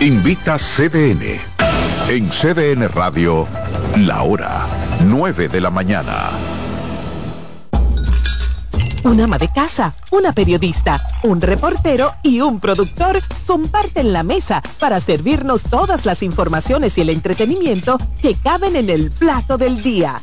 [0.00, 1.40] Invita CDN.
[2.08, 3.48] En CDN Radio,
[3.96, 4.66] la hora
[5.04, 6.30] 9 de la mañana.
[9.02, 15.00] Un ama de casa, una periodista, un reportero y un productor comparten la mesa para
[15.00, 20.22] servirnos todas las informaciones y el entretenimiento que caben en el plato del día.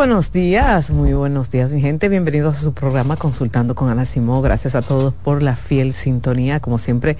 [0.00, 4.40] Buenos días, muy buenos días mi gente, bienvenidos a su programa Consultando con Ana Simó,
[4.40, 7.18] gracias a todos por la fiel sintonía, como siempre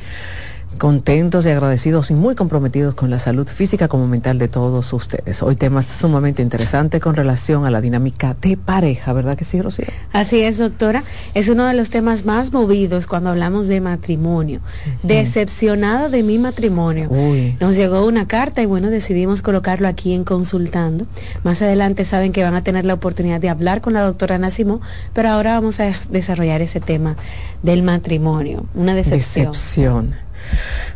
[0.80, 5.42] contentos y agradecidos y muy comprometidos con la salud física como mental de todos ustedes.
[5.42, 9.84] Hoy temas sumamente interesantes con relación a la dinámica de pareja, ¿verdad que sí, Rocío?
[10.10, 11.04] Así es, doctora.
[11.34, 14.60] Es uno de los temas más movidos cuando hablamos de matrimonio.
[15.02, 17.10] Decepcionada de mi matrimonio.
[17.10, 17.58] Uy.
[17.60, 21.06] Nos llegó una carta y bueno, decidimos colocarlo aquí en consultando.
[21.44, 24.80] Más adelante saben que van a tener la oportunidad de hablar con la doctora Nacimo,
[25.12, 27.16] pero ahora vamos a desarrollar ese tema
[27.62, 28.64] del matrimonio.
[28.74, 29.52] Una decepción.
[29.52, 30.29] Decepción.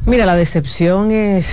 [0.06, 1.48] Mira, la decepción es,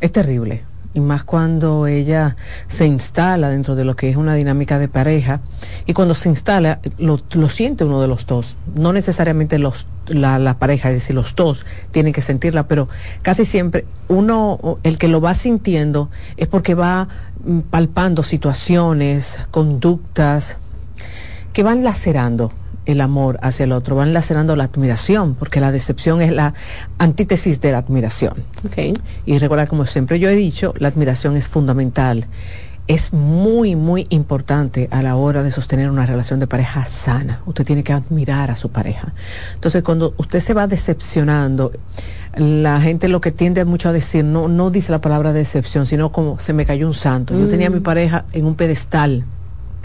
[0.00, 0.64] es terrible.
[0.94, 2.36] y más cuando ella
[2.68, 5.40] se instala dentro de lo que es una dinámica de pareja
[5.84, 10.38] y cuando se instala lo, lo siente uno de los dos, no necesariamente los, la,
[10.38, 12.88] la, pareja, es decir, los dos tienen que sentirla, pero
[13.20, 16.08] casi siempre uno, el que lo va sintiendo
[16.38, 17.08] es porque va
[17.44, 20.56] mm, palpando situaciones, conductas
[21.52, 22.52] que van lacerando
[22.86, 26.54] el amor hacia el otro, van lacerando la admiración, porque la decepción es la
[26.98, 28.34] antítesis de la admiración.
[28.66, 28.94] Okay.
[29.26, 32.26] Y recuerda, como siempre yo he dicho, la admiración es fundamental.
[32.86, 37.42] Es muy, muy importante a la hora de sostener una relación de pareja sana.
[37.44, 39.12] Usted tiene que admirar a su pareja.
[39.54, 41.72] Entonces, cuando usted se va decepcionando,
[42.36, 46.12] la gente lo que tiende mucho a decir, no, no dice la palabra decepción, sino
[46.12, 47.36] como se me cayó un santo.
[47.36, 49.24] Yo tenía a mi pareja en un pedestal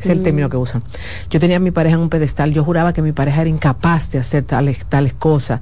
[0.01, 0.83] es el término que usan.
[1.29, 4.11] Yo tenía a mi pareja en un pedestal, yo juraba que mi pareja era incapaz
[4.11, 5.61] de hacer tales, tales cosas.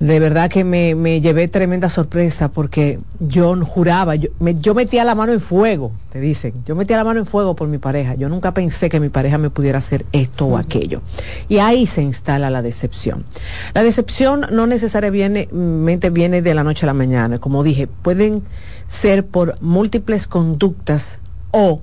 [0.00, 5.04] De verdad que me, me llevé tremenda sorpresa porque yo juraba, yo, me, yo metía
[5.04, 8.14] la mano en fuego, te dicen, yo metía la mano en fuego por mi pareja.
[8.14, 11.02] Yo nunca pensé que mi pareja me pudiera hacer esto o aquello.
[11.50, 13.26] Y ahí se instala la decepción.
[13.74, 17.38] La decepción no necesariamente viene de la noche a la mañana.
[17.38, 18.42] Como dije, pueden
[18.86, 21.18] ser por múltiples conductas
[21.50, 21.82] o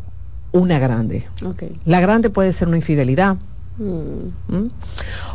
[0.58, 1.28] una grande.
[1.44, 1.72] Okay.
[1.86, 3.38] La grande puede ser una infidelidad.
[3.78, 4.56] Mm.
[4.56, 4.70] ¿Mm?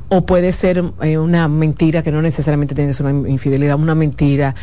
[0.08, 3.94] O puede ser eh, una mentira que no necesariamente tiene que ser una infidelidad, una
[3.94, 4.54] mentira,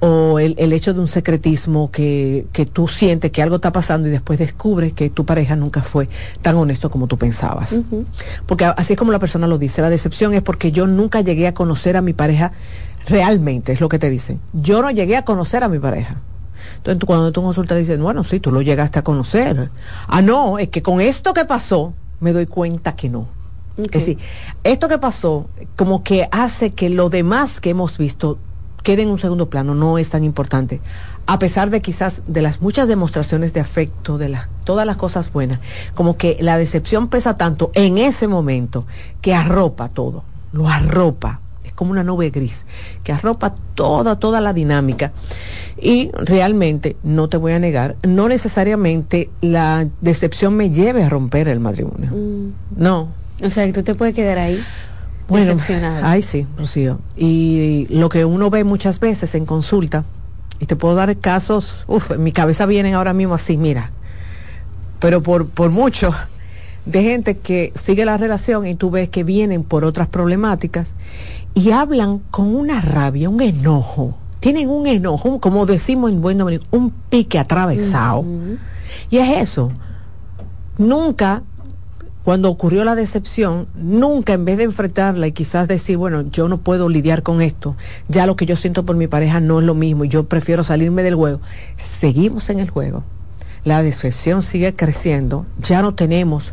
[0.00, 4.08] o el, el hecho de un secretismo que, que, tú sientes que algo está pasando
[4.08, 6.08] y después descubres que tu pareja nunca fue
[6.42, 7.72] tan honesto como tú pensabas.
[7.72, 8.04] Uh -huh.
[8.44, 11.46] Porque así es como la persona lo dice, la decepción es porque yo nunca llegué
[11.46, 12.52] a conocer a mi pareja
[13.06, 14.40] realmente, es lo que te dicen.
[14.52, 16.16] Yo no llegué a conocer a mi pareja.
[16.76, 19.70] Entonces, cuando tú consultas, dices, bueno, sí, tú lo llegaste a conocer.
[20.06, 23.28] Ah, no, es que con esto que pasó, me doy cuenta que no.
[23.72, 23.84] Okay.
[23.84, 24.18] Es decir,
[24.64, 28.38] esto que pasó, como que hace que lo demás que hemos visto
[28.82, 30.80] quede en un segundo plano, no es tan importante.
[31.26, 35.32] A pesar de quizás de las muchas demostraciones de afecto, de las, todas las cosas
[35.32, 35.60] buenas,
[35.94, 38.86] como que la decepción pesa tanto en ese momento
[39.20, 41.40] que arropa todo, lo arropa
[41.78, 42.66] como una nube gris
[43.04, 45.12] que arropa toda, toda la dinámica.
[45.80, 51.46] Y realmente, no te voy a negar, no necesariamente la decepción me lleve a romper
[51.46, 52.10] el matrimonio.
[52.10, 52.52] Mm.
[52.76, 53.10] No.
[53.40, 54.60] O sea, que tú te puedes quedar ahí
[55.28, 56.04] bueno, decepcionado.
[56.04, 56.98] Ay, sí, Rocío.
[57.16, 60.04] Y lo que uno ve muchas veces en consulta,
[60.58, 63.92] y te puedo dar casos, uff, en mi cabeza vienen ahora mismo así, mira,
[64.98, 66.12] pero por, por mucho
[66.88, 70.88] de gente que sigue la relación y tú ves que vienen por otras problemáticas
[71.54, 74.16] y hablan con una rabia, un enojo.
[74.40, 78.20] Tienen un enojo, como decimos en buen nombre, un pique atravesado.
[78.20, 78.58] Uh -huh.
[79.10, 79.72] Y es eso.
[80.78, 81.42] Nunca,
[82.24, 86.58] cuando ocurrió la decepción, nunca en vez de enfrentarla y quizás decir, bueno, yo no
[86.58, 87.74] puedo lidiar con esto,
[88.08, 90.62] ya lo que yo siento por mi pareja no es lo mismo y yo prefiero
[90.62, 91.40] salirme del juego,
[91.76, 93.02] seguimos en el juego.
[93.64, 96.52] La decepción sigue creciendo, ya no tenemos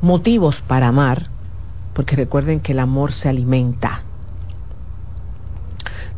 [0.00, 1.28] motivos para amar,
[1.92, 4.03] porque recuerden que el amor se alimenta.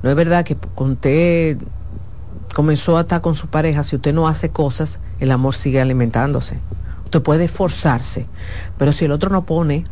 [0.07, 1.59] No es verdad que cuando usted
[2.55, 6.61] comenzó a estar con su pareja, si usted no hace cosas, el amor sigue alimentándose.
[7.07, 8.29] Usted puede esforzarse,
[8.79, 9.85] pero si el otro no pone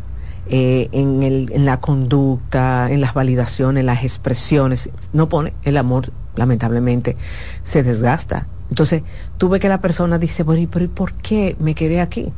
[0.46, 7.16] eh, en, la conducta, en las validaciones, en las expresiones, no pone, el amor lamentablemente
[7.64, 8.46] se desgasta.
[8.70, 9.02] Entonces,
[9.36, 12.32] tú ves que la persona dice, bueno, pero ¿y por qué me quedé aquí?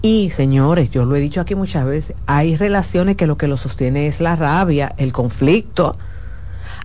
[0.00, 3.56] Y señores, yo lo he dicho aquí muchas veces, hay relaciones que lo que lo
[3.56, 5.96] sostiene es la rabia, el conflicto.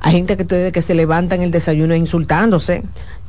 [0.02, 2.84] Hay gente que desde que se levanta en el desayuno insultándose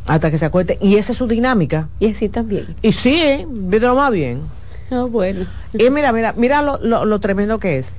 [0.07, 0.79] hasta que se acueste.
[0.81, 1.89] Y esa es su dinámica.
[1.99, 2.77] Y así también.
[2.83, 3.47] Y sí, ¿eh?
[3.49, 4.43] lo más bien.
[4.91, 5.47] Oh, bueno.
[5.73, 7.93] Y mira, mira, mira lo, lo, lo tremendo que es.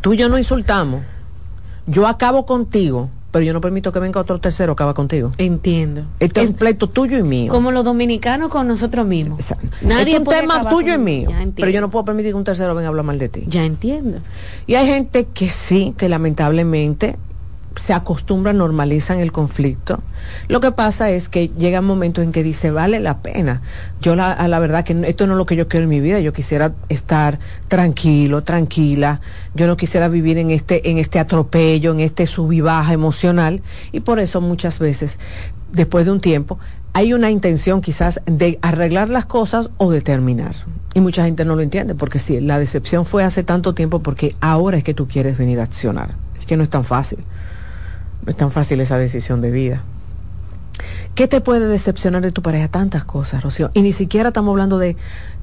[0.00, 1.02] Tú y yo no insultamos.
[1.86, 5.30] Yo acabo contigo pero yo no permito que venga otro tercero que acaba contigo.
[5.36, 6.06] Entiendo.
[6.20, 7.52] Esto es un pleito tuyo y mío.
[7.52, 9.40] Como los dominicanos con nosotros mismos.
[9.40, 9.66] Exacto.
[9.82, 11.28] Nadie es un tema tuyo y mío.
[11.54, 13.44] Pero yo no puedo permitir que un tercero venga a hablar mal de ti.
[13.46, 14.20] Ya entiendo.
[14.66, 17.16] Y hay gente que sí, que lamentablemente
[17.76, 20.00] se acostumbran, normalizan el conflicto.
[20.48, 23.62] Lo que pasa es que llega un momento en que dice, vale la pena.
[24.00, 26.00] Yo la, a la verdad que esto no es lo que yo quiero en mi
[26.00, 26.20] vida.
[26.20, 29.20] Yo quisiera estar tranquilo, tranquila.
[29.54, 33.62] Yo no quisiera vivir en este, en este atropello, en este sub baja emocional.
[33.92, 35.18] Y por eso muchas veces,
[35.72, 36.58] después de un tiempo,
[36.96, 40.54] hay una intención quizás de arreglar las cosas o de terminar.
[40.94, 44.34] Y mucha gente no lo entiende, porque si la decepción fue hace tanto tiempo, porque
[44.40, 46.14] ahora es que tú quieres venir a accionar.
[46.40, 47.18] Es que no es tan fácil.
[48.26, 49.84] No es tan fácil esa decisión de vida.
[51.14, 52.68] ¿Qué te puede decepcionar de tu pareja?
[52.68, 53.70] Tantas cosas, Rocío.
[53.72, 54.96] Y ni siquiera estamos hablando de,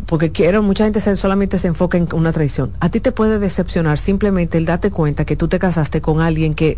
[0.06, 2.72] porque quiero, mucha gente se, solamente se enfoca en una traición.
[2.80, 6.54] A ti te puede decepcionar simplemente el darte cuenta que tú te casaste con alguien
[6.54, 6.78] que,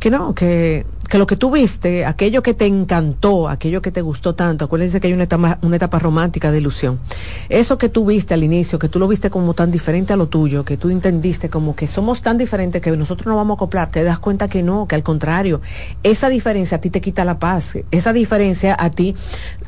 [0.00, 4.00] que no, que, que lo que tú viste, aquello que te encantó, aquello que te
[4.00, 7.00] gustó tanto, acuérdense que hay una etapa, una etapa romántica de ilusión.
[7.48, 10.28] Eso que tú viste al inicio, que tú lo viste como tan diferente a lo
[10.28, 13.90] tuyo, que tú entendiste como que somos tan diferentes que nosotros no vamos a acoplar,
[13.90, 15.60] te das cuenta que no, que al contrario,
[16.04, 19.16] esa diferencia a ti te quita la paz, esa diferencia a ti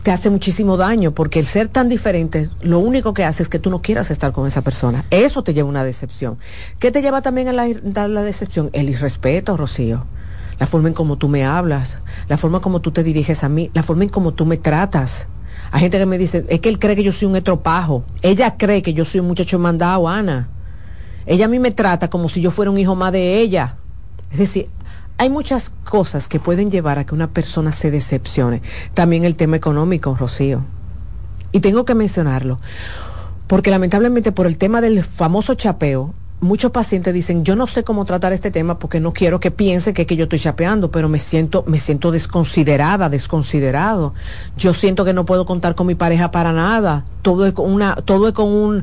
[0.05, 3.59] te hace muchísimo daño, porque el ser tan diferente, lo único que hace es que
[3.59, 5.07] tú no quieras estar con esa persona.
[5.11, 6.39] Eso te lleva a una decepción.
[6.79, 8.71] ¿Qué te lleva también a la, a la decepción?
[8.73, 10.07] El irrespeto, Rocío
[10.59, 13.71] la forma en cómo tú me hablas, la forma como tú te diriges a mí,
[13.75, 15.27] la forma en cómo tú me tratas.
[15.71, 18.05] Hay gente que me dice, es que él cree que yo soy un estropajo.
[18.21, 20.49] Ella cree que yo soy un muchacho mandado, Ana.
[21.27, 23.77] Ella a mí me trata como si yo fuera un hijo más de ella.
[24.31, 24.69] Es decir,
[25.19, 28.63] hay muchas cosas que pueden llevar a que una persona se decepcione.
[28.95, 30.65] También el tema económico, Rocío.
[31.53, 32.59] Y tengo que mencionarlo.
[33.47, 38.05] Porque lamentablemente por el tema del famoso chapeo, muchos pacientes dicen, yo no sé cómo
[38.05, 41.21] tratar este tema porque no quiero que piense que, que yo estoy chapeando, pero me
[41.21, 44.13] siento, me siento desconsiderada, desconsiderado.
[44.57, 47.05] Yo siento que no puedo contar con mi pareja para nada.
[47.23, 48.83] Todo es con una, todo es con un,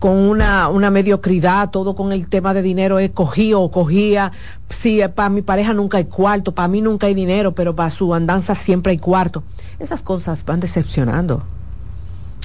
[0.00, 4.32] con una, una mediocridad, todo con el tema de dinero es cogido o cogía.
[4.68, 8.12] Sí, para mi pareja nunca hay cuarto, para mí nunca hay dinero, pero para su
[8.14, 9.44] andanza siempre hay cuarto.
[9.78, 11.44] Esas cosas van decepcionando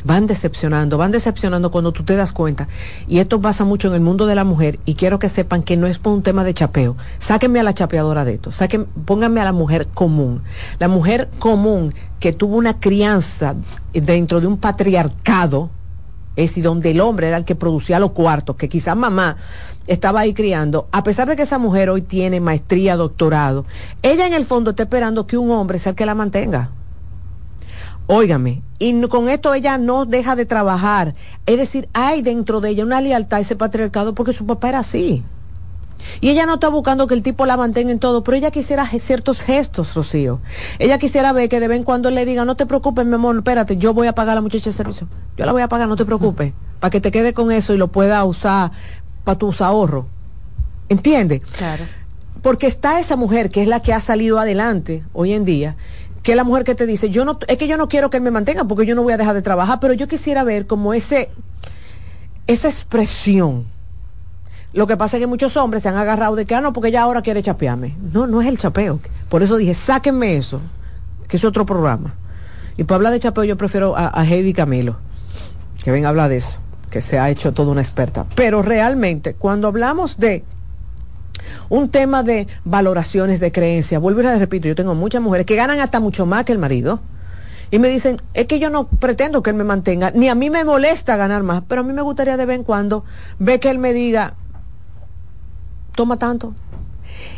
[0.03, 2.67] van decepcionando, van decepcionando cuando tú te das cuenta.
[3.07, 5.77] Y esto pasa mucho en el mundo de la mujer y quiero que sepan que
[5.77, 6.95] no es por un tema de chapeo.
[7.19, 10.41] Sáquenme a la chapeadora de esto, saquen, pónganme a la mujer común.
[10.79, 13.55] La mujer común que tuvo una crianza
[13.93, 15.69] dentro de un patriarcado,
[16.35, 19.37] es decir, donde el hombre era el que producía los cuartos, que quizás mamá
[19.87, 23.65] estaba ahí criando, a pesar de que esa mujer hoy tiene maestría, doctorado,
[24.01, 26.69] ella en el fondo está esperando que un hombre sea el que la mantenga
[28.07, 31.15] Óigame, y con esto ella no deja de trabajar.
[31.45, 34.79] Es decir, hay dentro de ella una lealtad a ese patriarcado porque su papá era
[34.79, 35.23] así.
[36.19, 38.89] Y ella no está buscando que el tipo la mantenga en todo, pero ella quisiera
[38.99, 40.39] ciertos gestos, Rocío.
[40.79, 43.35] Ella quisiera ver que de vez en cuando le diga, no te preocupes, mi amor,
[43.37, 45.07] espérate, yo voy a pagar a la muchacha de servicio.
[45.37, 47.77] Yo la voy a pagar, no te preocupes, para que te quede con eso y
[47.77, 48.71] lo pueda usar
[49.23, 50.05] para tus ahorros.
[50.89, 51.41] ¿Entiendes?
[51.57, 51.85] Claro.
[52.41, 55.77] Porque está esa mujer que es la que ha salido adelante hoy en día,
[56.23, 58.23] que la mujer que te dice, yo no, es que yo no quiero que él
[58.23, 60.93] me mantenga porque yo no voy a dejar de trabajar, pero yo quisiera ver como
[60.93, 61.29] ese,
[62.47, 63.65] esa expresión.
[64.73, 66.89] Lo que pasa es que muchos hombres se han agarrado de que, ah, no, porque
[66.89, 67.97] ella ahora quiere chapearme.
[68.13, 68.99] No, no es el chapeo.
[69.29, 70.61] Por eso dije, sáquenme eso,
[71.27, 72.13] que es otro programa.
[72.77, 74.97] Y para hablar de chapeo yo prefiero a, a Heidi Camilo,
[75.83, 76.57] que venga a hablar de eso,
[76.89, 78.25] que se ha hecho toda una experta.
[78.35, 80.45] Pero realmente, cuando hablamos de
[81.69, 83.99] un tema de valoraciones de creencia.
[83.99, 86.59] Vuelvo y les repito, yo tengo muchas mujeres que ganan hasta mucho más que el
[86.59, 86.99] marido.
[87.71, 90.49] Y me dicen, es que yo no pretendo que él me mantenga, ni a mí
[90.49, 93.05] me molesta ganar más, pero a mí me gustaría de vez en cuando
[93.39, 94.33] ver que él me diga,
[95.95, 96.53] toma tanto,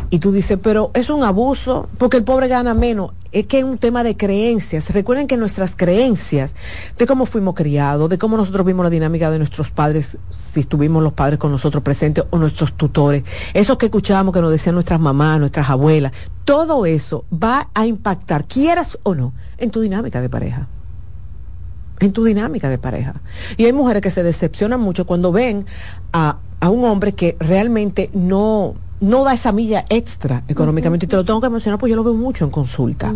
[0.09, 3.11] y tú dices, pero es un abuso porque el pobre gana menos.
[3.31, 4.91] Es que es un tema de creencias.
[4.91, 6.53] Recuerden que nuestras creencias,
[6.99, 10.17] de cómo fuimos criados, de cómo nosotros vimos la dinámica de nuestros padres,
[10.53, 13.23] si estuvimos los padres con nosotros presentes o nuestros tutores,
[13.55, 16.11] eso que escuchábamos que nos decían nuestras mamás, nuestras abuelas,
[16.45, 20.67] todo eso va a impactar, quieras o no, en tu dinámica de pareja
[21.99, 23.15] en tu dinámica de pareja.
[23.57, 25.65] Y hay mujeres que se decepcionan mucho cuando ven
[26.11, 31.05] a, a un hombre que realmente no, no da esa milla extra económicamente.
[31.05, 33.13] Y te lo tengo que mencionar porque yo lo veo mucho en consulta.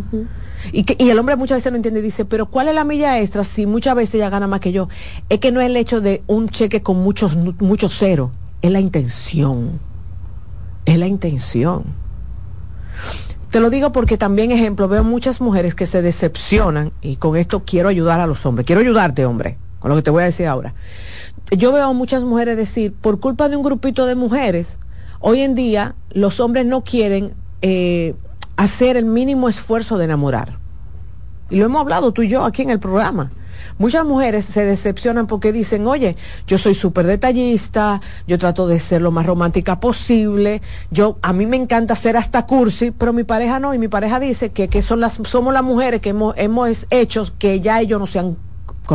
[0.73, 2.83] y, que, y el hombre muchas veces no entiende y dice, pero ¿cuál es la
[2.83, 4.89] milla extra si muchas veces ella gana más que yo?
[5.29, 8.81] Es que no es el hecho de un cheque con muchos, muchos ceros, es la
[8.81, 9.79] intención.
[10.85, 11.85] Es la intención.
[13.49, 17.63] Te lo digo porque también, ejemplo, veo muchas mujeres que se decepcionan y con esto
[17.65, 18.67] quiero ayudar a los hombres.
[18.67, 20.73] Quiero ayudarte, hombre, con lo que te voy a decir ahora.
[21.49, 24.77] Yo veo a muchas mujeres decir, por culpa de un grupito de mujeres,
[25.19, 28.15] Hoy en día los hombres no quieren eh,
[28.55, 30.59] hacer el mínimo esfuerzo de enamorar.
[31.49, 33.31] Y lo hemos hablado tú y yo aquí en el programa.
[33.79, 39.01] Muchas mujeres se decepcionan porque dicen, oye, yo soy súper detallista, yo trato de ser
[39.01, 43.59] lo más romántica posible, yo, a mí me encanta ser hasta cursi, pero mi pareja
[43.59, 46.87] no, y mi pareja dice que, que son las, somos las mujeres que hemos, hemos
[46.89, 48.37] hecho que ya ellos no sean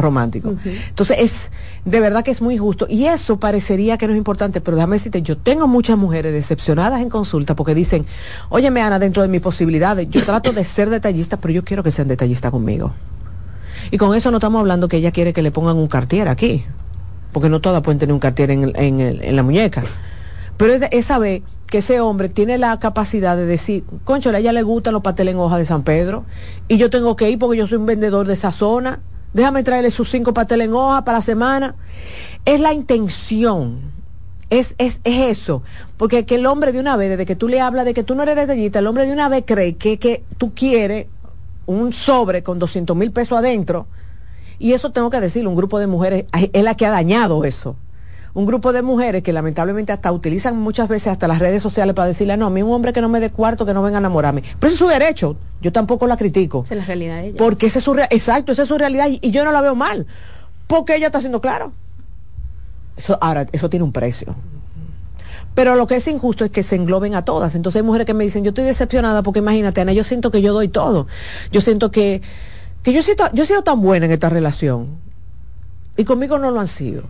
[0.01, 0.55] romántico.
[0.89, 1.51] Entonces es
[1.85, 4.97] de verdad que es muy justo y eso parecería que no es importante, pero déjame
[4.97, 8.07] decirte, yo tengo muchas mujeres decepcionadas en consulta porque dicen,
[8.49, 11.93] óyeme Ana, dentro de mis posibilidades, yo trato de ser detallista, pero yo quiero que
[11.93, 12.93] sean detallistas conmigo.
[13.91, 16.65] Y con eso no estamos hablando que ella quiere que le pongan un cartier aquí,
[17.33, 19.83] porque no todas pueden tener un cartier en, en, en la muñeca.
[20.57, 24.53] Pero es, es saber que ese hombre tiene la capacidad de decir, concho, a ella
[24.53, 26.25] le gustan los pasteles en hoja de San Pedro,
[26.69, 29.01] y yo tengo que ir porque yo soy un vendedor de esa zona,
[29.33, 31.75] déjame traerle sus cinco pasteles en hoja para la semana.
[32.45, 33.93] Es la intención,
[34.51, 35.63] Es, es, es eso.
[35.97, 38.15] Porque que el hombre de una vez, desde que tú le hablas de que tú
[38.15, 41.07] no eres detallista, el hombre de una vez cree que, que tú quieres
[41.67, 43.87] un sobre con 200 mil pesos adentro.
[44.59, 47.77] Y eso tengo que decirlo, un grupo de mujeres es la que ha dañado eso
[48.35, 52.09] un grupo de mujeres que lamentablemente hasta utilizan muchas veces hasta las redes sociales para
[52.09, 54.01] decirle, no, a mí un hombre que no me dé cuarto, que no venga a
[54.01, 54.43] enamorarme.
[54.59, 56.63] Pero ese es su derecho, yo tampoco la critico.
[56.65, 57.37] Esa es la realidad de ella.
[57.37, 59.75] Porque esa es su exacto, esa es su realidad y, y, yo no la veo
[59.75, 60.07] mal,
[60.67, 61.73] porque ella está haciendo claro.
[62.97, 64.35] Eso, ahora, eso tiene un precio.
[65.55, 67.55] Pero lo que es injusto es que se engloben a todas.
[67.55, 70.41] Entonces hay mujeres que me dicen, yo estoy decepcionada porque imagínate, Ana, yo siento que
[70.41, 71.07] yo doy todo.
[71.51, 72.23] Yo siento que,
[72.83, 74.89] que yo, siento, yo he sido tan buena en esta relación
[75.97, 77.05] y conmigo no lo han sido.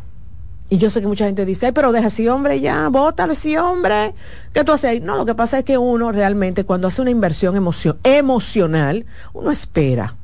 [0.72, 4.14] Y yo sé que mucha gente dice, pero deja ese hombre ya, bótalo ese hombre.
[4.54, 5.02] ¿Qué tú haces?
[5.02, 9.50] No, lo que pasa es que uno realmente cuando hace una inversión emocio emocional, uno
[9.50, 10.16] espera.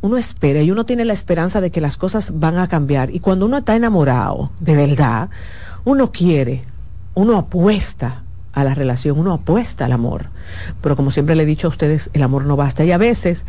[0.00, 3.14] Uno espera y uno tiene la esperanza de que las cosas van a cambiar.
[3.14, 5.30] Y cuando uno está enamorado, de verdad,
[5.84, 6.64] uno quiere,
[7.14, 10.30] uno apuesta a la relación, uno apuesta al amor.
[10.80, 12.84] Pero como siempre le he dicho a ustedes, el amor no basta.
[12.84, 13.44] Y a veces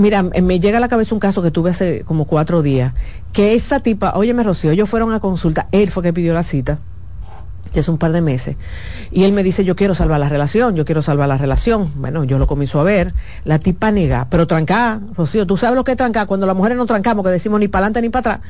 [0.00, 2.94] Mira, me llega a la cabeza un caso que tuve hace como cuatro días,
[3.34, 6.42] que esa tipa, oye, me Rocío, ellos fueron a consulta, él fue que pidió la
[6.42, 6.78] cita,
[7.72, 8.56] que es un par de meses.
[9.10, 11.92] Y él me dice, yo quiero salvar la relación, yo quiero salvar la relación.
[11.96, 13.14] Bueno, yo lo comienzo a ver,
[13.44, 16.76] la tipa nega, pero tranca, Rocío, tú sabes lo que es trancar, cuando las mujeres
[16.76, 18.48] no trancamos, que decimos ni para adelante ni para atrás.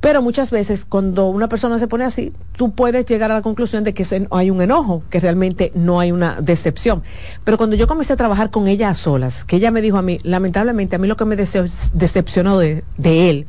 [0.00, 3.84] Pero muchas veces, cuando una persona se pone así, tú puedes llegar a la conclusión
[3.84, 7.02] de que hay un enojo, que realmente no hay una decepción.
[7.44, 10.02] Pero cuando yo comencé a trabajar con ella a solas, que ella me dijo a
[10.02, 13.46] mí, lamentablemente, a mí lo que me decepcionó de, de él,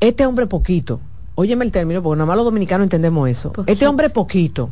[0.00, 1.00] este hombre poquito,
[1.36, 3.52] óyeme el término, porque nada más los dominicanos entendemos eso.
[3.66, 4.68] Este hombre poquito,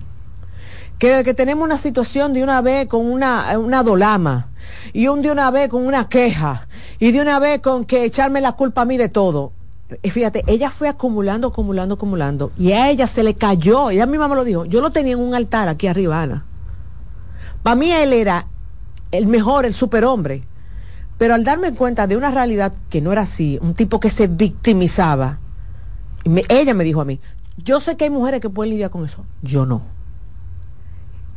[0.98, 4.48] que, que tenemos una situación de una vez con una, una dolama,
[4.92, 6.66] y un de una vez con una queja,
[6.98, 9.52] y de una vez con que echarme la culpa a mí de todo.
[10.02, 14.26] Y fíjate, ella fue acumulando, acumulando, acumulando, y a ella se le cayó, ella misma
[14.28, 16.44] me lo dijo, yo lo tenía en un altar aquí arriba, Ana.
[17.62, 18.46] Para mí él era
[19.10, 20.42] el mejor, el superhombre.
[21.16, 24.26] Pero al darme cuenta de una realidad que no era así, un tipo que se
[24.26, 25.38] victimizaba,
[26.48, 27.20] ella me dijo a mí,
[27.56, 29.82] yo sé que hay mujeres que pueden lidiar con eso, yo no.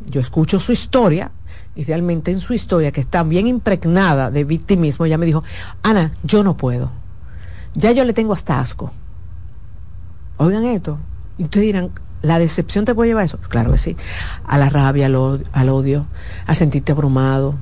[0.06, 1.32] Yo escucho su historia
[1.75, 5.43] y realmente en su historia, que está bien impregnada de victimismo, ella me dijo,
[5.84, 6.91] Ana, yo no puedo.
[7.76, 8.91] Ya yo le tengo hasta asco.
[10.38, 10.97] Oigan esto.
[11.38, 11.91] Y ustedes dirán,
[12.23, 13.38] ¿la decepción te puede llevar a eso?
[13.38, 13.95] Claro que sí.
[14.43, 16.08] A la rabia, al, odio, al odio
[16.47, 17.54] a sentirte abrumado,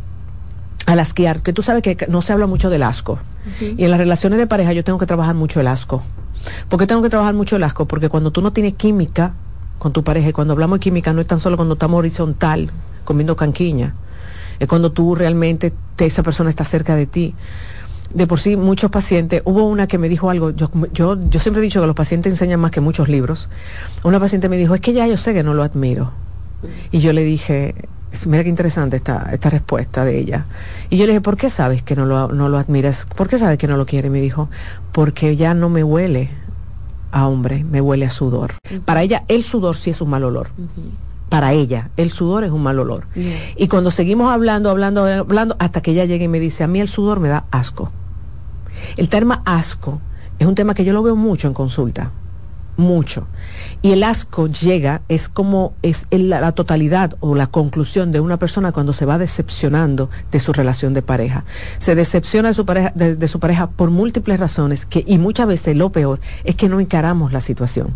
[0.85, 3.13] al asquear, que tú sabes que no se habla mucho del asco.
[3.13, 3.75] Uh -huh.
[3.77, 6.03] Y en las relaciones de pareja yo tengo que trabajar mucho el asco.
[6.69, 7.85] ¿Por qué tengo que trabajar mucho el asco?
[7.85, 9.33] Porque cuando tú no tienes química
[9.79, 12.69] con tu pareja, cuando hablamos de química no es tan solo cuando estamos horizontal,
[13.03, 13.93] comiendo canquiña,
[14.59, 17.35] es cuando tú realmente, te, esa persona está cerca de ti.
[18.13, 21.61] De por sí, muchos pacientes, hubo una que me dijo algo, yo, yo, yo siempre
[21.61, 23.49] he dicho que los pacientes enseñan más que muchos libros.
[24.03, 26.11] Una paciente me dijo, es que ya yo sé que no lo admiro.
[26.91, 27.75] Y yo le dije,
[28.27, 30.45] mira qué interesante esta, esta respuesta de ella.
[30.89, 33.07] Y yo le dije, ¿por qué sabes que no lo, no lo admiras?
[33.15, 34.09] ¿Por qué sabes que no lo quiere?
[34.09, 34.49] Me dijo,
[34.91, 36.29] porque ya no me huele
[37.11, 38.53] a hombre, me huele a sudor.
[38.69, 38.81] Uh -huh.
[38.81, 40.49] Para ella, el sudor sí es un mal olor.
[40.57, 41.05] Uh -huh.
[41.29, 43.07] Para ella, el sudor es un mal olor.
[43.57, 46.79] Y cuando seguimos hablando, hablando, hablando, hasta que ella llegue y me dice, a mí
[46.79, 47.91] el sudor me da asco.
[48.95, 49.99] El tema asco
[50.37, 52.11] es un tema que yo lo veo mucho en consulta
[52.77, 53.27] mucho.
[53.81, 58.71] Y el asco llega, es como es la, totalidad o la conclusión de una persona
[58.71, 61.45] cuando se va decepcionando de su relación de pareja.
[61.77, 65.47] Se decepciona de su pareja, de, de su pareja por múltiples razones que, y muchas
[65.47, 67.93] veces lo peor es que no encaramos la situación.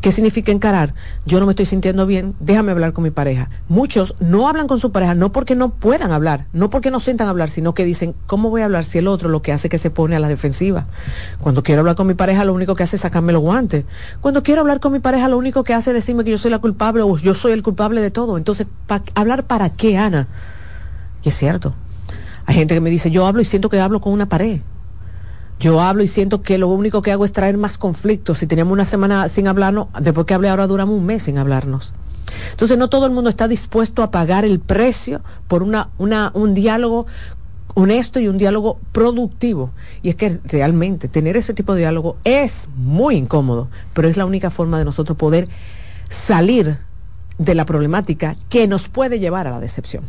[0.00, 0.94] ¿Qué significa encarar?
[1.26, 3.50] Yo no me estoy sintiendo bien, déjame hablar con mi pareja.
[3.68, 7.28] Muchos no hablan con su pareja, no porque no puedan hablar, no porque no sientan
[7.28, 9.70] hablar, sino que dicen, ¿cómo voy a hablar si el otro lo que hace es
[9.70, 10.86] que se pone a la defensiva?
[11.40, 13.84] Cuando quiero hablar con mi pareja, lo único que hace es sacarme los guantes
[14.22, 16.52] cuando quiero hablar con mi pareja, lo único que hace es decirme que yo soy
[16.52, 18.38] la culpable o yo soy el culpable de todo.
[18.38, 20.28] Entonces, ¿pa ¿hablar para qué, Ana?
[21.24, 21.74] Y es cierto.
[22.46, 24.60] Hay gente que me dice, yo hablo y siento que hablo con una pared.
[25.58, 28.38] Yo hablo y siento que lo único que hago es traer más conflictos.
[28.38, 31.92] Si teníamos una semana sin hablarnos, después que hablé ahora duramos un mes sin hablarnos.
[32.52, 37.06] Entonces no todo el mundo está dispuesto a pagar el precio por una, un diálogo
[37.74, 39.70] honesto y un diálogo productivo.
[40.02, 44.26] Y es que realmente tener ese tipo de diálogo es muy incómodo, pero es la
[44.26, 45.48] única forma de nosotros poder
[46.08, 46.78] salir
[47.38, 50.04] de la problemática que nos puede llevar a la decepción.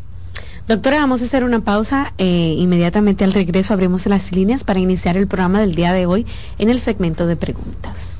[0.67, 2.13] Doctora, vamos a hacer una pausa.
[2.17, 6.25] Eh, inmediatamente al regreso abrimos las líneas para iniciar el programa del día de hoy
[6.57, 8.19] en el segmento de preguntas.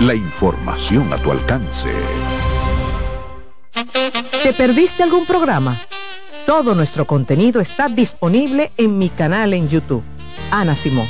[0.00, 1.88] La información a tu alcance.
[4.42, 5.80] ¿Te perdiste algún programa?
[6.46, 10.02] Todo nuestro contenido está disponible en mi canal en YouTube.
[10.50, 11.06] Ana Simón.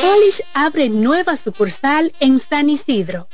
[0.00, 3.26] Polish abre nueva sucursal en San Isidro.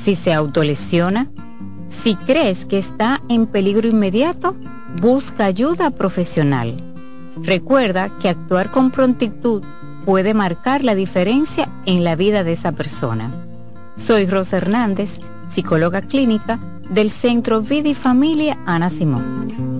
[0.00, 1.28] si se autolesiona,
[1.88, 4.56] si crees que está en peligro inmediato,
[5.00, 6.74] busca ayuda profesional.
[7.42, 9.62] Recuerda que actuar con prontitud
[10.06, 13.30] puede marcar la diferencia en la vida de esa persona.
[13.96, 16.58] Soy Rosa Hernández, psicóloga clínica
[16.88, 19.79] del Centro Vida y Familia Ana Simón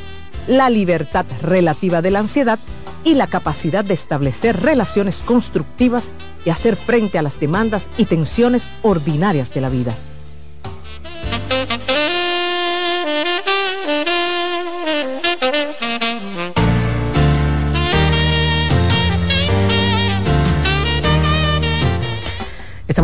[0.46, 2.60] la libertad relativa de la ansiedad
[3.02, 6.10] y la capacidad de establecer relaciones constructivas
[6.44, 9.96] y hacer frente a las demandas y tensiones ordinarias de la vida.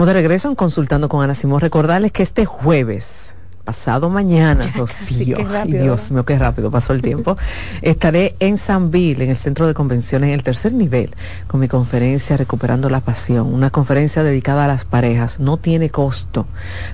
[0.07, 1.61] De regreso en Consultando con Ana Simón.
[1.61, 7.37] Recordarles que este jueves pasado mañana, Rocío, ay, Dios mío, qué rápido pasó el tiempo,
[7.81, 11.15] estaré en Sanville, en el centro de convenciones, en el tercer nivel,
[11.47, 16.47] con mi conferencia Recuperando la Pasión, una conferencia dedicada a las parejas, no tiene costo,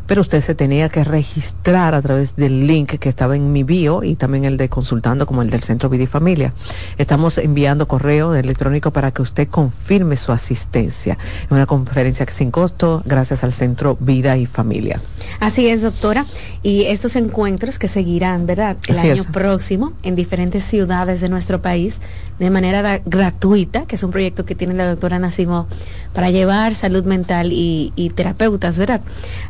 [0.06, 4.02] pero usted se tenía que registrar a través del link que estaba en mi bio
[4.02, 6.52] y también el de consultando como el del Centro Vida y Familia.
[6.98, 11.18] Estamos enviando correo electrónico para que usted confirme su asistencia.
[11.44, 15.00] Es una conferencia sin costo gracias al Centro Vida y Familia.
[15.40, 16.24] Así es, doctora
[16.62, 18.76] y estos encuentros que seguirán, ¿verdad?
[18.88, 22.00] El año próximo en diferentes ciudades de nuestro país
[22.38, 25.66] de manera gratuita, que es un proyecto que tiene la doctora Nacimo
[26.14, 29.00] para llevar salud mental y, terapeutas, ¿verdad?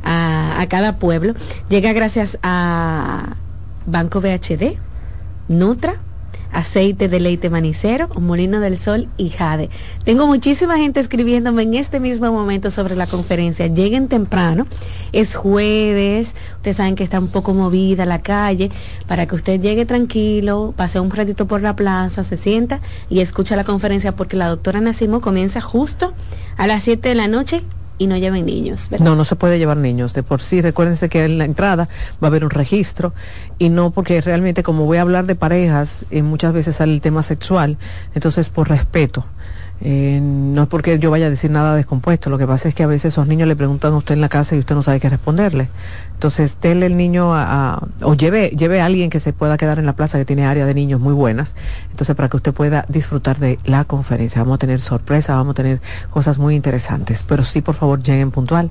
[0.02, 1.34] A, a cada pueblo.
[1.68, 3.36] Llega gracias a
[3.86, 4.76] Banco BHD,
[5.48, 5.96] Nutra,
[6.52, 9.70] aceite de leite manicero, molino del sol y jade.
[10.04, 13.66] Tengo muchísima gente escribiéndome en este mismo momento sobre la conferencia.
[13.66, 14.66] Lleguen temprano,
[15.12, 18.70] es jueves, ustedes saben que está un poco movida la calle,
[19.06, 23.56] para que usted llegue tranquilo, pase un ratito por la plaza, se sienta y escucha
[23.56, 26.14] la conferencia porque la doctora Nacimo comienza justo
[26.56, 27.62] a las 7 de la noche
[27.98, 28.90] y no lleven niños.
[29.00, 30.14] No, no se puede llevar niños.
[30.14, 31.88] De por sí, recuérdense que en la entrada
[32.22, 33.12] va a haber un registro
[33.58, 37.00] y no porque realmente como voy a hablar de parejas, y muchas veces sale el
[37.00, 37.76] tema sexual,
[38.14, 39.24] entonces por respeto.
[39.80, 42.82] Eh, no es porque yo vaya a decir nada descompuesto, lo que pasa es que
[42.82, 44.98] a veces esos niños le preguntan a usted en la casa y usted no sabe
[44.98, 45.68] qué responderle.
[46.18, 49.86] Entonces, déle el niño a, o lleve, lleve a alguien que se pueda quedar en
[49.86, 51.54] la plaza que tiene área de niños muy buenas.
[51.92, 54.42] Entonces, para que usted pueda disfrutar de la conferencia.
[54.42, 57.22] Vamos a tener sorpresa, vamos a tener cosas muy interesantes.
[57.22, 58.70] Pero sí, por favor, lleguen puntual.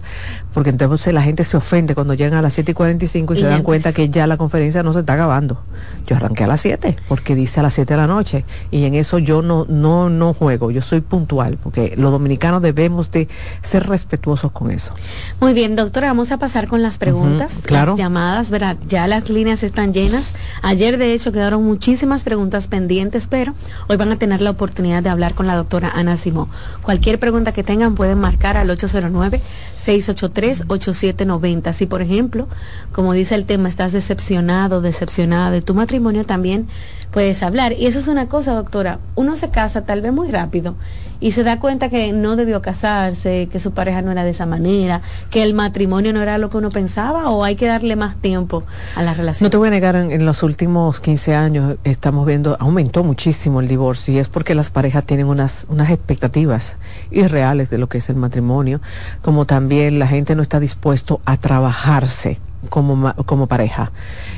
[0.54, 3.42] Porque entonces la gente se ofende cuando llegan a las 7 y 45 y, y
[3.44, 5.64] se dan cuenta que ya la conferencia no se está acabando.
[6.06, 8.44] Yo arranqué a las 7 porque dice a las 7 de la noche.
[8.72, 10.70] Y en eso yo no, no, no juego.
[10.70, 13.30] Yo soy puntual porque los dominicanos debemos de
[13.62, 14.92] ser respetuosos con eso.
[15.40, 18.78] Muy bien, doctora, vamos a pasar con las preguntas las llamadas, ¿verdad?
[18.88, 20.34] Ya las líneas están llenas.
[20.62, 23.54] Ayer, de hecho, quedaron muchísimas preguntas pendientes, pero
[23.88, 26.50] hoy van a tener la oportunidad de hablar con la doctora Ana Simó.
[26.82, 29.42] Cualquier pregunta que tengan pueden marcar al 809
[29.88, 31.74] 683-8790.
[31.74, 32.48] Si, por ejemplo,
[32.92, 36.68] como dice el tema, estás decepcionado, decepcionada de tu matrimonio, también
[37.12, 37.74] puedes hablar.
[37.74, 39.00] Y eso es una cosa, doctora.
[39.16, 40.76] Uno se casa tal vez muy rápido
[41.20, 44.46] y se da cuenta que no debió casarse, que su pareja no era de esa
[44.46, 48.18] manera, que el matrimonio no era lo que uno pensaba o hay que darle más
[48.18, 48.64] tiempo
[48.96, 49.46] a la relación.
[49.46, 53.68] No te voy a negar, en, los últimos 15 años estamos viendo, aumentó muchísimo el
[53.68, 56.78] divorcio y es porque las parejas tienen unas, unas expectativas
[57.12, 58.82] irreales de lo que es el matrimonio,
[59.22, 62.40] como también la gente no está dispuesto a trabajarse
[62.70, 63.92] como, como pareja.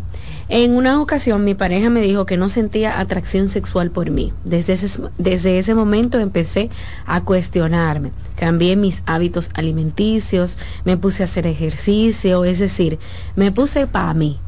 [0.53, 4.33] en una ocasión mi pareja me dijo que no sentía atracción sexual por mí.
[4.43, 6.69] Desde ese, desde ese momento empecé
[7.05, 8.11] a cuestionarme.
[8.35, 12.99] Cambié mis hábitos alimenticios, me puse a hacer ejercicio, es decir,
[13.37, 14.41] me puse para mí,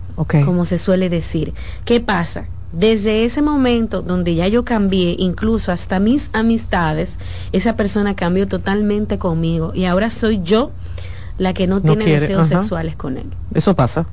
[0.44, 1.54] como se suele decir.
[1.86, 2.48] ¿Qué pasa?
[2.74, 7.18] Desde ese momento donde ya yo cambié, incluso hasta mis amistades,
[7.54, 10.74] esa persona cambió totalmente conmigo y ahora soy yo
[11.38, 13.28] la que no, tiene deseos sexuales con él.
[13.54, 14.06] Eso pasa.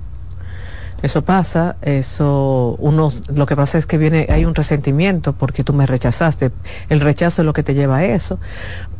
[1.02, 5.72] Eso pasa, eso uno lo que pasa es que viene hay un resentimiento porque tú
[5.72, 6.50] me rechazaste.
[6.90, 8.38] El rechazo es lo que te lleva a eso,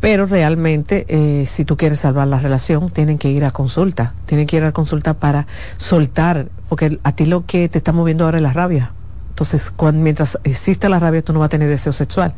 [0.00, 4.46] pero realmente eh, si tú quieres salvar la relación tienen que ir a consulta, tienen
[4.46, 8.38] que ir a consulta para soltar, porque a ti lo que te está moviendo ahora
[8.38, 8.92] es la rabia.
[9.28, 12.34] Entonces, mientras existe la rabia, tú no vas a tener deseo sexual.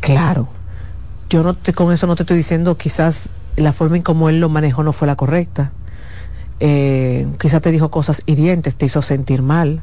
[0.00, 0.48] Claro,
[1.30, 4.40] yo no te, con eso no te estoy diciendo quizás la forma en cómo él
[4.40, 5.72] lo manejó no fue la correcta
[6.60, 9.80] eh, quizá te dijo cosas hirientes, te hizo sentir mal,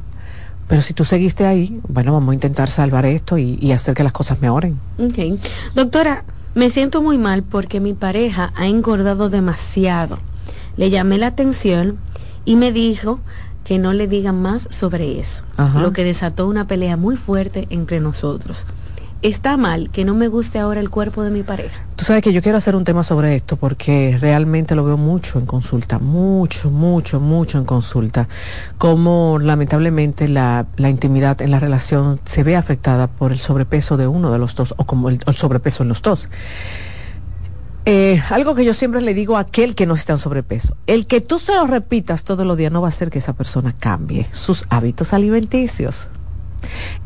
[0.68, 4.12] pero si tú seguiste ahí, bueno, vamos a intentar salvar esto y, hacer que las
[4.12, 4.78] cosas mejoren.
[4.98, 5.40] Ok.
[5.74, 10.18] Doctora, me siento muy mal porque mi pareja ha engordado demasiado.
[10.76, 11.98] Le llamé la atención
[12.44, 13.20] y me dijo
[13.64, 18.00] que no le digan más sobre eso, lo que desató una pelea muy fuerte entre
[18.00, 18.66] nosotros.
[19.20, 21.82] ¿Está mal que no me guste ahora el cuerpo de mi pareja?
[21.96, 25.40] Tú sabes que yo quiero hacer un tema sobre esto porque realmente lo veo mucho
[25.40, 28.28] en consulta, mucho, mucho, mucho en consulta,
[28.78, 34.06] como lamentablemente la, la intimidad en la relación se ve afectada por el sobrepeso de
[34.06, 36.28] uno de los dos o como el, sobrepeso en los dos.
[37.86, 41.08] Eh, algo que yo siempre le digo a aquel que no está en sobrepeso, el
[41.08, 43.74] que tú se lo repitas todos los días no va a hacer que esa persona
[43.76, 46.08] cambie sus hábitos alimenticios.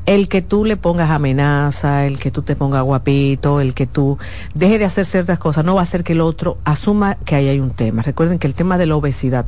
[0.06, 4.18] El que tú le pongas amenaza, el que tú te pongas guapito, el que tú
[4.54, 7.48] deje de hacer ciertas cosas, no va a hacer que el otro asuma que ahí
[7.48, 8.02] hay un tema.
[8.02, 9.46] Recuerden que el tema de la obesidad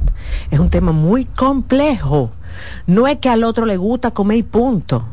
[0.50, 2.30] es un tema muy complejo.
[2.86, 5.04] No es que al otro le gusta comer y punto.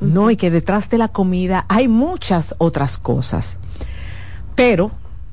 [0.00, 3.58] No, y que detrás de la comida hay muchas otras cosas.
[4.54, 4.90] Pero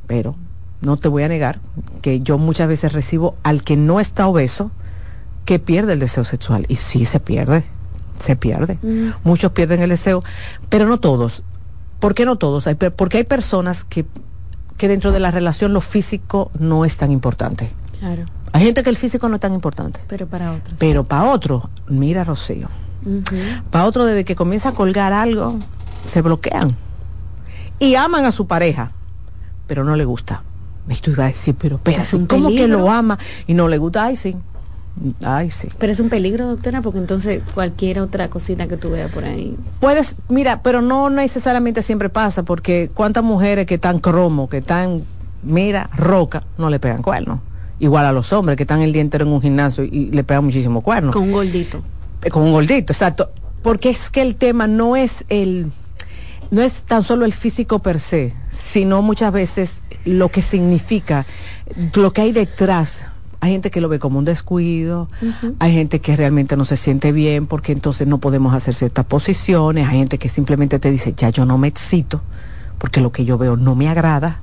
[0.07, 0.35] pero
[0.81, 1.59] no te voy a negar
[2.01, 4.71] que yo muchas veces recibo al que no está obeso
[5.45, 6.65] que pierde el deseo sexual.
[6.67, 7.63] Y sí se pierde,
[8.23, 8.77] se pierde.
[8.81, 9.09] Mm.
[9.23, 10.23] Muchos pierden el deseo,
[10.69, 11.43] pero no todos.
[11.99, 12.67] ¿Por qué no todos?
[12.67, 14.05] Hay, porque hay personas que,
[14.77, 17.71] que dentro de la relación lo físico no es tan importante.
[17.99, 18.25] Claro.
[18.51, 20.01] Hay gente que el físico no es tan importante.
[20.07, 20.75] Pero para otros.
[20.79, 22.67] Pero para otro, mira Rocío.
[23.69, 25.59] Para otro, desde que comienza a colgar algo,
[26.07, 26.75] se bloquean.
[27.79, 28.91] Y aman a su pareja
[29.67, 30.43] pero no le gusta.
[30.87, 34.05] Y tú ibas a decir, pero espérate, ¿cómo que lo ama y no le gusta?
[34.05, 34.35] Ay, sí.
[35.23, 35.69] Ay, sí.
[35.79, 39.57] Pero es un peligro, doctora, porque entonces cualquier otra cosita que tú veas por ahí.
[39.79, 45.03] Puedes, mira, pero no necesariamente siempre pasa, porque cuántas mujeres que están cromo, que están,
[45.41, 47.39] mira, roca, no le pegan cuernos.
[47.79, 50.45] Igual a los hombres que están el día entero en un gimnasio y le pegan
[50.45, 51.13] muchísimo cuernos.
[51.13, 51.83] Con un gordito.
[52.21, 53.31] Eh, con un gordito, exacto.
[53.61, 55.71] Porque es que el tema no es el
[56.51, 61.25] no es tan solo el físico per se, sino muchas veces lo que significa,
[61.95, 63.07] lo que hay detrás.
[63.43, 65.09] Hay gente que lo ve como un descuido,
[65.59, 69.85] hay gente que realmente no se siente bien porque entonces no podemos hacer ciertas posiciones,
[69.85, 72.21] hay gente que simplemente te dice, ya yo no me excito
[72.77, 74.39] porque lo que yo veo no me agrada.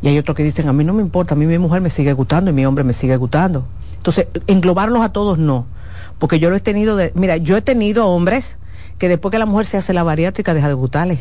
[0.00, 1.90] Y hay otros que dicen, a mí no me importa, a mí mi mujer me
[1.90, 3.66] sigue gustando y mi hombre me sigue gustando.
[3.98, 5.66] Entonces, englobarlos a todos no,
[6.18, 8.56] porque yo lo he tenido de, mira, yo he tenido hombres
[8.96, 11.20] que después que la mujer se hace la bariátrica deja de gustarle.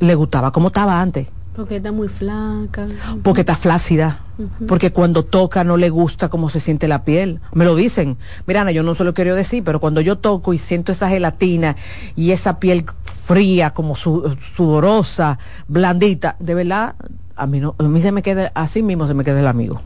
[0.00, 1.28] Le gustaba como estaba antes.
[1.54, 2.86] Porque está muy flaca.
[3.22, 4.20] Porque está flácida.
[4.66, 7.40] Porque cuando toca no le gusta cómo se siente la piel.
[7.52, 8.16] Me lo dicen.
[8.46, 11.08] Mira, Ana, yo no se lo quiero decir, pero cuando yo toco y siento esa
[11.08, 11.76] gelatina
[12.16, 12.86] y esa piel
[13.24, 15.38] fría, como sudorosa,
[15.68, 16.94] blandita, de verdad,
[17.36, 19.82] a mí, no, a mí se me queda, así mismo se me queda el amigo.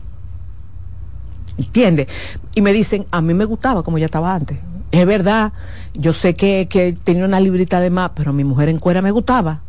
[1.57, 2.07] ¿Entiendes?
[2.55, 4.57] Y me dicen, a mí me gustaba como ya estaba antes
[4.91, 5.53] es verdad,
[5.93, 9.01] yo sé que, que tenía una librita de más, pero a mi mujer en cuera
[9.01, 9.61] me gustaba.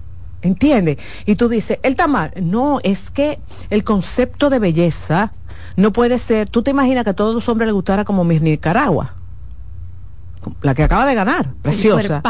[0.42, 0.98] ¿Entiendes?
[1.26, 2.32] Y tú dices, el mal.
[2.40, 5.32] No, es que el concepto de belleza
[5.76, 6.48] no puede ser.
[6.48, 9.14] Tú te imaginas que a todos los hombres les gustara como mi Nicaragua.
[10.62, 12.22] La que acaba de ganar, preciosa.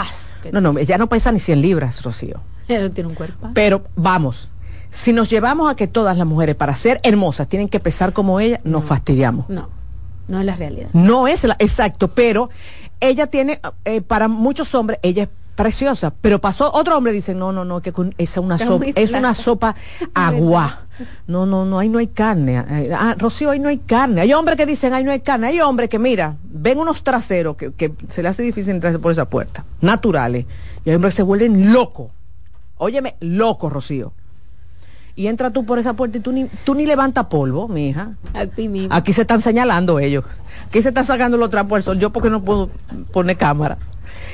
[0.53, 2.41] No, no, ella no pesa ni 100 libras, Rocío.
[2.69, 3.51] Ella tiene un cuerpo.
[3.55, 4.49] Pero vamos,
[4.91, 8.41] si nos llevamos a que todas las mujeres para ser hermosas tienen que pesar como
[8.41, 9.49] ella, nos fastidiamos.
[9.49, 9.69] No.
[10.29, 10.91] No es la realidad.
[10.93, 12.51] No es la, exacto, pero
[13.01, 17.51] ella tiene, eh, para muchos hombres, ella es preciosa, pero pasó otro hombre dice, no,
[17.51, 19.75] no, no, que es una sopa, es una sopa
[20.15, 20.83] agua.
[21.27, 22.59] No, no, no, ahí no hay carne.
[22.59, 24.21] Eh, ah, Rocío, ahí no hay carne.
[24.21, 25.49] Hay hombres que dicen, ahí no hay carne.
[25.49, 29.11] Hay hombres que, mira, ven unos traseros que, que se le hace difícil entrarse por
[29.11, 30.47] esa puerta, naturales.
[30.85, 32.13] Y hay hombres que se vuelven locos.
[32.77, 34.13] Óyeme, locos, Rocío
[35.17, 38.13] y entra tú por esa puerta y tú ni, tú ni levantas polvo, mi hija.
[38.35, 38.95] A ti mismo.
[38.95, 40.23] Aquí se están señalando ellos.
[40.69, 42.71] Aquí se están sacando los trapos Yo porque no puedo
[43.13, 43.79] poner cámara.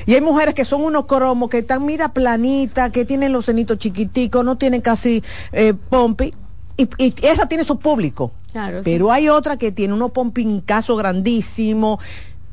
[0.07, 3.79] Y hay mujeres que son unos cromos, que están, mira, planitas, que tienen los cenitos
[3.79, 6.35] chiquiticos, no tienen casi eh, pompi.
[6.77, 8.33] Y, esa tiene su público.
[8.53, 10.13] Claro, Pero hay otra que tiene unos
[10.65, 11.99] caso grandísimo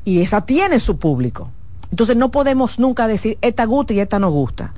[0.04, 1.50] y esa tiene su público.
[1.90, 4.72] Entonces no podemos nunca decir, esta gusta y esta no gusta.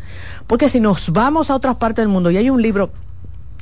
[0.47, 2.91] Porque si nos vamos a otras partes del mundo, y hay un libro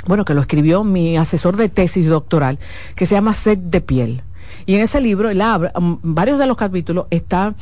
[0.07, 2.59] bueno, que lo escribió mi asesor de tesis doctoral,
[2.97, 4.23] que se llama Set de Piel.
[4.67, 7.57] Y en ese libro, él mm, varios de los capítulos están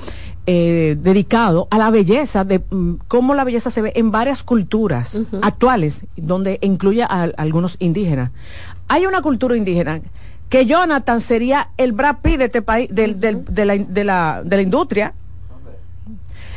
[0.53, 5.17] eh, dedicados a la belleza, de mm, cómo la belleza se ve en varias culturas
[5.43, 8.33] actuales, donde incluye a, algunos indígenas.
[8.89, 10.01] Hay una cultura indígena
[10.49, 14.63] que Jonathan sería el Brad Pitt de este país, de, la, de, la, de la
[14.63, 15.15] industria.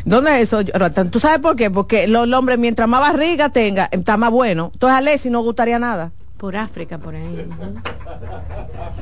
[0.06, 0.66] ¿Dónde es eso,
[1.12, 1.70] ¿Tú sabes por qué?
[1.70, 4.72] Porque el, hombre, mientras más barriga tenga, está más bueno.
[4.74, 6.12] Entonces a Leslie no gustaría nada.
[6.44, 7.48] Por África, por ahí.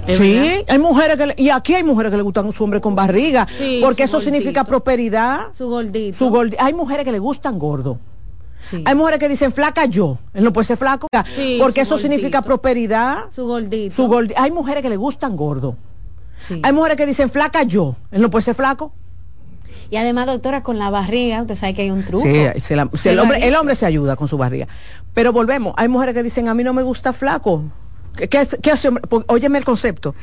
[0.15, 3.47] Sí, hay mujeres que y aquí hay mujeres que le gustan su hombre con barriga,
[3.81, 5.47] porque eso significa prosperidad.
[5.53, 6.17] Su gordito.
[6.19, 7.97] Su hay mujeres que le gustan gordo.
[8.85, 11.07] Hay mujeres que dicen flaca yo, él no puede ser flaco,
[11.57, 13.25] porque eso significa prosperidad.
[13.31, 13.95] Su gordito.
[13.95, 15.75] Su hay mujeres que le gustan gordo.
[16.61, 18.93] Hay mujeres que dicen flaca yo, él no puede ser flaco.
[19.89, 22.23] Y además, doctora, con la barriga, usted sabe que hay un truco.
[22.23, 24.67] Sí, se la- se el, hombre, el hombre se ayuda con su barriga.
[25.13, 27.63] Pero volvemos, hay mujeres que dicen, a mí no me gusta flaco.
[28.15, 28.73] ¿Qué, qué
[29.27, 30.15] óyeme el concepto.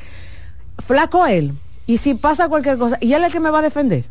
[0.79, 1.53] Flaco él,
[1.87, 4.05] y si pasa cualquier cosa, y él es el que me va a defender.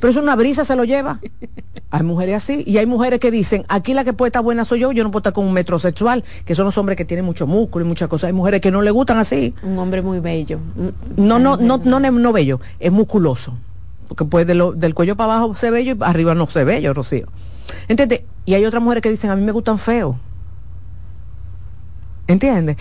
[0.00, 1.20] Pero eso una brisa se lo lleva.
[1.90, 4.80] Hay mujeres así, y hay mujeres que dicen, aquí la que puede estar buena soy
[4.80, 7.46] yo, yo no puedo estar con un metrosexual, que son los hombres que tienen mucho
[7.46, 8.26] músculo y muchas cosas.
[8.28, 9.54] Hay mujeres que no le gustan así.
[9.62, 10.58] Un hombre muy bello.
[11.16, 13.54] No, no, no, no, no, no bello, es musculoso.
[14.08, 16.94] Porque pues de lo- del cuello para abajo se bello y arriba no se bello,
[16.94, 17.26] Rocío.
[17.88, 18.22] ¿Entiendes?
[18.44, 20.16] Y hay otras mujeres que dicen, a mí me gustan feos.
[22.26, 22.76] ¿Entiendes?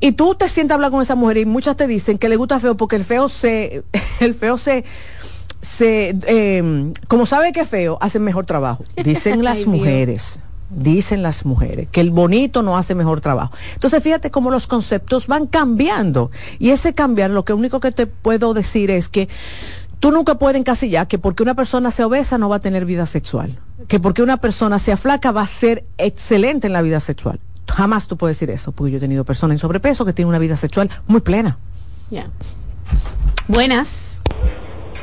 [0.00, 2.36] Y tú te sientas a hablar con esa mujer y muchas te dicen que le
[2.36, 3.84] gusta feo porque el feo se,
[4.20, 4.84] el feo se,
[5.60, 8.84] se, eh, como sabe que es feo, hace mejor trabajo.
[9.04, 10.40] Dicen las mujeres.
[10.72, 13.52] Dicen las mujeres que el bonito no hace mejor trabajo.
[13.74, 16.30] Entonces fíjate cómo los conceptos van cambiando.
[16.60, 19.28] Y ese cambiar, lo que único que te puedo decir es que
[20.00, 23.06] tú nunca puedes encasillar que porque una persona sea obesa no va a tener vida
[23.06, 23.58] sexual.
[23.86, 27.38] Que porque una persona sea flaca va a ser excelente en la vida sexual.
[27.68, 30.38] Jamás tú puedes decir eso, porque yo he tenido personas en sobrepeso que tienen una
[30.38, 31.58] vida sexual muy plena.
[32.10, 32.28] Ya.
[33.46, 34.20] Buenas.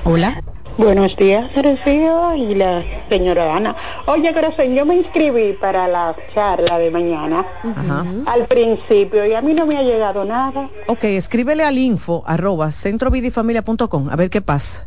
[0.04, 0.44] Hola.
[0.78, 3.76] Buenos días, Rocío y la señora Ana.
[4.06, 8.06] Oye, corazón, yo me inscribí para la charla de mañana Ajá.
[8.28, 10.70] al principio y a mí no me ha llegado nada.
[10.86, 14.86] Ok, escríbele al info arroba centrovidifamilia.com a ver qué pasa,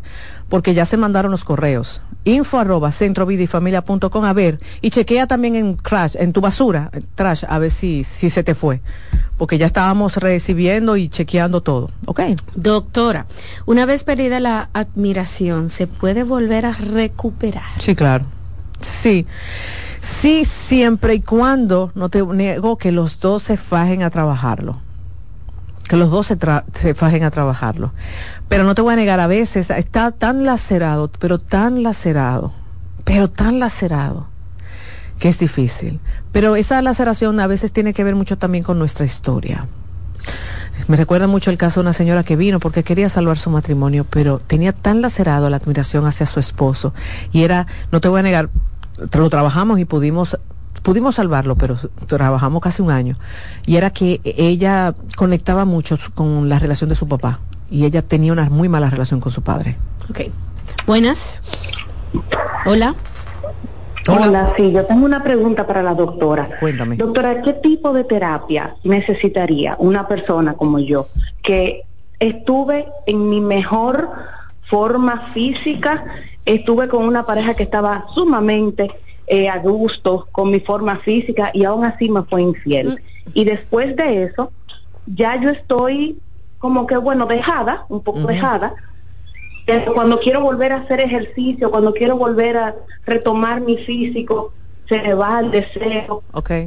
[0.51, 2.03] porque ya se mandaron los correos.
[2.25, 7.59] Info arroba centrovidifamilia.com a ver y chequea también en crash, en tu basura, trash, a
[7.59, 8.83] ver si, si se te fue,
[9.39, 11.91] porque ya estábamos recibiendo y chequeando todo.
[12.05, 12.21] Ok.
[12.55, 13.27] Doctora,
[13.65, 17.65] una vez perdida la admiración, ¿se puede volver a recuperar?
[17.79, 18.27] Sí, claro.
[18.83, 19.27] Sí.
[20.03, 24.81] Sí, siempre y cuando, no te niego que los dos se fajen a trabajarlo.
[25.91, 27.91] Que los dos se, tra- se fajen a trabajarlo.
[28.49, 32.53] Pero no te voy a negar, a veces está tan lacerado, pero tan lacerado,
[33.03, 34.29] pero tan lacerado,
[35.19, 35.99] que es difícil.
[36.31, 39.67] Pero esa laceración a veces tiene que ver mucho también con nuestra historia.
[40.87, 44.07] Me recuerda mucho el caso de una señora que vino porque quería salvar su matrimonio,
[44.09, 46.95] pero tenía tan lacerado la admiración hacia su esposo.
[47.33, 48.49] Y era, no te voy a negar,
[49.13, 50.37] lo trabajamos y pudimos
[50.83, 51.77] pudimos salvarlo, pero
[52.07, 53.17] trabajamos casi un año.
[53.67, 57.41] Y era que ella conectaba mucho con la relación de su papá.
[57.71, 59.77] Y ella tenía una muy mala relación con su padre.
[60.11, 60.21] Ok.
[60.87, 61.41] Buenas.
[62.67, 62.95] Hola.
[64.09, 64.53] Hola.
[64.57, 66.49] sí, yo tengo una pregunta para la doctora.
[66.59, 66.97] Cuéntame.
[66.97, 71.09] Doctora, ¿qué tipo de terapia necesitaría una persona como yo
[71.43, 71.83] que
[72.19, 74.09] estuve en mi mejor
[74.69, 76.05] forma física,
[76.45, 78.91] estuve con una pareja que estaba sumamente
[79.35, 83.01] eh, a gusto con mi forma física y aún así me fue infiel?
[83.33, 84.53] Y después de eso,
[85.07, 86.19] ya yo estoy
[86.59, 88.75] como que, bueno, dejada, un poco dejada,
[89.65, 92.75] pero cuando quiero volver a hacer ejercicio, cuando quiero volver a
[93.07, 94.53] retomar mi físico,
[94.89, 96.25] se me va el deseo.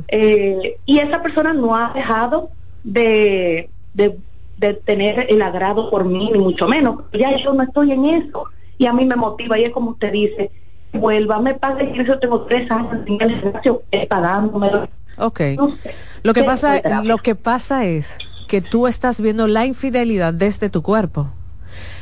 [0.08, 2.52] Eh, y esa persona no ha dejado
[2.84, 4.18] de, de,
[4.58, 6.96] de tener el agrado por mí, ni mucho menos.
[7.12, 8.46] Ya yo no estoy en eso.
[8.78, 10.52] Y a mí me motiva, y es como usted dice,
[10.94, 14.88] vuelva, me pague, y eso tengo tres años en el gimnasio pagándomelo.
[15.18, 15.40] Ok.
[15.58, 15.94] No sé.
[16.24, 18.18] Lo que ¿Qué pasa, lo que pasa es
[18.48, 21.32] que tú estás viendo la infidelidad desde tu cuerpo.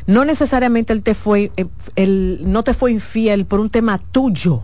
[0.06, 1.66] No necesariamente él te fue, eh,
[1.96, 4.64] él no te fue infiel por un tema tuyo.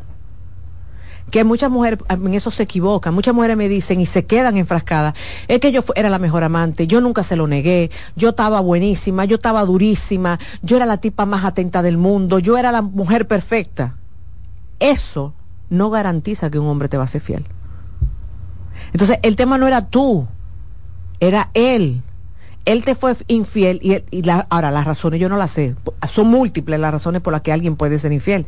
[1.32, 3.14] Que muchas mujeres en eso se equivocan.
[3.14, 5.14] Muchas mujeres me dicen y se quedan enfrascadas.
[5.48, 9.26] Es que yo era la mejor amante, yo nunca se lo negué, yo estaba buenísima,
[9.26, 13.28] yo estaba durísima, yo era la tipa más atenta del mundo, yo era la mujer
[13.28, 13.96] perfecta.
[14.80, 15.34] Eso
[15.70, 17.46] no garantiza que un hombre te va a ser fiel.
[18.94, 20.28] Entonces, el tema no era tú,
[21.20, 22.02] era él.
[22.66, 25.76] Él te fue infiel y, él- y la- ahora las razones yo no las sé.
[26.10, 28.46] Son múltiples las razones por las que alguien puede ser infiel.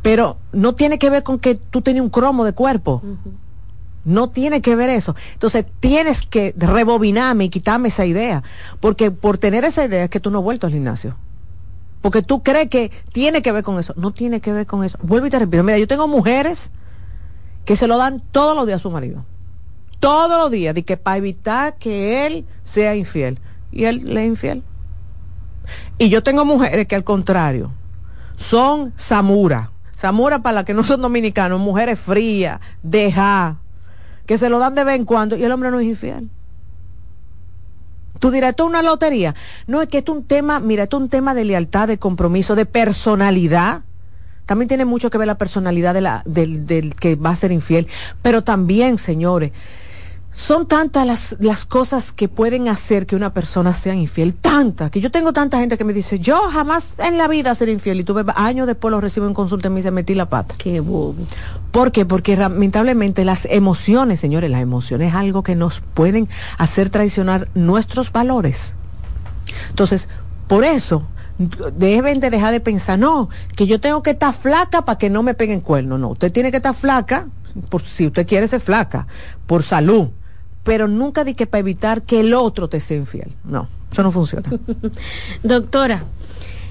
[0.00, 3.02] Pero no tiene que ver con que tú tenías un cromo de cuerpo.
[4.04, 5.14] No tiene que ver eso.
[5.34, 8.42] Entonces tienes que rebobinarme y quitarme esa idea.
[8.80, 11.16] Porque por tener esa idea es que tú no has vuelto al gimnasio.
[12.02, 13.94] Porque tú crees que tiene que ver con eso.
[13.96, 14.98] No tiene que ver con eso.
[15.02, 15.62] Vuelvo y te repito.
[15.62, 16.70] Mira, yo tengo mujeres
[17.64, 19.24] que se lo dan todos los días a su marido.
[20.00, 20.74] Todos los días.
[20.74, 23.38] De que para evitar que él sea infiel.
[23.70, 24.62] Y él le es infiel.
[25.96, 27.70] Y yo tengo mujeres que al contrario
[28.36, 29.70] son samura.
[29.96, 33.58] Samura para las que no son dominicanos, mujeres frías, deja,
[34.26, 36.28] que se lo dan de vez en cuando y el hombre no es infiel.
[38.22, 39.34] Tú dirás, esto es una lotería.
[39.66, 41.98] No, es que esto es un tema, mira, esto es un tema de lealtad, de
[41.98, 43.82] compromiso, de personalidad.
[44.46, 47.88] También tiene mucho que ver la personalidad del, del que va a ser infiel.
[48.22, 49.50] Pero también, señores,
[50.32, 55.00] son tantas las, las cosas que pueden hacer que una persona sea infiel, tantas, que
[55.00, 58.04] yo tengo tanta gente que me dice, yo jamás en la vida seré infiel, y
[58.04, 60.54] tuve años después lo recibo en consulta y me dice, metí la pata.
[60.56, 61.14] Qué bobo.
[61.70, 62.06] ¿Por qué?
[62.06, 68.10] Porque lamentablemente las emociones, señores, las emociones es algo que nos pueden hacer traicionar nuestros
[68.10, 68.74] valores.
[69.68, 70.08] Entonces,
[70.48, 71.06] por eso,
[71.76, 75.22] deben de dejar de pensar, no, que yo tengo que estar flaca para que no
[75.22, 76.00] me peguen cuernos.
[76.00, 77.28] No, usted tiene que estar flaca,
[77.68, 79.06] por, si usted quiere ser flaca,
[79.46, 80.08] por salud,
[80.64, 83.32] pero nunca di que para evitar que el otro te sea infiel.
[83.44, 84.48] No, eso no funciona.
[85.42, 86.04] Doctora,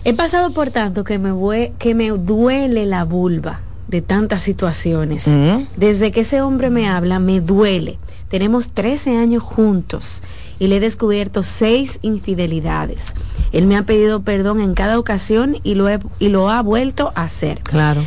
[0.03, 5.27] he pasado por tanto que me, que me duele la vulva de tantas situaciones.
[5.27, 5.67] Mm.
[5.75, 7.97] Desde que ese hombre me habla, me duele.
[8.29, 10.23] Tenemos 13 años juntos
[10.57, 13.13] y le he descubierto seis infidelidades.
[13.51, 15.87] Él me ha pedido perdón en cada ocasión y lo,
[16.19, 17.59] y lo ha vuelto a hacer.
[17.63, 18.03] Claro.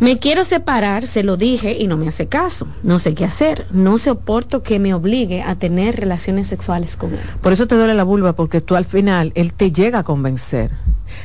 [0.00, 2.66] Me quiero separar, se lo dije y no me hace caso.
[2.82, 3.66] No sé qué hacer.
[3.70, 7.20] No soporto que me obligue a tener relaciones sexuales con él.
[7.42, 10.70] Por eso te duele la vulva, porque tú al final, él te llega a convencer.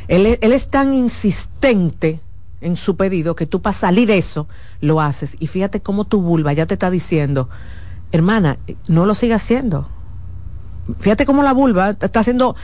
[0.10, 2.20] Él, es- tan insistente
[2.60, 4.48] en su pedido que tú para salir de eso
[4.82, 5.38] lo haces.
[5.40, 7.50] Y fíjate cómo tu vulva ya te está diciendo,
[8.12, 8.58] hermana,
[8.88, 9.88] no lo sigas haciendo.
[11.00, 12.56] Fíjate cómo la vulva está haciendo,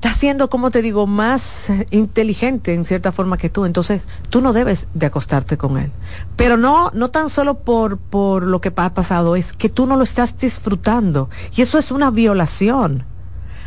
[0.00, 3.66] está siendo, como te digo, más inteligente en cierta forma que tú.
[3.66, 5.92] Entonces, tú no debes de acostarte con él.
[6.36, 9.96] Pero no, no tan solo por, por lo que ha pasado, es que tú no
[9.96, 11.28] lo estás disfrutando.
[11.54, 13.04] Y eso es una violación.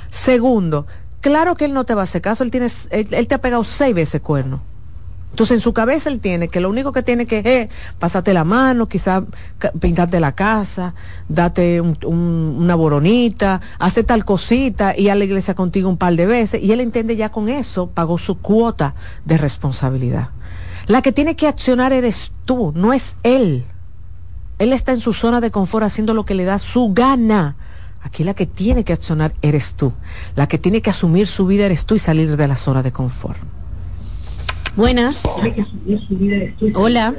[0.09, 0.87] Segundo,
[1.21, 3.41] claro que él no te va a hacer caso, él, tiene, él, él te ha
[3.41, 4.63] pegado seis veces cuerno.
[5.33, 8.43] Entonces en su cabeza él tiene que lo único que tiene que es pasarte la
[8.43, 9.23] mano, quizá
[9.57, 10.93] ca- pintarte la casa,
[11.27, 16.15] date un- un- una boronita, hacer tal cosita, ir a la iglesia contigo un par
[16.15, 18.93] de veces y él entiende ya con eso, pagó su cuota
[19.25, 20.29] de responsabilidad.
[20.85, 23.65] La que tiene que accionar eres tú, no es él.
[24.59, 27.55] Él está en su zona de confort haciendo lo que le da su gana.
[28.03, 29.93] Aquí la que tiene que accionar eres tú.
[30.35, 32.91] La que tiene que asumir su vida eres tú y salir de la zona de
[32.91, 33.39] confort.
[34.75, 35.21] Buenas.
[36.73, 37.13] Hola.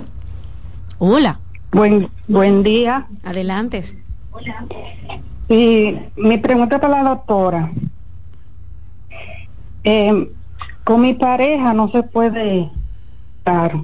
[0.98, 1.40] Hola.
[1.70, 3.06] Buen, buen día.
[3.22, 3.84] Adelante.
[5.48, 7.70] Y mi pregunta para la doctora.
[9.84, 10.32] Eh,
[10.82, 12.70] con mi pareja no se puede
[13.38, 13.76] estar.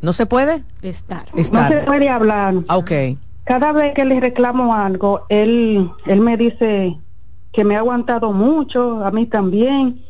[0.00, 0.62] ¿No se puede?
[0.82, 1.26] Estar.
[1.34, 2.54] No se puede hablar.
[2.68, 2.92] Ah, ok.
[3.44, 6.96] Cada vez que le reclamo algo, él, él me dice
[7.52, 10.00] que me ha aguantado mucho, a mí también.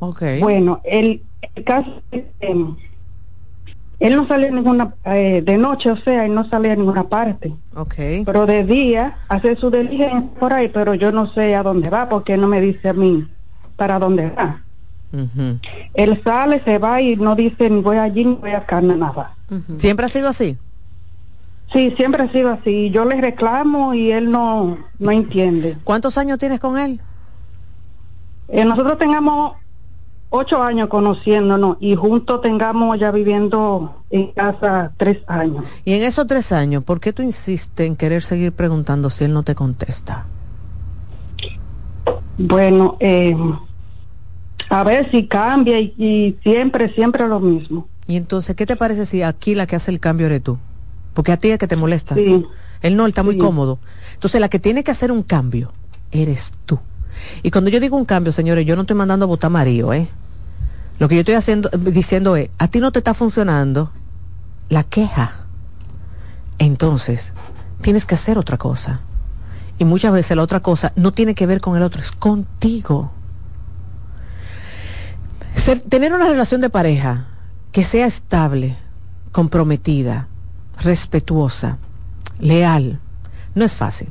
[0.00, 0.22] Ok.
[0.40, 1.22] Bueno, el,
[1.54, 2.66] el caso es que
[4.00, 7.52] él no sale ninguna, eh, de noche, o sea, él no sale a ninguna parte.
[7.74, 7.94] Ok.
[8.24, 12.08] Pero de día hace su diligencia por ahí, pero yo no sé a dónde va
[12.08, 13.26] porque no me dice a mí
[13.76, 14.64] para dónde va.
[15.12, 15.58] Ujú.
[15.94, 19.36] Él sale, se va y no dice ni voy allí ni voy acá, ni nada.
[19.78, 20.56] ¿Siempre ha sido así?
[21.72, 22.90] Sí, siempre ha sido así.
[22.90, 25.76] Yo le reclamo y él no, no entiende.
[25.84, 27.00] ¿Cuántos años tienes con él?
[28.48, 29.56] Eh, nosotros tengamos
[30.30, 35.64] ocho años conociéndonos y juntos tengamos ya viviendo en casa tres años.
[35.84, 39.32] Y en esos tres años, ¿por qué tú insistes en querer seguir preguntando si él
[39.32, 40.26] no te contesta?
[42.36, 43.36] Bueno, eh,
[44.70, 47.88] a ver si cambia y, y siempre, siempre lo mismo.
[48.06, 50.58] Y entonces, ¿qué te parece si aquí la que hace el cambio eres tú?
[51.14, 52.14] Porque a ti es que te molesta.
[52.14, 52.46] Sí.
[52.80, 53.78] Él no, él está muy cómodo.
[54.14, 55.72] Entonces, la que tiene que hacer un cambio
[56.12, 56.78] eres tú.
[57.42, 60.08] Y cuando yo digo un cambio, señores, yo no estoy mandando a votar Mario, ¿eh?
[60.98, 63.92] Lo que yo estoy haciendo, diciendo es, a ti no te está funcionando
[64.68, 65.36] la queja.
[66.58, 67.32] Entonces,
[67.80, 69.00] tienes que hacer otra cosa.
[69.78, 73.12] Y muchas veces la otra cosa no tiene que ver con el otro, es contigo.
[75.88, 77.26] Tener una relación de pareja
[77.72, 78.76] que sea estable,
[79.32, 80.26] comprometida,
[80.80, 81.78] respetuosa,
[82.40, 83.00] leal,
[83.54, 84.08] no es fácil.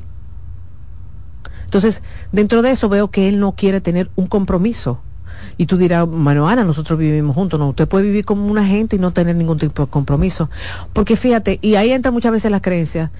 [1.68, 2.02] Entonces,
[2.32, 5.02] dentro de eso veo que él no quiere tener un compromiso.
[5.58, 7.60] Y tú dirás, bueno, Ana, nosotros vivimos juntos.
[7.60, 10.48] No, usted puede vivir como una gente y no tener ningún tipo de compromiso.
[10.94, 13.10] Porque fíjate, y ahí entra muchas veces la creencia,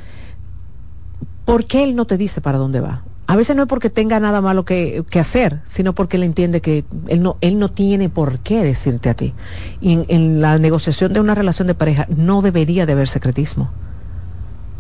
[1.45, 3.03] ¿por qué él no te dice para dónde va?
[3.27, 6.63] A veces no es porque tenga nada malo que, que hacer, sino porque él entiende
[6.63, 9.35] que él no, él no tiene por qué decirte a ti.
[9.83, 13.71] Y en, en la negociación de una relación de pareja no debería de haber secretismo.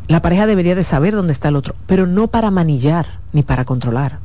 [0.09, 3.67] La pareja debería de saber dónde está el otro, pero no para manillar ni para
[3.67, 4.21] controlar.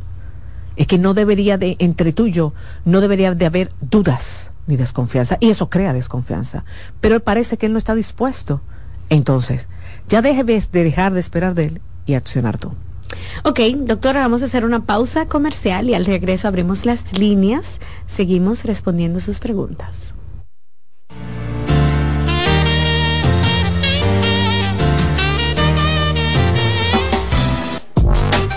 [0.78, 2.54] Es que no debería de, entre tú y yo,
[2.86, 5.38] no debería de haber dudas ni desconfianza.
[5.42, 6.64] Y eso crea desconfianza.
[7.02, 8.62] Pero parece que él no está dispuesto.
[9.10, 9.68] Entonces,
[10.08, 12.72] ya debes de dejar de esperar de él y accionar tú.
[13.44, 17.80] Ok, doctora, vamos a hacer una pausa comercial y al regreso abrimos las líneas.
[18.08, 20.14] Seguimos respondiendo sus preguntas.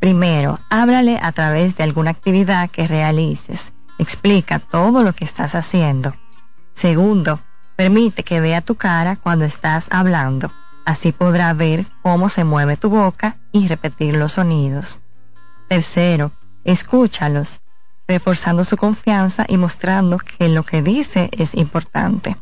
[0.00, 3.72] Primero, háblale a través de alguna actividad que realices.
[3.98, 6.14] Explica todo lo que estás haciendo.
[6.74, 7.38] Segundo,
[7.76, 10.50] permite que vea tu cara cuando estás hablando.
[10.88, 14.98] Así podrá ver cómo se mueve tu boca y repetir los sonidos.
[15.68, 16.32] Tercero,
[16.64, 17.60] escúchalos,
[18.06, 22.38] reforzando su confianza y mostrando que lo que dice es importante.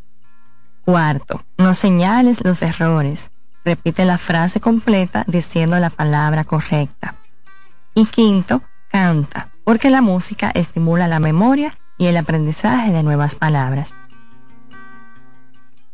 [0.85, 3.31] Cuarto, no señales los errores.
[3.65, 7.15] Repite la frase completa diciendo la palabra correcta.
[7.95, 13.93] Y quinto, canta, porque la música estimula la memoria y el aprendizaje de nuevas palabras.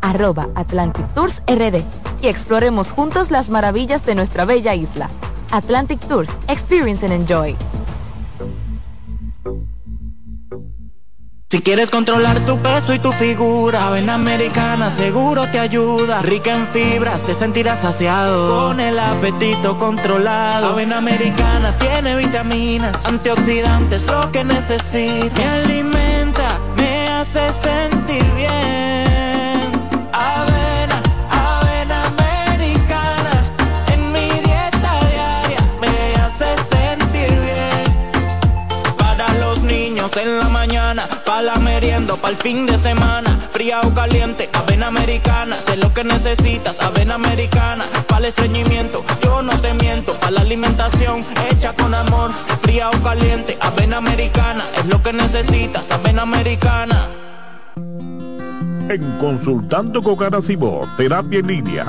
[0.00, 1.82] arroba Atlantic Tours RD
[2.22, 5.08] y exploremos juntos las maravillas de nuestra bella isla.
[5.50, 7.56] Atlantic Tours, Experience and Enjoy.
[11.50, 16.22] Si quieres controlar tu peso y tu figura, Avena Americana seguro te ayuda.
[16.22, 18.68] Rica en fibras, te sentirás saciado.
[18.68, 20.68] Con el apetito controlado.
[20.68, 25.32] Avena Americana tiene vitaminas, antioxidantes, lo que necesitas.
[25.34, 28.89] Me alimenta, me hace sentir bien.
[40.16, 43.48] Niños en la mañana, para la merienda, para el fin de semana.
[43.52, 45.56] Fría o caliente, avena americana.
[45.56, 47.84] Sé lo que necesitas, avena americana.
[48.08, 50.14] Para el estreñimiento, yo no te miento.
[50.14, 52.32] Para la alimentación, hecha con amor.
[52.62, 54.64] Fría o caliente, avena americana.
[54.76, 57.08] Es lo que necesitas, avena americana.
[57.76, 61.86] En Consultando con Garacimo, Terapia en Línea.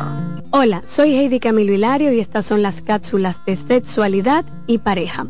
[0.52, 5.26] Hola, soy Heidi Camilo Hilario y estas son las cápsulas de sexualidad y pareja.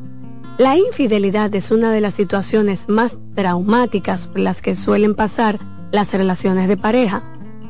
[0.62, 5.58] La infidelidad es una de las situaciones más traumáticas por las que suelen pasar
[5.92, 7.24] las relaciones de pareja.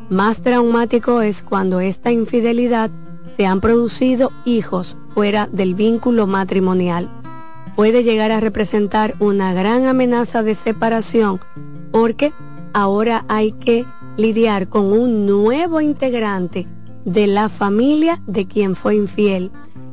[0.10, 2.92] Más traumático es cuando esta infidelidad
[3.38, 7.10] se han producido hijos fuera del vínculo matrimonial.
[7.78, 11.40] Puede llegar a representar una gran amenaza de separación
[11.94, 12.34] porque
[12.74, 13.86] ahora hay que
[14.18, 16.68] lidiar con un nuevo integrante
[17.06, 19.50] de la familia de quien fue infiel.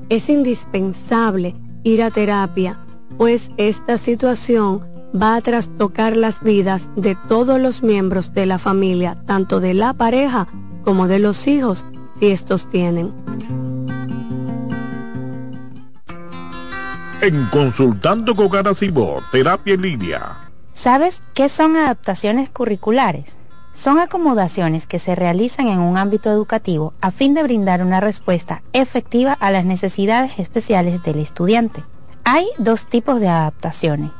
[0.08, 2.80] Es indispensable ir a terapia,
[3.18, 9.16] pues esta situación va a trastocar las vidas de todos los miembros de la familia,
[9.26, 10.46] tanto de la pareja
[10.84, 11.84] como de los hijos,
[12.20, 13.12] si estos tienen.
[17.20, 20.36] En Consultando con Garacimo, Terapia en Línea.
[20.72, 23.36] ¿Sabes qué son adaptaciones curriculares?
[23.72, 28.62] Son acomodaciones que se realizan en un ámbito educativo a fin de brindar una respuesta
[28.72, 31.82] efectiva a las necesidades especiales del estudiante.
[32.30, 34.10] Hay dos tipos de adaptaciones.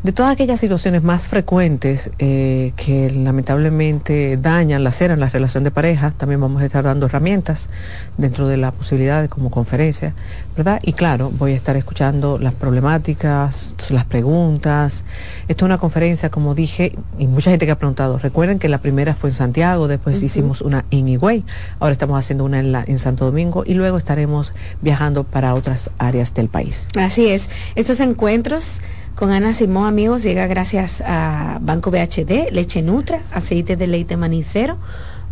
[0.02, 6.12] de todas aquellas situaciones más frecuentes eh, que lamentablemente dañan, laceran la relación de pareja,
[6.16, 7.68] también vamos a estar dando herramientas
[8.16, 10.14] dentro de la posibilidad de como conferencia,
[10.56, 10.80] ¿verdad?
[10.84, 15.04] Y claro, voy a estar escuchando las problemáticas, las preguntas.
[15.48, 18.18] Esto es una conferencia, como dije, y mucha gente que ha preguntado.
[18.18, 21.44] Recuerden que la primera fue en Santiago, después hicimos una en Higüey,
[21.80, 25.90] ahora estamos haciendo una en, la, en Santo Domingo y luego estaremos viajando para otras
[25.98, 26.86] áreas del país.
[26.96, 27.50] Así es.
[27.74, 28.80] Estos encuentros
[29.18, 34.76] con Ana Simón, amigos, llega gracias a Banco BHD, Leche Nutra, aceite de leite manicero,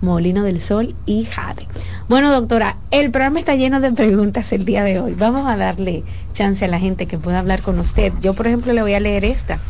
[0.00, 1.68] Molino del Sol y Jade.
[2.08, 5.14] Bueno, doctora, el programa está lleno de preguntas el día de hoy.
[5.14, 8.12] Vamos a darle chance a la gente que pueda hablar con usted.
[8.20, 9.60] Yo, por ejemplo, le voy a leer esta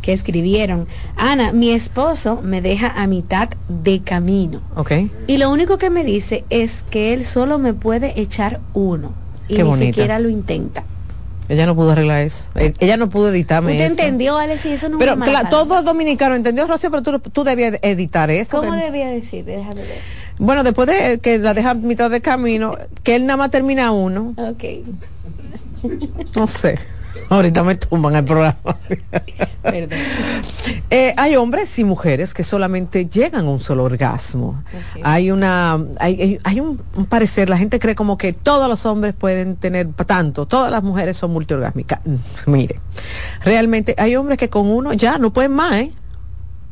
[0.00, 0.86] que escribieron.
[1.18, 4.62] Ana, mi esposo me deja a mitad de camino.
[4.74, 5.10] Okay.
[5.26, 9.12] Y lo único que me dice es que él solo me puede echar uno.
[9.48, 10.82] Y ni siquiera lo intenta.
[11.50, 12.46] Ella no pudo arreglar eso.
[12.54, 14.64] E-, ella no pudo editarme ¿Usted entendió, Alex?
[14.66, 18.60] eso no Pero claro, todo dominicano entendió, Rocío, pero tú, tú debías editar eso.
[18.60, 19.44] ¿Cómo debía decir?
[19.44, 19.98] Déjame ver.
[20.38, 23.90] Bueno, después de que la deja a mitad de camino, que él nada más termina
[23.90, 24.34] uno.
[24.38, 24.64] Ok.
[26.36, 26.78] no sé.
[27.28, 28.56] Ahorita me tumban el programa.
[30.90, 34.62] eh, hay hombres y mujeres que solamente llegan a un solo orgasmo.
[35.02, 39.56] Hay una, hay, hay un, parecer, la gente cree como que todos los hombres pueden
[39.56, 42.00] tener tanto, todas las mujeres son multiorgásmicas.
[42.04, 42.80] Mm, mire,
[43.44, 45.92] realmente hay hombres que con uno ya no pueden más, ¿eh?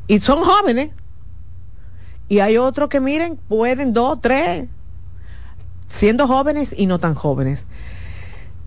[0.06, 0.90] Y son jóvenes.
[2.28, 4.66] Y hay otros que miren, pueden dos, tres,
[5.88, 7.66] siendo jóvenes y no tan jóvenes.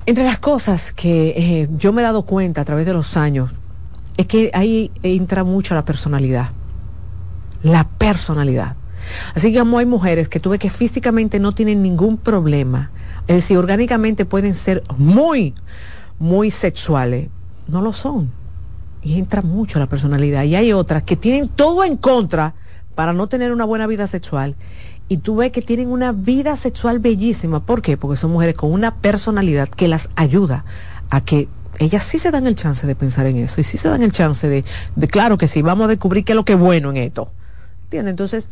[0.06, 3.52] Entre las cosas que eh, yo me he dado cuenta a través de los años
[4.18, 6.50] es que ahí entra mucho la personalidad.
[7.62, 8.76] La personalidad.
[9.36, 12.92] Así que como hay mujeres que tuve que físicamente no tienen ningún problema,
[13.28, 15.54] es decir, orgánicamente pueden ser muy,
[16.18, 17.30] muy sexuales,
[17.68, 18.32] no lo son.
[19.04, 20.44] Y entra mucho la personalidad.
[20.44, 22.56] Y hay otras que tienen todo en contra
[22.96, 24.56] para no tener una buena vida sexual
[25.12, 27.66] y tú ves que tienen una vida sexual bellísima.
[27.66, 27.98] ¿Por qué?
[27.98, 30.64] Porque son mujeres con una personalidad que las ayuda
[31.10, 31.50] a que
[31.80, 34.14] ellas sí se dan el chance de pensar en eso y sí se dan el
[34.14, 34.64] chance de,
[35.10, 37.30] claro que sí, vamos a descubrir qué es lo que es bueno en esto.
[37.84, 38.12] ¿Entiendes?
[38.12, 38.48] Entonces,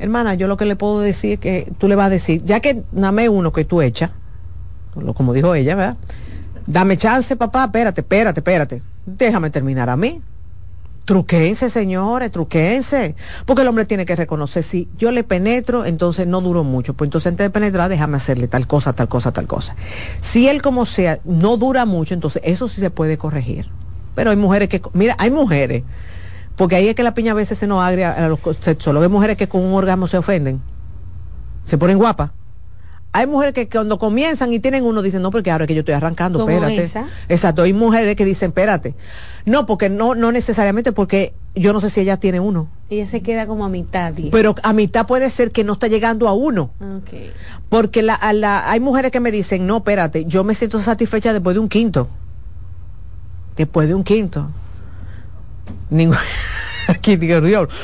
[0.00, 2.58] hermana, yo lo que le puedo decir es que tú le vas a decir, ya
[2.58, 4.10] que dame uno que tú echas,
[5.14, 5.96] como dijo ella, ¿verdad?
[6.66, 8.82] Dame chance, papá, espérate, espérate, espérate.
[9.06, 10.20] Déjame terminar a mí.
[11.06, 13.14] Truquense, señores, truquense.
[13.46, 16.94] Porque el hombre tiene que reconocer, si yo le penetro, entonces no duró mucho.
[16.94, 19.76] Pues entonces antes de penetrar, déjame hacerle tal cosa, tal cosa, tal cosa.
[20.20, 23.70] Si él como sea, no dura mucho, entonces eso sí se puede corregir.
[24.16, 25.84] Pero hay mujeres que, mira, hay mujeres,
[26.56, 29.06] porque ahí es que la piña a veces se nos agria a los sexólogos.
[29.06, 30.60] Hay mujeres que con un orgasmo se ofenden,
[31.64, 32.30] se ponen guapas
[33.16, 35.80] hay mujeres que cuando comienzan y tienen uno dicen, no, porque ahora es que yo
[35.80, 36.90] estoy arrancando, espérate.
[37.30, 38.94] Exacto, hay mujeres que dicen, espérate.
[39.46, 42.68] No, porque no, no necesariamente porque yo no sé si ella tiene uno.
[42.90, 44.12] Ella se queda como a mitad.
[44.30, 46.72] Pero a mitad puede ser que no está llegando a uno.
[47.70, 51.60] Porque la, hay mujeres que me dicen, no, espérate, yo me siento satisfecha después de
[51.60, 52.08] un quinto.
[53.56, 54.50] Después de un quinto.
[55.88, 56.18] Ningún...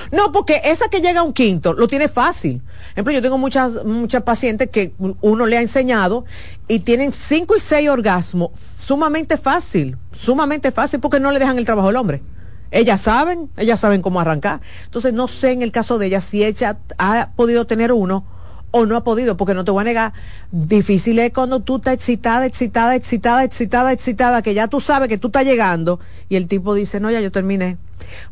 [0.13, 2.63] No, porque esa que llega a un quinto lo tiene fácil.
[2.93, 6.25] ejemplo, yo tengo muchas, muchas pacientes que uno le ha enseñado
[6.69, 8.51] y tienen cinco y seis orgasmos
[8.81, 12.23] sumamente fácil, sumamente fácil porque no le dejan el trabajo al hombre.
[12.71, 14.61] Ellas saben, ellas saben cómo arrancar.
[14.85, 18.25] Entonces no sé en el caso de ella si ella ha podido tener uno
[18.73, 20.13] o no ha podido, porque no te voy a negar,
[20.51, 25.19] difícil es cuando tú estás excitada, excitada, excitada, excitada, excitada, que ya tú sabes que
[25.19, 26.01] tú estás llegando
[26.31, 27.77] y el tipo dice, no, ya yo terminé.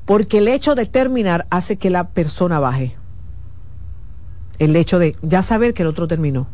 [0.04, 2.96] Porque el hecho de terminar hace que la persona baje.
[4.58, 6.46] El hecho de ya saber que el otro terminó.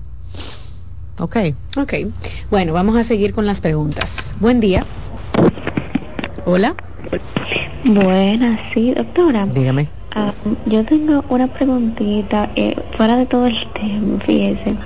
[1.18, 1.36] Ok.
[1.76, 1.94] Ok.
[2.50, 4.34] Bueno, vamos a seguir con las preguntas.
[4.40, 4.86] Buen día.
[6.44, 6.74] Hola.
[7.84, 9.46] Buenas, sí, doctora.
[9.46, 9.88] Dígame.
[10.14, 10.32] Ah,
[10.66, 14.76] yo tengo una preguntita, eh, fuera de todo el tema, fíjese.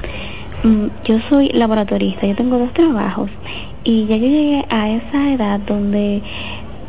[0.62, 3.30] Mm, yo soy laboratorista, yo tengo dos trabajos
[3.84, 6.22] y ya yo llegué a esa edad donde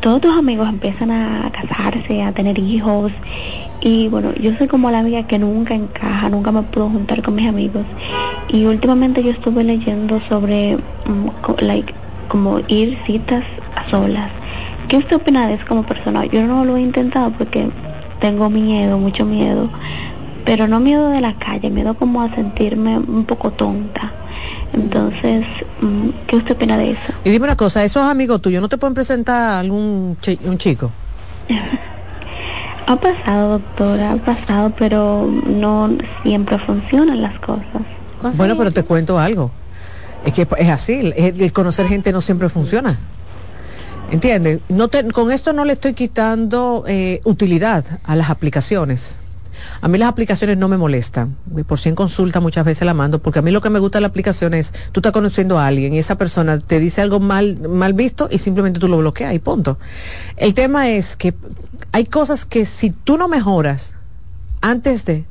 [0.02, 3.12] todos tus amigos empiezan a casarse, a tener hijos
[3.80, 7.36] y bueno, yo soy como la amiga que nunca encaja, nunca me puedo juntar con
[7.36, 7.86] mis amigos
[8.48, 10.76] y últimamente yo estuve leyendo sobre
[11.06, 11.28] mm,
[11.60, 11.94] like,
[12.26, 13.44] como ir citas
[13.76, 14.28] a solas.
[14.88, 16.26] ¿Qué usted opina de eso como persona?
[16.26, 17.70] Yo no lo he intentado porque
[18.20, 19.70] tengo miedo, mucho miedo,
[20.44, 24.12] pero no miedo de la calle, miedo como a sentirme un poco tonta.
[24.72, 25.44] Entonces,
[25.80, 27.12] mm, ¿qué usted opina de eso?
[27.24, 30.90] Y dime una cosa, esos amigos tuyos no te pueden presentar algún un chico?
[32.86, 35.90] ha pasado, doctora, ha pasado, pero no
[36.22, 37.82] siempre funcionan las cosas.
[38.36, 39.50] Bueno, pero te cuento algo.
[40.24, 42.98] Es que es así, el conocer gente no siempre funciona.
[44.12, 44.60] ¿Entiendes?
[44.68, 49.18] No con esto no le estoy quitando eh, utilidad a las aplicaciones.
[49.80, 51.36] A mí las aplicaciones no me molestan.
[51.66, 53.98] Por si en consulta muchas veces la mando, porque a mí lo que me gusta
[53.98, 57.20] de la aplicación es, tú estás conociendo a alguien y esa persona te dice algo
[57.20, 59.78] mal, mal visto y simplemente tú lo bloqueas y punto.
[60.36, 61.34] El tema es que
[61.92, 63.94] hay cosas que si tú no mejoras
[64.60, 65.24] antes de,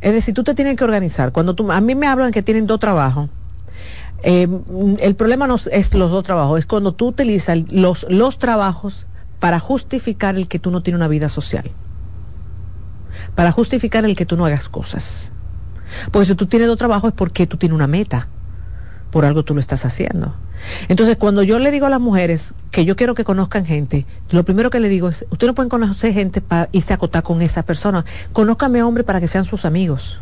[0.00, 1.32] es decir, tú te tienes que organizar.
[1.32, 3.30] Cuando tú, a mí me hablan que tienen dos trabajos
[4.26, 4.48] eh,
[5.00, 9.06] el problema no es los dos trabajos, es cuando tú utilizas los, los trabajos
[9.38, 11.70] para justificar el que tú no tienes una vida social.
[13.34, 15.32] Para justificar el que tú no hagas cosas.
[16.10, 18.28] Porque si tú tienes dos trabajos es porque tú tienes una meta.
[19.10, 20.34] Por algo tú lo estás haciendo.
[20.88, 24.44] Entonces, cuando yo le digo a las mujeres que yo quiero que conozcan gente, lo
[24.44, 27.42] primero que le digo es, usted no pueden conocer gente para irse a acotar con
[27.42, 28.04] esa persona.
[28.32, 30.18] Conózcame hombre para que sean sus amigos.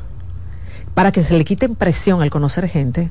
[0.95, 3.11] Para que se le quiten presión al conocer gente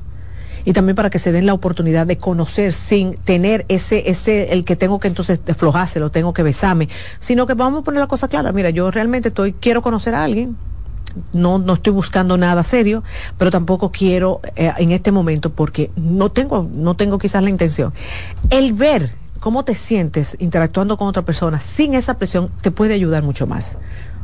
[0.66, 4.64] y también para que se den la oportunidad de conocer sin tener ese, ese, el
[4.66, 5.40] que tengo que entonces
[5.96, 6.90] lo tengo que besarme,
[7.20, 10.24] sino que vamos a poner la cosa clara, mira, yo realmente estoy, quiero conocer a
[10.24, 10.58] alguien,
[11.34, 13.04] no, no estoy buscando nada serio,
[13.38, 17.94] pero tampoco quiero eh, en este momento porque no tengo, no tengo quizás la intención.
[18.50, 23.24] El ver cómo te sientes interactuando con otra persona sin esa presión te puede ayudar
[23.24, 23.78] mucho más.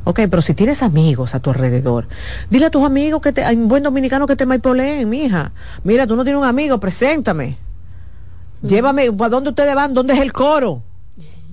[0.08, 2.08] Ok, pero si tienes amigos a tu alrededor,
[2.50, 5.52] dile a tus amigos que te, hay un buen dominicano que te maipoleen, mija.
[5.84, 7.58] Mira, tú no tienes un amigo, preséntame.
[8.62, 9.94] Llévame, ¿a dónde ustedes van?
[9.94, 10.82] ¿Dónde es el coro?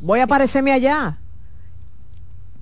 [0.01, 1.19] Voy a aparecerme allá.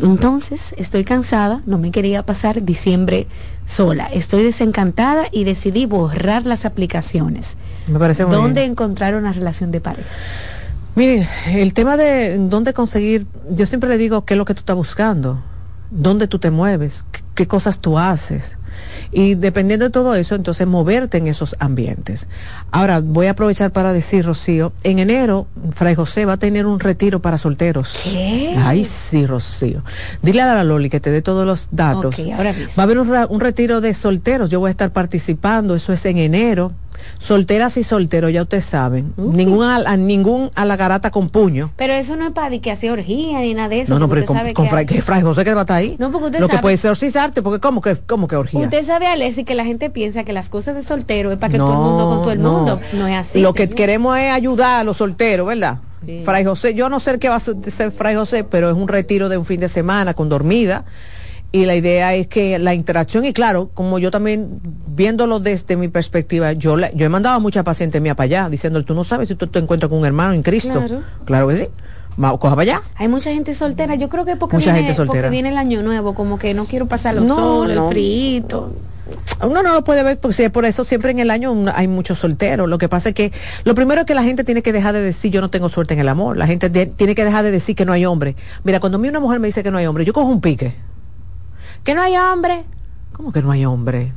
[0.00, 3.26] Entonces, estoy cansada, no me quería pasar diciembre
[3.66, 4.06] sola.
[4.06, 7.56] Estoy desencantada y decidí borrar las aplicaciones.
[7.86, 8.72] Me parece muy ¿Dónde bien.
[8.72, 10.08] encontrar una relación de pareja?
[10.94, 14.60] Miren, el tema de dónde conseguir, yo siempre le digo qué es lo que tú
[14.60, 15.38] estás buscando,
[15.90, 18.58] dónde tú te mueves, qué, qué cosas tú haces.
[19.10, 22.26] Y dependiendo de todo eso, entonces moverte en esos ambientes.
[22.70, 26.80] Ahora, voy a aprovechar para decir, Rocío, en enero, Fray José va a tener un
[26.80, 27.94] retiro para solteros.
[28.04, 28.54] ¿Qué?
[28.58, 29.82] Ay, sí, Rocío.
[30.22, 32.18] Dile a la Loli que te dé todos los datos.
[32.18, 32.52] Ok, ahora.
[32.52, 36.18] Va a haber un, retiro de solteros, yo voy a estar participando, eso es en
[36.18, 36.72] enero.
[37.18, 39.12] Solteras y solteros, ya ustedes saben.
[39.16, 41.72] Ningún, al- a, ningún a la garata con puño.
[41.76, 43.94] Pero eso no es para que hace orgía ni nada de eso.
[43.94, 45.96] No, no, pero con, con que Fray, José que va a estar ahí.
[45.98, 48.61] No, porque usted Lo que puede ser orcizarte, porque ¿cómo que, cómo que orgía?
[48.64, 51.58] Usted sabe, Alessi, que la gente piensa que las cosas de soltero es para que
[51.58, 52.52] todo el mundo con todo el no.
[52.52, 52.80] mundo.
[52.92, 53.40] No es así.
[53.40, 53.76] Lo que señor.
[53.76, 55.78] queremos es ayudar a los solteros, ¿verdad?
[56.24, 59.28] Fray José, yo no sé qué va a ser Fray José, pero es un retiro
[59.28, 60.84] de un fin de semana con dormida.
[61.54, 65.88] Y la idea es que la interacción, y claro, como yo también, viéndolo desde mi
[65.88, 69.04] perspectiva, yo, la- yo he mandado a muchas pacientes mías para allá, diciendo, tú no
[69.04, 70.72] sabes si tú te encuentras con un hermano en Cristo.
[70.86, 71.02] Claro.
[71.26, 71.68] Claro que sí.
[72.16, 72.82] Coja para allá.
[72.96, 73.94] Hay mucha gente soltera.
[73.94, 75.22] Yo creo que porque, Mucha viene, gente soltera.
[75.22, 77.84] porque viene el año nuevo, como que no quiero pasarlo No, solo, no.
[77.88, 78.72] el frito.
[79.42, 82.18] Uno no lo puede ver porque sí, por eso siempre en el año hay muchos
[82.20, 82.68] solteros.
[82.68, 83.32] Lo que pasa es que
[83.64, 85.94] lo primero es que la gente tiene que dejar de decir yo no tengo suerte
[85.94, 86.36] en el amor.
[86.36, 88.36] La gente de- tiene que dejar de decir que no hay hombre.
[88.64, 90.40] Mira, cuando a mí una mujer me dice que no hay hombre, yo cojo un
[90.40, 90.74] pique.
[91.84, 92.64] Que no hay hombre.
[93.12, 94.12] ¿Cómo que no hay hombre?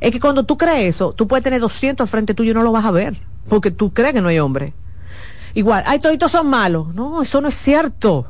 [0.00, 2.62] Es que cuando tú crees eso, tú puedes tener 200 al frente tuyo y no
[2.62, 3.16] lo vas a ver.
[3.48, 4.72] Porque tú crees que no hay hombre.
[5.56, 6.94] Igual, ay, toditos son malos.
[6.94, 8.26] No, eso no es cierto.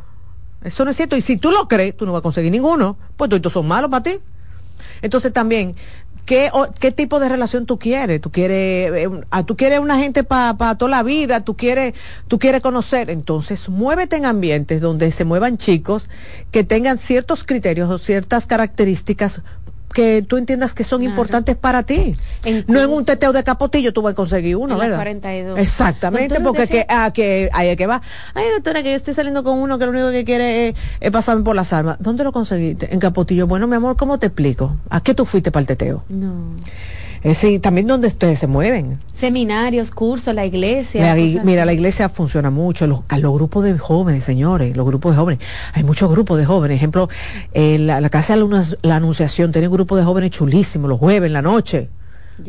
[0.62, 1.16] Eso no es cierto.
[1.16, 2.96] Y si tú lo crees, tú no vas a conseguir ninguno.
[3.16, 4.20] Pues toditos son malos para ti.
[5.02, 5.74] Entonces también,
[6.24, 8.20] ¿qué, qué tipo de relación tú quieres?
[8.20, 11.40] ¿Tú quieres, eh, ah, tú quieres una gente para toda la vida?
[11.40, 11.94] ¿Tú quieres,
[12.28, 13.10] ¿Tú quieres conocer?
[13.10, 16.08] Entonces, muévete en ambientes donde se muevan chicos
[16.52, 19.42] que tengan ciertos criterios o ciertas características
[19.94, 22.14] que tú entiendas que son importantes para ti.
[22.66, 24.96] no en un teteo de capotillo tú vas a conseguir uno, En ¿verdad?
[24.96, 25.58] 42.
[25.58, 28.02] Exactamente, Doctora, porque decía- que, ah, que ahí es que va.
[28.34, 31.10] Ay, doctora, que yo estoy saliendo con uno que lo único que quiere es, es
[31.10, 31.96] pasarme por las armas.
[32.00, 32.92] ¿Dónde lo conseguiste?
[32.92, 33.46] En Capotillo.
[33.46, 34.76] Bueno, mi amor, ¿cómo te explico?
[34.90, 36.04] ¿A qué tú fuiste para el teteo?
[36.08, 36.56] No.
[37.22, 38.98] Es decir, también donde ustedes se mueven.
[39.12, 41.02] Seminarios, cursos, la iglesia.
[41.02, 41.66] La mira, así.
[41.66, 45.46] la iglesia funciona mucho, los, a los grupos de jóvenes, señores, los grupos de jóvenes.
[45.72, 46.76] Hay muchos grupos de jóvenes.
[46.76, 47.08] Ejemplo,
[47.52, 50.98] eh, la, la Casa de la, la Anunciación tiene un grupo de jóvenes chulísimos, los
[50.98, 51.88] jueves en la noche.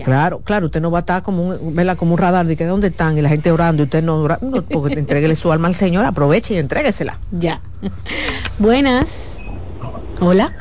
[0.04, 1.98] Claro, claro, usted no va a estar como un, ¿verdad?
[1.98, 4.38] como un radar de que dónde están y la gente orando y usted no ora,
[4.42, 7.20] no, porque entréguele su alma al Señor, aproveche y entréguesela.
[7.32, 7.62] Ya.
[8.60, 9.38] Buenas.
[10.20, 10.52] Hola.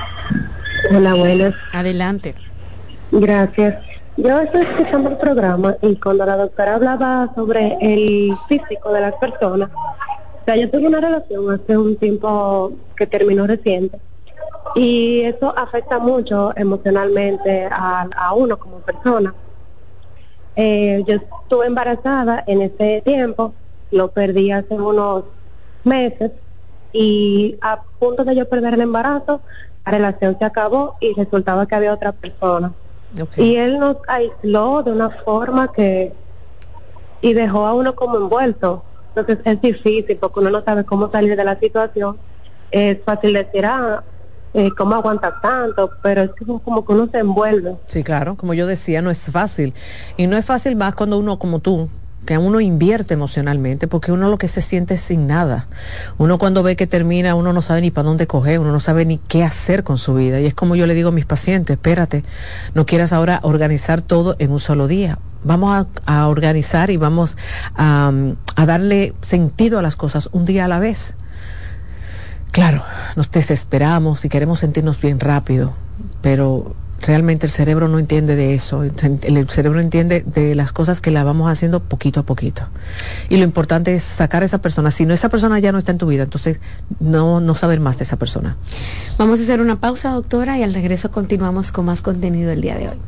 [0.95, 1.55] Hola, buenas.
[1.73, 2.37] Adelante.
[3.11, 3.77] Gracias.
[4.19, 9.15] Yo estoy escuchando el programa y cuando la doctora hablaba sobre el físico de las
[9.17, 9.69] personas,
[10.47, 14.01] yo tuve una relación hace un tiempo que terminó reciente
[14.75, 19.35] y eso afecta mucho emocionalmente a, a uno como persona.
[20.55, 23.53] Eh, yo estuve embarazada en ese tiempo,
[23.91, 25.25] lo perdí hace unos
[25.85, 26.33] meses
[26.91, 29.43] y a punto de yo perder el embarazo,
[29.85, 32.73] la relación se acabó y resultaba que había otra persona.
[33.37, 36.13] Y él nos aisló de una forma que
[37.21, 38.85] y dejó a uno como envuelto.
[39.15, 42.19] Entonces es difícil porque uno no sabe cómo salir de la situación.
[42.71, 44.05] Es fácil decir, ah,
[44.53, 45.91] eh, ¿cómo aguantas tanto?
[46.03, 46.31] Pero es
[46.65, 47.77] como que uno se envuelve.
[47.87, 49.75] Sí, claro, como yo decía, no es fácil.
[50.17, 51.89] Y no es fácil más cuando uno como tú,
[52.27, 55.67] que uno invierte emocionalmente, porque uno lo que se siente es sin nada.
[56.19, 59.07] Uno cuando ve que termina, uno no sabe ni para dónde coger, uno no sabe
[59.07, 60.41] ni qué hacer con su vida.
[60.41, 62.25] Y es como yo le digo a mis pacientes, espérate,
[62.75, 65.19] no quieras ahora organizar todo en un solo día.
[65.45, 67.37] Vamos a, organizar y vamos
[67.77, 68.13] a
[68.67, 71.15] darle sentido a las cosas un día a la vez.
[72.57, 72.83] Claro,
[73.17, 75.75] nos desesperamos y queremos sentirnos bien rápido,
[76.23, 78.83] pero realmente el cerebro no entiende de eso.
[78.83, 82.63] El cerebro entiende de las cosas que la vamos haciendo poquito a poquito.
[83.29, 84.91] Y lo importante es sacar a esa persona.
[84.91, 86.61] Si no esa persona ya no está en tu vida, entonces
[87.01, 88.57] no, no saber más de esa persona.
[89.19, 92.77] Vamos a hacer una pausa, doctora, y al regreso continuamos con más contenido el día
[92.77, 92.99] de hoy.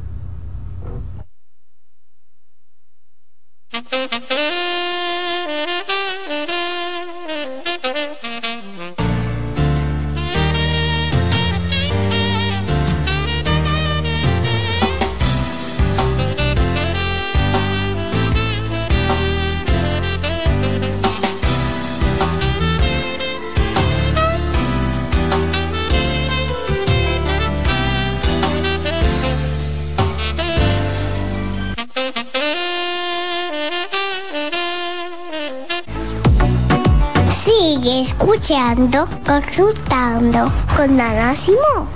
[38.79, 41.89] Escuchando, consultando con Ana Simón.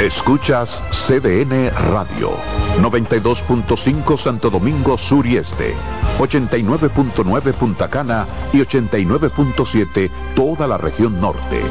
[0.00, 2.36] Escuchas CDN Radio,
[2.80, 5.74] 92.5 Santo Domingo Sur y Este,
[6.18, 11.62] 89.9 Punta Cana y 89.7 toda la región norte.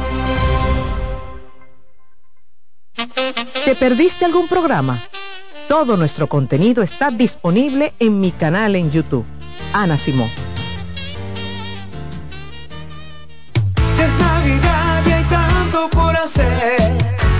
[3.64, 4.98] ¿Te perdiste algún programa?
[5.68, 9.24] Todo nuestro contenido está disponible en mi canal en YouTube.
[9.72, 10.45] Ana Simón.
[14.46, 16.78] Navidad y hay tanto por hacer.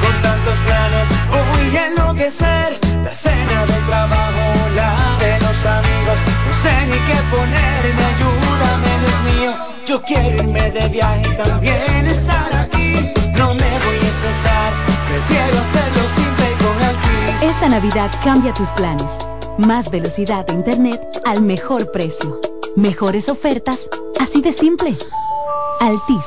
[0.03, 2.79] Con tantos planes voy a enloquecer.
[3.05, 6.19] La cena del trabajo, la de los amigos.
[6.47, 9.53] No sé ni qué ponerme, ayúdame, Dios mío.
[9.87, 12.95] Yo quiero irme de viaje y también estar aquí.
[13.37, 14.73] No me voy a estresar,
[15.09, 17.43] prefiero hacerlo simple y con Altis.
[17.43, 19.17] Esta Navidad cambia tus planes.
[19.59, 22.41] Más velocidad de internet al mejor precio.
[22.75, 23.89] Mejores ofertas,
[24.21, 24.99] así de simple.
[25.81, 26.27] Altis.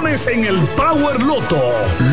[0.00, 1.60] en el Power Loto.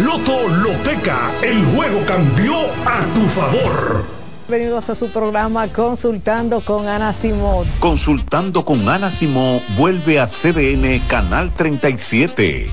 [0.04, 4.04] Loto Loteca, el juego cambió a tu favor.
[4.50, 7.66] Bienvenidos a su programa Consultando con Ana Simón.
[7.80, 12.70] Consultando con Ana Simón vuelve a CDN Canal 37.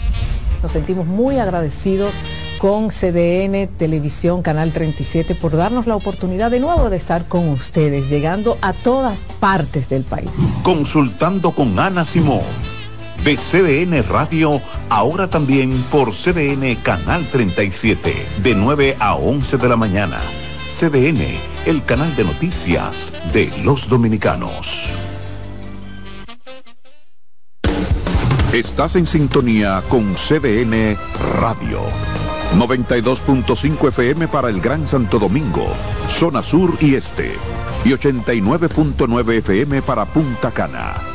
[0.61, 2.13] Nos sentimos muy agradecidos
[2.59, 8.11] con CDN Televisión Canal 37 por darnos la oportunidad de nuevo de estar con ustedes,
[8.11, 10.31] llegando a todas partes del país.
[10.65, 12.43] Consultando con Ana Simón
[13.25, 14.61] de CDN Radio,
[14.91, 20.21] ahora también por CDN Canal 37, de 9 a 11 de la mañana.
[20.79, 24.91] CDN, el canal de noticias de los dominicanos.
[28.53, 30.97] Estás en sintonía con CDN
[31.41, 31.81] Radio.
[32.57, 35.67] 92.5 FM para el Gran Santo Domingo,
[36.11, 37.33] zona sur y este.
[37.87, 41.15] Y 89.9 FM para Punta Cana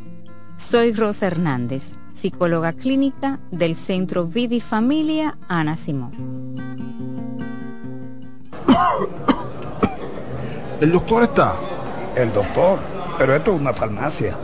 [0.69, 6.55] Soy Rosa Hernández, psicóloga clínica del Centro Vidi Familia Ana Simón.
[10.79, 11.55] ¿El doctor está?
[12.15, 12.79] El doctor,
[13.17, 14.37] pero esto es una farmacia.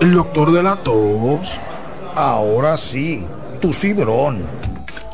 [0.00, 1.58] ¿El doctor de la tos?
[2.14, 3.24] Ahora sí,
[3.60, 4.42] tu cibrón.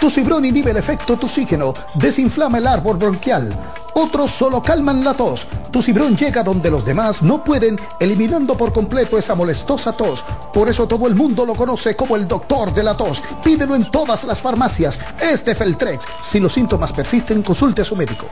[0.02, 3.48] Tu cibrón inhibe el efecto toxígeno, desinflama el árbol bronquial.
[3.94, 5.46] Otros solo calman la tos.
[5.70, 10.24] Tu cibrón llega donde los demás no pueden, eliminando por completo esa molestosa tos.
[10.52, 13.22] Por eso todo el mundo lo conoce como el doctor de la tos.
[13.44, 14.98] Pídelo en todas las farmacias.
[15.20, 16.04] Este Feltrex.
[16.20, 18.26] Si los síntomas persisten, consulte a su médico.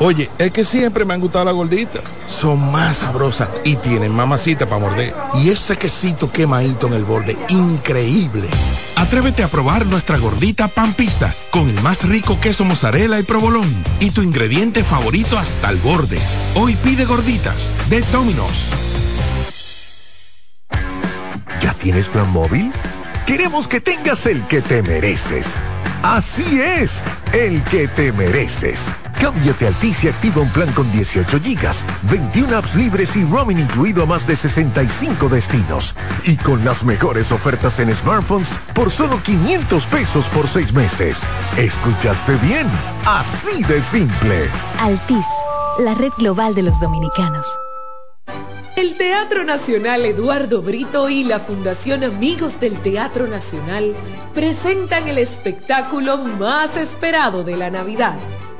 [0.00, 2.02] Oye, es que siempre me han gustado las gorditas.
[2.26, 5.14] Son más sabrosas y tienen mamacita para morder.
[5.32, 8.50] Y ese quesito quemadito en el borde, increíble.
[8.96, 13.68] Atrévete a probar nuestra gordita pan pizza con el más rico queso mozzarella y provolón
[14.00, 16.18] y tu ingrediente favorito hasta el borde.
[16.54, 18.70] Hoy pide gorditas de Domino's.
[21.60, 22.72] ¿Ya tienes plan móvil?
[23.26, 25.62] Queremos que tengas el que te mereces.
[26.02, 27.04] Así es,
[27.34, 28.94] el que te mereces.
[29.20, 33.58] Cámbiate a Altis y activa un plan con 18 gigas, 21 apps libres y roaming
[33.58, 35.94] incluido a más de 65 destinos.
[36.24, 41.28] Y con las mejores ofertas en smartphones por solo 500 pesos por 6 meses.
[41.56, 42.66] ¿Escuchaste bien?
[43.06, 44.50] Así de simple.
[44.80, 45.26] Altis,
[45.78, 47.46] la red global de los dominicanos.
[48.76, 53.96] El Teatro Nacional Eduardo Brito y la Fundación Amigos del Teatro Nacional
[54.34, 58.18] presentan el espectáculo más esperado de la Navidad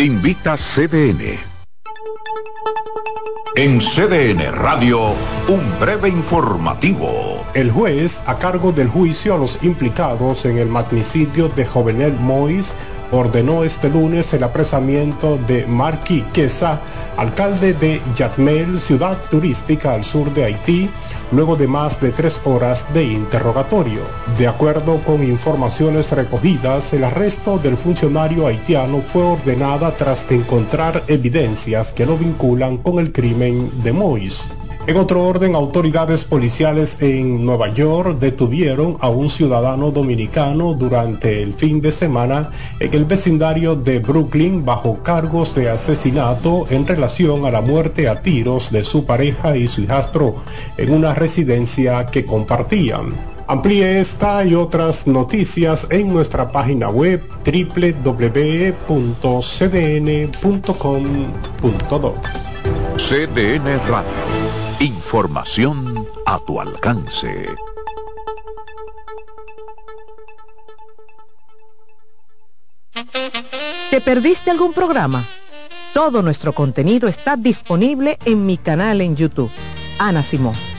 [0.00, 1.38] Invita CDN.
[3.54, 5.12] En CDN Radio,
[5.46, 7.44] un breve informativo.
[7.54, 12.74] El juez, a cargo del juicio a los implicados en el magnicidio de Jovenel Mois,
[13.10, 16.80] ordenó este lunes el apresamiento de Marquis Quesa,
[17.16, 20.90] alcalde de Yatmel, ciudad turística al sur de Haití,
[21.32, 24.00] luego de más de tres horas de interrogatorio.
[24.36, 31.92] De acuerdo con informaciones recogidas, el arresto del funcionario haitiano fue ordenada tras encontrar evidencias
[31.92, 34.50] que lo vinculan con el crimen de Mois.
[34.86, 41.54] En otro orden, autoridades policiales en Nueva York detuvieron a un ciudadano dominicano durante el
[41.54, 42.50] fin de semana
[42.80, 48.20] en el vecindario de Brooklyn bajo cargos de asesinato en relación a la muerte a
[48.20, 50.34] tiros de su pareja y su hijastro
[50.76, 53.14] en una residencia que compartían.
[53.46, 58.44] Amplíe esta y otras noticias en nuestra página web www.cdn.com.do.
[62.96, 64.43] CDN Radio.
[64.84, 67.48] Información a tu alcance.
[73.90, 75.24] ¿Te perdiste algún programa?
[75.94, 79.50] Todo nuestro contenido está disponible en mi canal en YouTube.
[79.98, 80.73] Ana Simón.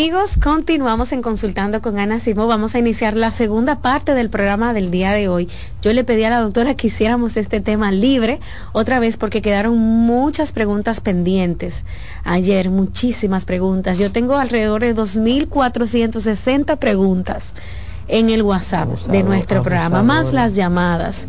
[0.00, 2.46] Amigos, continuamos en Consultando con Ana Simó.
[2.46, 5.46] Vamos a iniciar la segunda parte del programa del día de hoy.
[5.82, 8.40] Yo le pedí a la doctora que hiciéramos este tema libre
[8.72, 11.84] otra vez porque quedaron muchas preguntas pendientes.
[12.24, 13.98] Ayer, muchísimas preguntas.
[13.98, 17.54] Yo tengo alrededor de 2.460 preguntas
[18.08, 21.28] en el WhatsApp de nuestro programa, más las llamadas.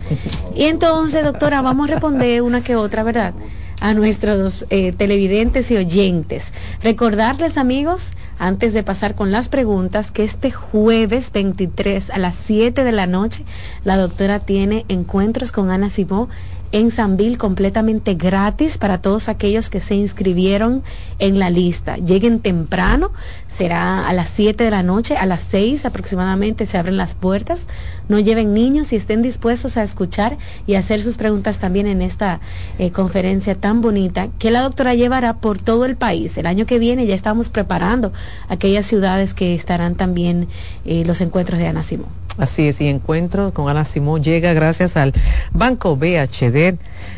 [0.56, 3.34] Y entonces, doctora, vamos a responder una que otra, ¿verdad?
[3.82, 6.54] A nuestros eh, televidentes y oyentes.
[6.82, 12.84] Recordarles, amigos, antes de pasar con las preguntas, que este jueves 23 a las 7
[12.84, 13.44] de la noche,
[13.84, 16.30] la doctora tiene encuentros con Ana Simó
[16.72, 20.84] en Sanville completamente gratis para todos aquellos que se inscribieron
[21.20, 21.98] en la lista.
[21.98, 23.12] Lleguen temprano,
[23.48, 27.68] será a las 7 de la noche, a las 6 aproximadamente se abren las puertas.
[28.08, 30.38] No lleven niños y estén dispuestos a escuchar
[30.68, 32.40] y hacer sus preguntas también en esta
[32.80, 36.38] eh, conferencia tan bonita que la doctora llevará por todo el país.
[36.38, 38.14] El año que viene ya estamos preparando
[38.48, 40.48] aquellas ciudades que estarán también
[40.86, 42.21] eh, los encuentros de Ana Simón.
[42.38, 45.14] Así es, y encuentro con Ana Simón llega gracias al
[45.52, 46.78] Banco BHD,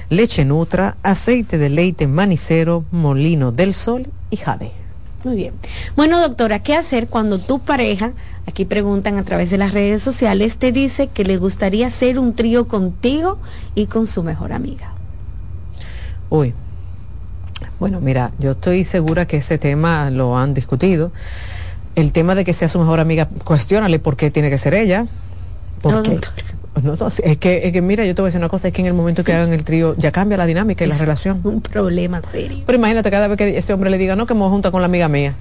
[0.09, 4.71] Leche Nutra, Aceite de Leite Manicero, Molino del Sol y Jade.
[5.23, 5.53] Muy bien.
[5.95, 8.11] Bueno, doctora, ¿qué hacer cuando tu pareja,
[8.45, 12.33] aquí preguntan a través de las redes sociales, te dice que le gustaría hacer un
[12.35, 13.39] trío contigo
[13.75, 14.93] y con su mejor amiga?
[16.29, 16.53] Uy,
[17.79, 21.11] bueno, mira, yo estoy segura que ese tema lo han discutido
[21.95, 25.07] el tema de que sea su mejor amiga, cuestiónale por qué tiene que ser ella.
[25.81, 26.19] Porque,
[26.81, 28.73] no, no, es, que, es que, mira, yo te voy a decir una cosa, es
[28.73, 31.41] que en el momento que hagan el trío ya cambia la dinámica y la relación.
[31.43, 32.63] Un problema serio.
[32.65, 34.85] Pero imagínate cada vez que ese hombre le diga, no, que me junta con la
[34.85, 35.35] amiga mía.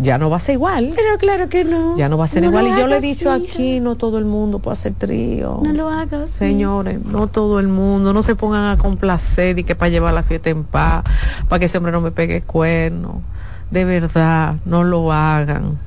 [0.00, 0.92] Ya no va a ser igual.
[0.96, 1.96] Pero claro que no.
[1.96, 2.66] Ya no va a ser igual.
[2.66, 5.60] Y yo le he dicho aquí, no todo el mundo puede hacer trío.
[5.62, 6.30] No lo hagas.
[6.30, 8.14] Señores, no todo el mundo.
[8.14, 11.04] No se pongan a complacer y que para llevar la fiesta en paz,
[11.48, 13.20] para que ese hombre no me pegue cuerno.
[13.74, 15.80] De verdad, no lo hagan.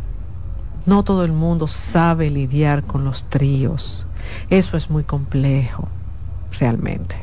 [0.85, 4.05] No todo el mundo sabe lidiar con los tríos.
[4.49, 5.87] Eso es muy complejo,
[6.59, 7.15] realmente.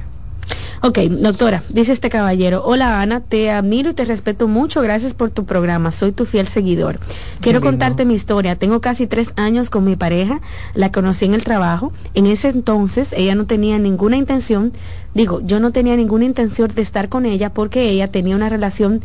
[0.80, 5.30] Ok, doctora, dice este caballero, hola Ana, te admiro y te respeto mucho, gracias por
[5.30, 6.98] tu programa, soy tu fiel seguidor.
[7.40, 10.42] Quiero contarte mi historia, tengo casi tres años con mi pareja,
[10.74, 14.72] la conocí en el trabajo, en ese entonces ella no tenía ninguna intención,
[15.14, 19.00] digo, yo no tenía ninguna intención de estar con ella porque ella tenía una relación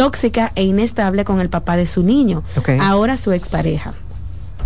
[0.00, 2.42] tóxica e inestable con el papá de su niño,
[2.80, 3.92] ahora su expareja.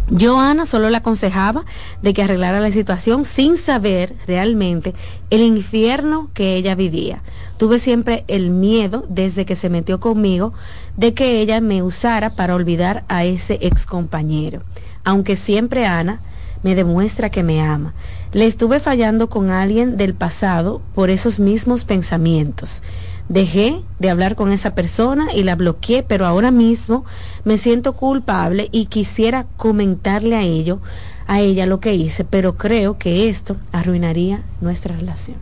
[0.09, 1.65] Yo, Ana, solo le aconsejaba
[2.03, 4.95] de que arreglara la situación sin saber realmente
[5.31, 7.21] el infierno que ella vivía.
[7.57, 10.53] Tuve siempre el miedo, desde que se metió conmigo,
[10.97, 14.63] de que ella me usara para olvidar a ese ex compañero.
[15.03, 16.21] Aunque siempre Ana
[16.63, 17.93] me demuestra que me ama.
[18.33, 22.83] Le estuve fallando con alguien del pasado por esos mismos pensamientos.
[23.29, 27.05] Dejé de hablar con esa persona y la bloqueé, pero ahora mismo
[27.45, 30.81] me siento culpable y quisiera comentarle a ello,
[31.27, 35.39] a ella lo que hice, pero creo que esto arruinaría nuestra relación.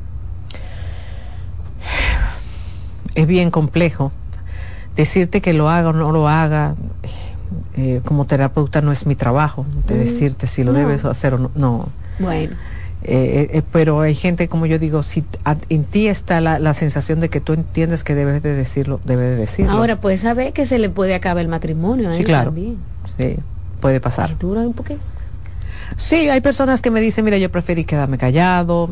[3.15, 4.13] Es bien complejo.
[4.95, 6.75] Decirte que lo haga o no lo haga,
[7.75, 11.39] eh, como terapeuta no es mi trabajo, de mm, decirte si lo debes hacer o
[11.39, 11.51] no.
[11.55, 11.89] no.
[12.19, 12.55] Bueno.
[13.05, 15.25] Eh, eh, pero hay gente, como yo digo, si
[15.69, 19.37] en ti está la, sensación de que tú entiendes que debes de decirlo, debes de
[19.37, 19.73] decirlo.
[19.73, 22.55] Ahora, puedes saber que se le puede acabar el matrimonio sí, claro.
[23.19, 23.37] Sí,
[23.81, 24.39] puede pasar.
[24.39, 25.01] ¿Dura un poquito?
[25.97, 28.91] Sí, hay personas que me dicen, mira, yo preferí quedarme callado,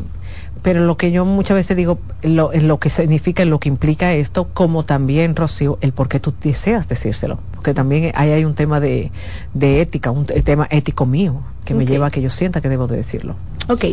[0.63, 4.49] pero lo que yo muchas veces digo, lo, lo que significa, lo que implica esto,
[4.53, 8.81] como también, Rocío, el por qué tú deseas decírselo, porque también ahí hay un tema
[8.81, 9.11] de,
[9.55, 12.87] de ética, un tema ético mío, que me lleva a que yo sienta que debo
[12.87, 13.37] de decirlo.
[13.69, 13.85] Ok,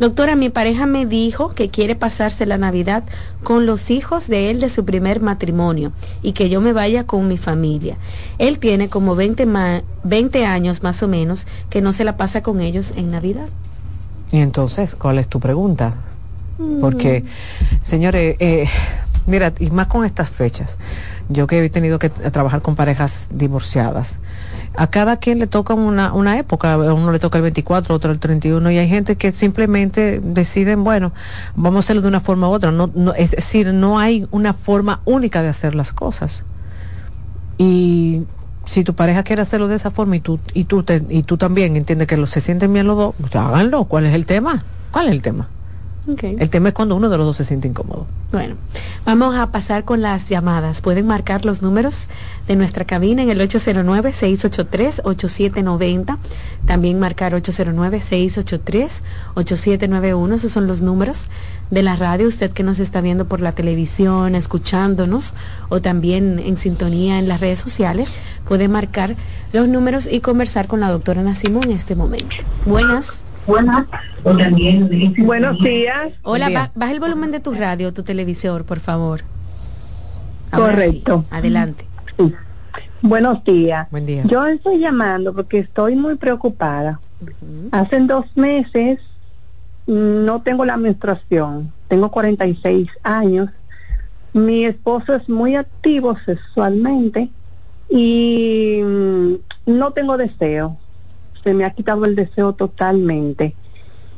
[0.00, 3.04] doctora, mi pareja me dijo que quiere pasarse la Navidad
[3.44, 5.92] con los hijos de él de su primer matrimonio
[6.22, 7.96] y que yo me vaya con mi familia.
[8.38, 9.46] Él tiene como 20,
[10.02, 13.48] 20 años más o menos que no se la pasa con ellos en Navidad.
[14.32, 15.94] Y entonces, ¿cuál es tu pregunta?
[16.80, 17.24] Porque,
[17.82, 18.68] señores, eh,
[19.26, 20.78] mira, y más con estas fechas,
[21.28, 24.16] yo que he tenido que trabajar con parejas divorciadas,
[24.76, 28.12] a cada quien le toca una, una época, a uno le toca el 24, otro
[28.12, 31.12] el 31, y hay gente que simplemente deciden, bueno,
[31.56, 34.52] vamos a hacerlo de una forma u otra, no, no, es decir, no hay una
[34.52, 36.44] forma única de hacer las cosas.
[37.58, 38.22] Y
[38.64, 41.76] si tu pareja quiere hacerlo de esa forma y tú, y tú, y tú también
[41.76, 43.84] entiendes que lo, se sienten bien los dos, pues háganlo.
[43.84, 44.64] ¿Cuál es el tema?
[44.92, 45.48] ¿Cuál es el tema?
[46.06, 48.06] El tema es cuando uno de los dos se siente incómodo.
[48.32, 48.56] Bueno,
[49.04, 50.80] vamos a pasar con las llamadas.
[50.80, 52.08] Pueden marcar los números
[52.48, 56.18] de nuestra cabina en el 809-683-8790.
[56.66, 60.34] También marcar 809-683-8791.
[60.34, 61.26] Esos son los números
[61.70, 62.28] de la radio.
[62.28, 65.34] Usted que nos está viendo por la televisión, escuchándonos
[65.68, 68.08] o también en sintonía en las redes sociales,
[68.48, 69.16] puede marcar
[69.52, 72.36] los números y conversar con la doctora Nacimo en este momento.
[72.64, 73.22] Buenas.
[73.50, 73.86] Buenas.
[75.18, 76.12] Buenos días.
[76.22, 79.22] Hola, baja el volumen de tu radio, tu televisor, por favor.
[80.52, 81.24] Correcto.
[81.30, 81.84] adelante.
[83.02, 83.90] Buenos días.
[83.90, 84.22] Buen día.
[84.26, 87.00] Yo estoy llamando porque estoy muy preocupada.
[87.72, 89.00] Hace dos meses
[89.86, 91.72] no tengo la menstruación.
[91.88, 93.50] Tengo 46 años.
[94.32, 97.30] Mi esposo es muy activo sexualmente
[97.88, 99.34] y mm,
[99.66, 100.76] no tengo deseo.
[101.42, 103.54] Se me ha quitado el deseo totalmente.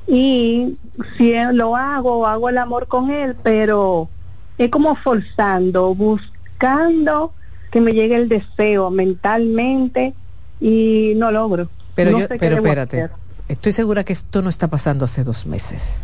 [0.07, 0.77] Y
[1.17, 4.09] si lo hago, hago el amor con él, pero
[4.59, 7.33] es como forzando, buscando
[7.71, 10.15] que me llegue el deseo mentalmente
[10.61, 11.69] y no logro.
[11.95, 13.11] Pero, yo, pero espérate,
[13.49, 16.03] estoy segura que esto no está pasando hace dos meses.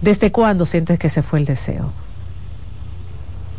[0.00, 1.92] ¿Desde cuándo sientes que se fue el deseo?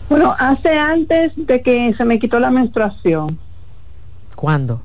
[0.09, 3.37] Bueno, hace antes de que se me quitó la menstruación.
[4.35, 4.81] ¿Cuándo?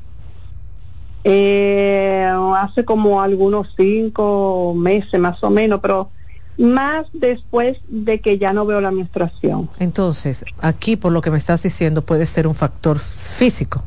[1.25, 6.11] Eh, hace como algunos cinco meses más o menos, pero
[6.59, 9.71] más después de que ya no veo la menstruación.
[9.79, 13.83] Entonces, aquí por lo que me estás diciendo puede ser un factor físico,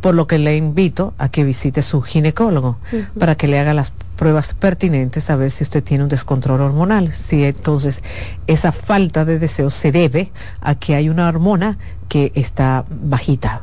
[0.00, 2.78] por lo que le invito a que visite su ginecólogo
[3.18, 7.12] para que le haga las pruebas pertinentes a ver si usted tiene un descontrol hormonal.
[7.12, 8.02] Si entonces
[8.46, 11.78] esa falta de deseo se debe a que hay una hormona
[12.08, 13.60] que está bajita.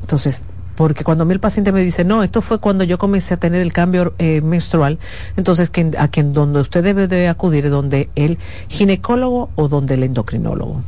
[0.00, 0.42] Entonces,
[0.76, 3.36] porque cuando a mí el paciente me dice, no, esto fue cuando yo comencé a
[3.36, 4.98] tener el cambio eh, menstrual,
[5.36, 8.38] entonces que, a quien donde usted debe de acudir, donde el
[8.68, 10.82] ginecólogo o donde el endocrinólogo.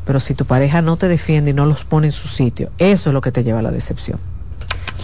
[0.05, 3.09] pero si tu pareja no te defiende y no los pone en su sitio, eso
[3.09, 4.19] es lo que te lleva a la decepción.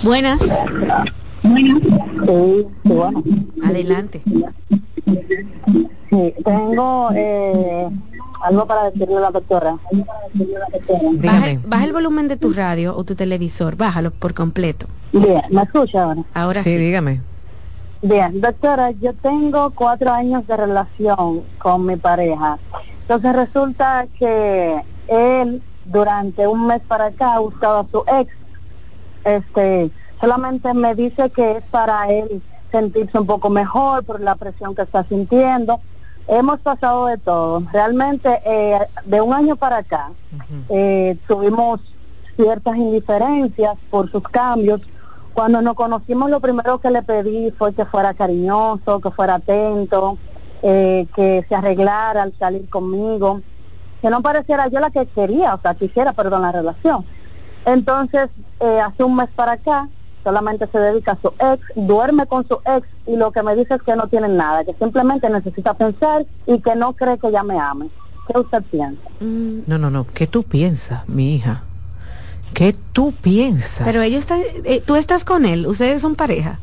[0.04, 0.42] Buenas.
[2.26, 3.24] Sí, bueno.
[3.64, 4.22] Adelante.
[6.10, 7.90] Sí, tengo eh,
[8.42, 9.78] algo para decirle a la doctora.
[11.14, 14.88] Baja, baja, el volumen de tu radio o tu televisor, bájalo por completo.
[15.12, 16.24] Bien, ¿me escucha ahora?
[16.34, 16.74] Ahora sí.
[16.74, 17.22] Sí, dígame.
[18.02, 22.60] Bien, doctora, yo tengo cuatro años de relación con mi pareja.
[23.02, 28.32] Entonces resulta que él durante un mes para acá ha buscado a su ex.
[29.24, 34.76] Este, solamente me dice que es para él sentirse un poco mejor por la presión
[34.76, 35.80] que está sintiendo.
[36.28, 37.64] Hemos pasado de todo.
[37.72, 40.12] Realmente, eh, de un año para acá,
[40.70, 41.80] eh, tuvimos
[42.36, 44.82] ciertas indiferencias por sus cambios.
[45.34, 50.18] Cuando nos conocimos, lo primero que le pedí fue que fuera cariñoso, que fuera atento,
[50.64, 53.42] eh, que se arreglara al salir conmigo,
[54.02, 57.06] que no pareciera yo la que quería, o sea, quisiera, perdón, la relación.
[57.66, 58.30] Entonces,
[58.60, 59.90] hace un mes para acá,
[60.26, 63.76] solamente se dedica a su ex, duerme con su ex y lo que me dice
[63.76, 67.44] es que no tiene nada, que simplemente necesita pensar y que no cree que ella
[67.44, 67.90] me ame.
[68.28, 69.04] ¿Qué usted piensa?
[69.20, 69.60] Mm.
[69.68, 70.08] No, no, no.
[70.08, 71.64] ¿Qué tú piensas, mi hija?
[72.54, 73.86] ¿Qué tú piensas?
[73.86, 76.60] Pero ellos están, eh, tú estás con él, ustedes son pareja.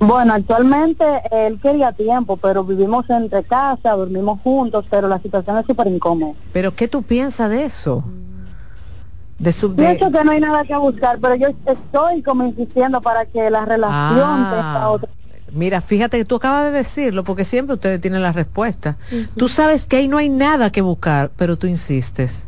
[0.00, 5.66] Bueno, actualmente él quería tiempo, pero vivimos entre casa, dormimos juntos, pero la situación es
[5.66, 6.34] súper incómoda.
[6.52, 8.02] ¿Pero qué tú piensas de eso?
[9.42, 13.50] De Pienso que no hay nada que buscar, pero yo estoy como insistiendo para que
[13.50, 15.08] la relación ah, otra.
[15.50, 18.96] Mira, fíjate que tú acabas de decirlo, porque siempre ustedes tienen la respuesta.
[19.36, 22.46] Tú sabes que ahí no hay nada que buscar, pero tú insistes.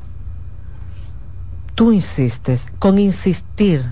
[1.75, 2.69] Tú insistes.
[2.79, 3.85] Con insistir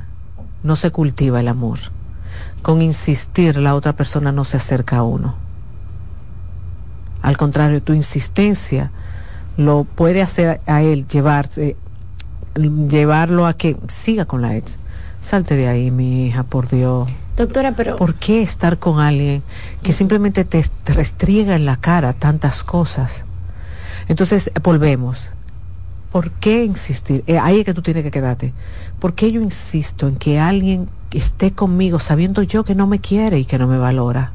[0.62, 1.80] no se cultiva el amor.
[2.62, 5.34] Con insistir la otra persona no se acerca a uno.
[7.20, 8.92] Al contrario, tu insistencia
[9.56, 11.76] lo puede hacer a él llevarse
[12.54, 14.78] llevarlo a que siga con la ex.
[15.20, 17.08] Salte de ahí, mi hija, por Dios.
[17.36, 17.96] Doctora, pero...
[17.96, 19.42] ¿Por qué estar con alguien
[19.82, 23.24] que simplemente te, restriega en la cara tantas cosas?
[24.08, 25.32] Entonces, volvemos.
[26.10, 27.24] ¿Por qué insistir?
[27.26, 28.52] Eh, ahí es que tú tienes que quedarte.
[28.98, 33.38] ¿Por qué yo insisto en que alguien esté conmigo sabiendo yo que no me quiere
[33.38, 34.32] y que no me valora?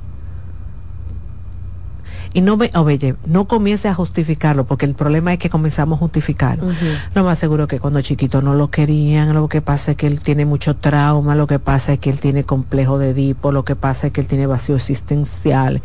[2.34, 6.00] Y no me, oye, no comience a justificarlo, porque el problema es que comenzamos a
[6.00, 6.72] justificarlo.
[7.14, 10.20] Lo más seguro que cuando chiquito no lo querían, lo que pasa es que él
[10.22, 13.76] tiene mucho trauma, lo que pasa es que él tiene complejo de Edipo, lo que
[13.76, 15.82] pasa es que él tiene vacío existencial.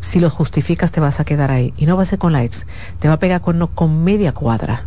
[0.00, 1.72] Si lo justificas te vas a quedar ahí.
[1.76, 2.66] Y no va a ser con la ex,
[2.98, 4.84] te va a pegar con, con media cuadra.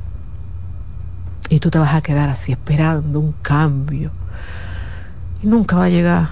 [1.49, 4.11] Y tú te vas a quedar así esperando un cambio.
[5.41, 6.29] Y nunca va a llegar.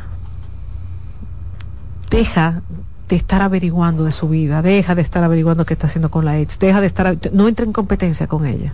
[2.09, 2.61] Deja
[3.09, 6.39] de estar averiguando de su vida, deja de estar averiguando qué está haciendo con la
[6.39, 8.73] ex, deja de estar, no entra en competencia con ella,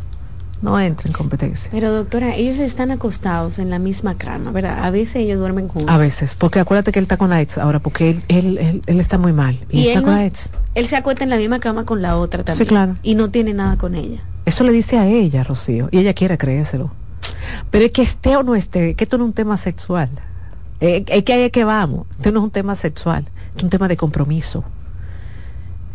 [0.61, 1.69] no entra en competencia.
[1.71, 4.83] Pero doctora, ellos están acostados en la misma cama, ¿verdad?
[4.83, 5.93] A veces ellos duermen juntos.
[5.93, 8.99] A veces, porque acuérdate que él está con la ex ahora, porque él, él, él,
[8.99, 10.51] está muy mal y, está él con la ex.
[10.73, 12.65] Él se acuesta en la misma cama con la otra también.
[12.65, 12.95] Sí, claro.
[13.03, 14.21] Y no tiene nada con ella.
[14.45, 16.91] Eso le dice a ella, Rocío, y ella quiere creérselo.
[17.69, 20.09] Pero es que esté o no esté, que esto no es un tema sexual.
[20.81, 22.07] Eh, es que ahí es que vamos.
[22.17, 24.63] Esto no es un tema sexual, es un tema de compromiso.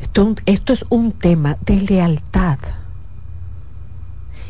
[0.01, 2.59] Esto, esto es un tema de lealtad.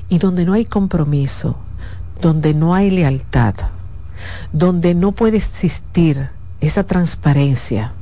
[0.08, 1.56] Y donde no hay compromiso,
[2.20, 3.54] donde no hay lealtad,
[4.52, 6.30] donde no puede existir
[6.60, 7.92] esa transparencia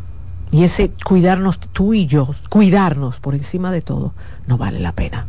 [0.51, 4.15] y ese cuidarnos tú y yo, cuidarnos por encima de todo,
[4.47, 5.27] no vale la pena.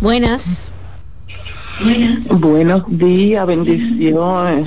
[0.00, 0.72] Buenas.
[2.30, 4.66] Buenos días, bendiciones.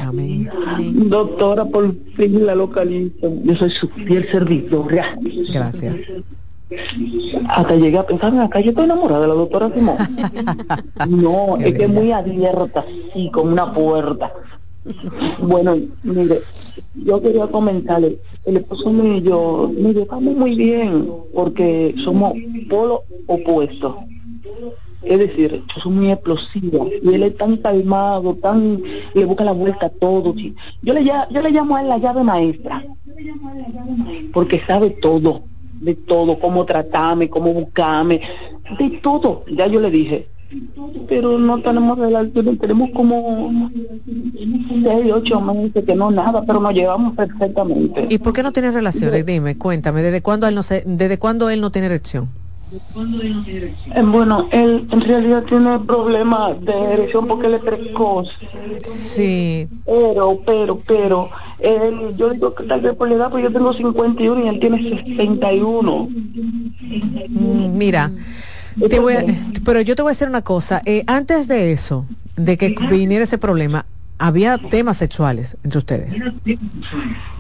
[1.10, 3.32] Doctora, por fin la localizo.
[3.44, 5.18] Yo soy su fiel servidora.
[5.54, 5.96] Gracias.
[7.50, 9.98] Hasta llegué a pensar, acá yo estoy enamorada de la doctora Simón.
[11.08, 14.34] no, es que es muy abierta, así, como una puerta.
[15.40, 16.40] Bueno, mire,
[16.96, 22.34] yo quería comentarle, el esposo mío y yo nos llevamos muy bien, porque somos
[22.70, 23.96] polo opuestos.
[25.04, 28.82] Es decir, yo soy muy explosiva y él es tan calmado, tan
[29.14, 30.34] le busca la vuelta a todo.
[30.82, 32.84] Yo le, yo le llamo a él la llave maestra,
[34.34, 35.44] porque sabe todo,
[35.82, 38.22] de todo, cómo tratarme, cómo buscarme,
[38.80, 39.44] de todo.
[39.52, 40.28] Ya yo le dije,
[41.08, 43.70] pero no tenemos relaciones, tenemos como
[44.84, 48.08] seis, ocho meses que no nada, pero nos llevamos perfectamente.
[48.10, 49.26] ¿Y por qué no tiene relaciones?
[49.26, 52.30] Dime, cuéntame, ¿desde cuándo él no se, desde cuándo él no tiene erección?
[52.76, 58.30] Eh, bueno, él en realidad tiene problemas de erección porque él es precoz.
[58.84, 59.68] Sí.
[59.86, 61.30] Pero, pero, pero,
[61.60, 64.60] él, yo digo que tal vez por la edad, pues yo tengo 51 y él
[64.60, 66.10] tiene 61.
[67.30, 68.12] Mm, mira,
[68.90, 69.16] te voy
[69.64, 70.82] pero yo te voy a decir una cosa.
[70.86, 72.06] Eh, antes de eso,
[72.36, 73.86] de que viniera ese problema,
[74.18, 76.22] había temas sexuales entre ustedes.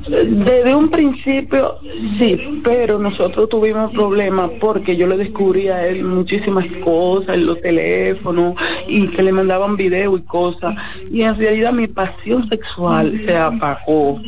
[0.07, 1.77] Desde un principio
[2.17, 7.61] sí, pero nosotros tuvimos problemas porque yo le descubrí a él muchísimas cosas en los
[7.61, 8.55] teléfonos
[8.87, 10.75] y que le mandaban video y cosas.
[11.09, 14.19] Y en realidad mi pasión sexual se apagó.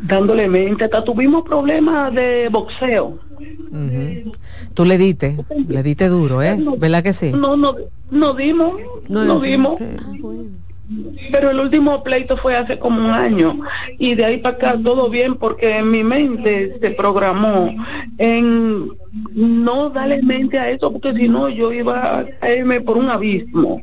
[0.00, 3.18] Dándole mente, hasta tuvimos problemas de boxeo.
[4.74, 5.36] Tú le diste,
[5.68, 6.56] le diste duro, ¿eh?
[6.78, 7.32] ¿Verdad que sí?
[7.32, 7.74] No, no,
[8.10, 8.74] no dimos,
[9.08, 9.80] no, dimos.
[11.32, 13.58] Pero el último pleito fue hace como un año
[13.98, 17.74] y de ahí para acá todo bien porque en mi mente se programó
[18.18, 18.90] en
[19.32, 23.80] no darle mente a eso porque si no yo iba a caerme por un abismo.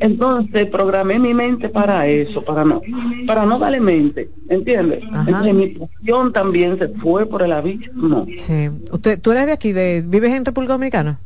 [0.00, 2.82] Entonces programé mi mente para eso, para no,
[3.26, 5.04] para no darle mente, ¿entiendes?
[5.04, 8.26] Entonces mi pasión también se fue por el abismo.
[8.38, 8.68] Sí.
[8.90, 11.20] ¿Usted, ¿Tú eres de aquí, de, vives en República Dominicana?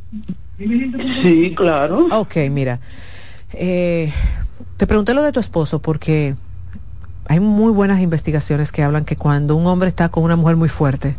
[1.22, 2.09] Sí, claro.
[2.10, 2.81] Ok, mira.
[3.52, 4.12] Eh,
[4.81, 6.36] te pregunté lo de tu esposo porque
[7.28, 10.70] hay muy buenas investigaciones que hablan que cuando un hombre está con una mujer muy
[10.70, 11.16] fuerte,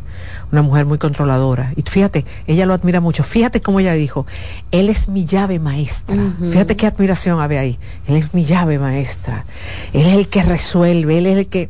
[0.51, 4.25] una mujer muy controladora, y fíjate, ella lo admira mucho, fíjate cómo ella dijo,
[4.71, 7.77] él es mi llave maestra, fíjate qué admiración había ahí,
[8.07, 9.45] él es mi llave maestra,
[9.93, 11.69] él es el que resuelve, él es el que...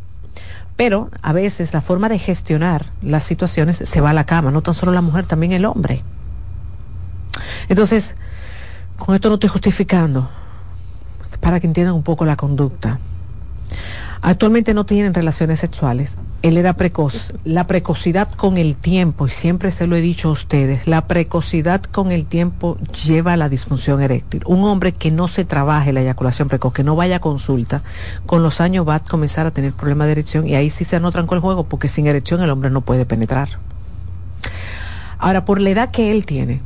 [0.78, 4.62] Pero a veces la forma de gestionar las situaciones se va a la cama, no
[4.62, 6.04] tan solo la mujer, también el hombre.
[7.68, 8.16] Entonces,
[8.98, 10.30] con esto no estoy justificando,
[11.42, 13.00] para que entiendan un poco la conducta.
[14.24, 16.16] Actualmente no tienen relaciones sexuales.
[16.44, 17.34] Él era precoz.
[17.44, 21.82] La precocidad con el tiempo, y siempre se lo he dicho a ustedes, la precocidad
[21.82, 24.44] con el tiempo lleva a la disfunción eréctil.
[24.46, 27.82] Un hombre que no se trabaje la eyaculación precoz, que no vaya a consulta,
[28.28, 30.98] con los años va a comenzar a tener problemas de erección y ahí sí se
[30.98, 33.50] anotran con el juego porque sin erección el hombre no puede penetrar.
[35.18, 36.62] Ahora, por la edad que él tiene,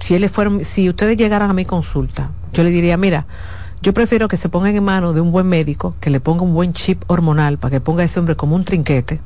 [0.00, 3.26] si, él fuera, si ustedes llegaran a mi consulta, yo le diría, mira,
[3.82, 6.54] Yo prefiero que se pongan en manos de un buen médico, que le ponga un
[6.54, 9.20] buen chip hormonal para que ponga a ese hombre como un trinquete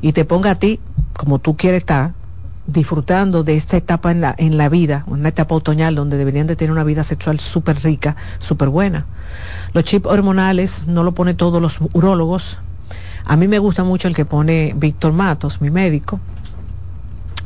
[0.00, 0.78] y te ponga a ti
[1.16, 2.12] como tú quieres estar
[2.68, 6.56] disfrutando de esta etapa en la, en la vida, una etapa otoñal donde deberían de
[6.56, 9.06] tener una vida sexual súper rica, súper buena.
[9.72, 12.58] Los chips hormonales no lo pone todos los urólogos.
[13.24, 16.20] A mí me gusta mucho el que pone Víctor Matos, mi médico,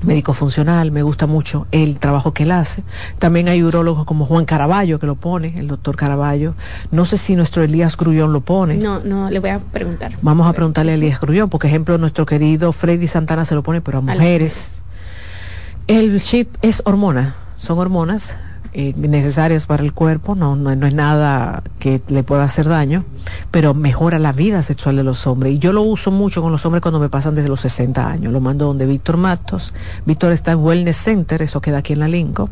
[0.03, 2.83] médico funcional, me gusta mucho el trabajo que él hace.
[3.19, 6.55] También hay urólogos como Juan Caraballo que lo pone, el doctor Caraballo.
[6.91, 8.77] No sé si nuestro Elías Grullón lo pone.
[8.77, 10.17] No, no, le voy a preguntar.
[10.23, 13.81] Vamos a preguntarle a Elías Grullón, porque ejemplo nuestro querido Freddy Santana se lo pone,
[13.81, 14.73] pero a mujeres.
[15.87, 18.37] El chip es hormona, son hormonas
[18.73, 23.05] eh, necesarias para el cuerpo, no, no, no, es nada que le pueda hacer daño,
[23.51, 25.55] pero mejora la vida sexual de los hombres.
[25.55, 28.33] Y yo lo uso mucho con los hombres cuando me pasan desde los 60 años.
[28.33, 29.75] Lo mando donde Víctor Matos.
[30.07, 32.49] Víctor está en Wellness Center, eso queda aquí en la Linco.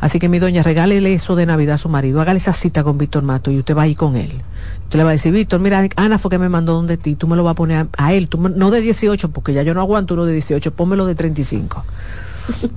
[0.00, 2.96] Así que mi doña, regálele eso de Navidad a su marido, hágale esa cita con
[2.96, 4.42] Víctor Matos y usted va ahí con él.
[4.84, 7.26] Usted le va a decir, Víctor, mira, Ana fue que me mandó donde ti, tú
[7.26, 9.80] me lo vas a poner a, él, tú, no de 18, porque ya yo no
[9.80, 11.84] aguanto uno de 18, pónmelo de 35.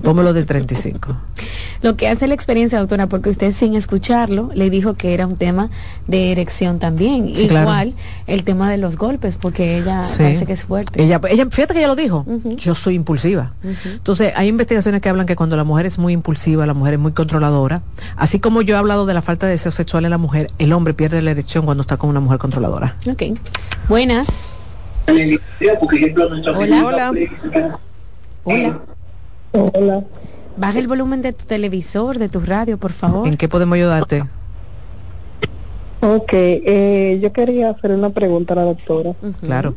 [0.02, 1.16] Pómelo de 35.
[1.82, 5.36] Lo que hace la experiencia, doctora, porque usted sin escucharlo le dijo que era un
[5.36, 5.70] tema
[6.06, 7.34] de erección también.
[7.34, 7.90] Sí, Igual claro.
[8.26, 10.22] el tema de los golpes, porque ella Sí.
[10.22, 11.02] parece que es fuerte.
[11.02, 12.26] Ella, ella, fíjate que ella lo dijo,
[12.56, 13.52] yo soy impulsiva.
[13.84, 17.00] Entonces, hay investigaciones que hablan que cuando la mujer es muy impulsiva, la mujer es
[17.00, 17.82] muy controladora,
[18.16, 20.72] así como yo he hablado de la falta de deseo sexual en la mujer, el
[20.72, 22.96] hombre pierde la erección cuando está con una mujer controladora.
[23.10, 23.22] Ok.
[23.88, 24.28] Buenas.
[25.08, 26.84] Hola.
[26.84, 27.12] Hola.
[28.44, 28.80] Hola.
[29.52, 30.04] Hola.
[30.56, 33.26] Baja el volumen de tu televisor, de tu radio, por favor.
[33.26, 34.24] ¿En qué podemos ayudarte?
[36.00, 39.12] Ok, eh, yo quería hacer una pregunta a la doctora.
[39.40, 39.74] Claro.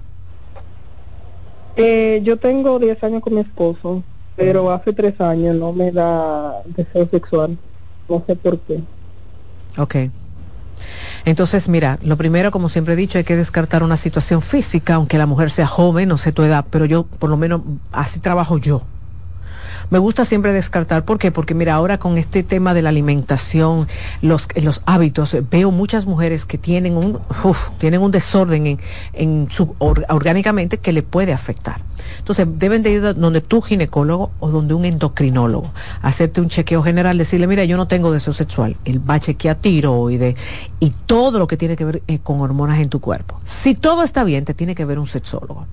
[1.76, 4.04] Eh, yo tengo 10 años con mi esposo,
[4.36, 7.58] pero hace 3 años no me da deseo sexual.
[8.08, 8.82] No sé por qué.
[9.78, 9.96] Ok.
[11.26, 15.18] Entonces, mira, lo primero, como siempre he dicho, hay que descartar una situación física, aunque
[15.18, 18.58] la mujer sea joven, no sé tu edad, pero yo, por lo menos, así trabajo
[18.58, 18.82] yo.
[19.94, 21.32] Me gusta siempre descartar, ¿por qué?
[21.32, 23.88] Porque mira, ahora con este tema de la alimentación,
[24.24, 27.20] los, los hábitos, veo muchas mujeres que tienen un,
[27.78, 28.80] tienen un desorden en,
[29.14, 31.84] en su, or- orgánicamente que le puede afectar.
[32.18, 35.72] Entonces, deben de ir donde tu ginecólogo o donde un endocrinólogo,
[36.02, 38.78] hacerte un chequeo general, decirle, mira, yo no tengo deseo sexual.
[38.86, 40.36] Él va a chequear tiroide
[40.80, 43.40] y todo lo que tiene que ver eh, con hormonas en tu cuerpo.
[43.44, 45.68] Si todo está bien, te tiene que ver un sexólogo.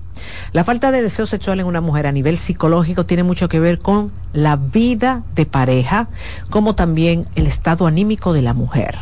[0.52, 3.78] La falta de deseo sexual en una mujer a nivel psicológico tiene mucho que ver
[3.78, 6.08] con la vida de pareja,
[6.50, 8.96] como también el estado anímico de la mujer.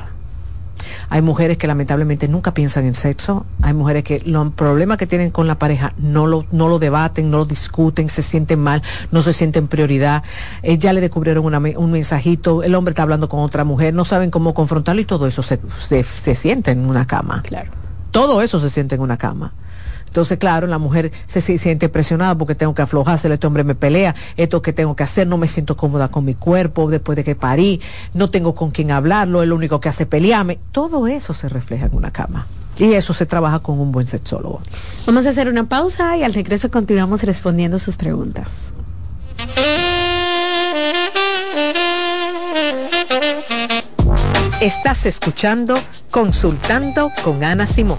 [1.10, 5.30] Hay mujeres que lamentablemente nunca piensan en sexo, hay mujeres que los problemas que tienen
[5.30, 9.22] con la pareja no lo, no lo debaten, no lo discuten, se sienten mal, no
[9.22, 10.22] se sienten prioridad,
[10.62, 14.04] eh, ya le descubrieron una un mensajito, el hombre está hablando con otra mujer, no
[14.04, 17.42] saben cómo confrontarlo y todo eso se, se, se siente en una cama.
[17.42, 17.70] Claro.
[18.10, 19.52] Todo eso se siente en una cama.
[20.08, 23.74] Entonces, claro, la mujer se, se siente presionada porque tengo que aflojárselo, este hombre me
[23.74, 27.24] pelea, esto que tengo que hacer, no me siento cómoda con mi cuerpo después de
[27.24, 27.80] que parí,
[28.14, 30.58] no tengo con quién hablarlo, es lo único que hace pelearme.
[30.72, 32.46] Todo eso se refleja en una cama.
[32.78, 34.60] Y eso se trabaja con un buen sexólogo.
[35.06, 38.72] Vamos a hacer una pausa y al regreso continuamos respondiendo sus preguntas.
[44.60, 45.78] Estás escuchando
[46.10, 47.98] Consultando con Ana Simón.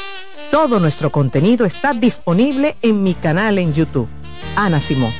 [0.51, 4.09] Todo nuestro contenido está disponible en mi canal en YouTube.
[4.57, 5.13] Ana Simón.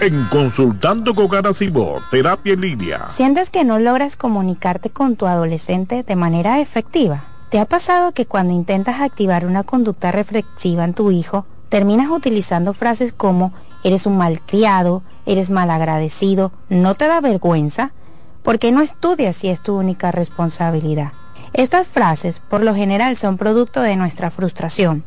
[0.00, 3.06] En Consultando con Ana Simón, Terapia en Línea.
[3.08, 7.24] ¿Sientes que no logras comunicarte con tu adolescente de manera efectiva?
[7.50, 12.72] ¿Te ha pasado que cuando intentas activar una conducta reflexiva en tu hijo, terminas utilizando
[12.72, 13.52] frases como
[13.84, 17.92] eres un malcriado, eres malagradecido, no te da vergüenza?
[18.42, 21.12] ¿Por qué no estudias si es tu única responsabilidad?
[21.52, 25.04] Estas frases por lo general son producto de nuestra frustración.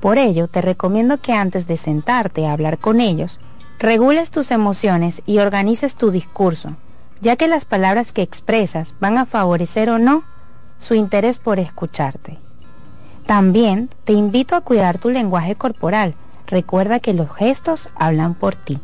[0.00, 3.38] Por ello, te recomiendo que antes de sentarte a hablar con ellos,
[3.78, 6.76] regules tus emociones y organices tu discurso,
[7.20, 10.22] ya que las palabras que expresas van a favorecer o no
[10.78, 12.38] su interés por escucharte.
[13.26, 16.14] También te invito a cuidar tu lenguaje corporal.
[16.46, 18.80] Recuerda que los gestos hablan por ti.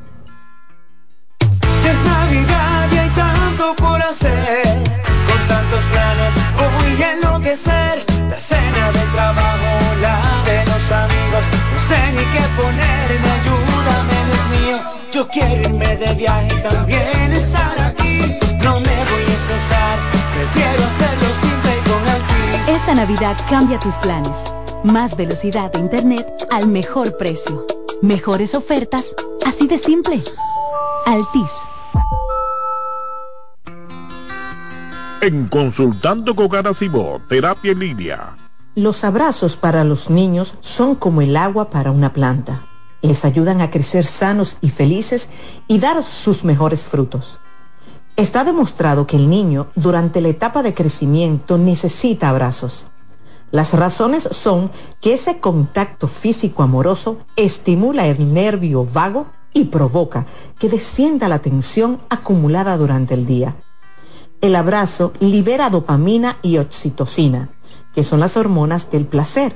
[1.86, 4.66] Ya es Navidad y hay tanto por hacer.
[5.26, 8.04] Con tantos planes voy a enloquecer.
[8.30, 11.46] La cena del trabajo, la de los amigos.
[11.74, 13.67] No sé ni qué ponerme, mío.
[15.18, 18.20] Yo quiero irme de viaje y también estar aquí.
[18.62, 19.98] No me voy a estresar,
[20.36, 22.70] prefiero hacerlo simple y con Altis.
[22.70, 24.54] Esta Navidad cambia tus planes.
[24.84, 27.66] Más velocidad de Internet al mejor precio.
[28.04, 30.24] Mejores ofertas, así de simple.
[31.08, 31.52] Altis.
[35.22, 38.38] En Consultando con Garacimo, Terapia en Línea.
[38.76, 42.68] Los abrazos para los niños son como el agua para una planta.
[43.08, 45.30] Les ayudan a crecer sanos y felices
[45.66, 47.40] y dar sus mejores frutos.
[48.18, 52.88] Está demostrado que el niño durante la etapa de crecimiento necesita abrazos.
[53.50, 60.26] Las razones son que ese contacto físico amoroso estimula el nervio vago y provoca
[60.60, 63.56] que descienda la tensión acumulada durante el día.
[64.42, 67.52] El abrazo libera dopamina y oxitocina,
[67.96, 69.56] que son las hormonas del placer.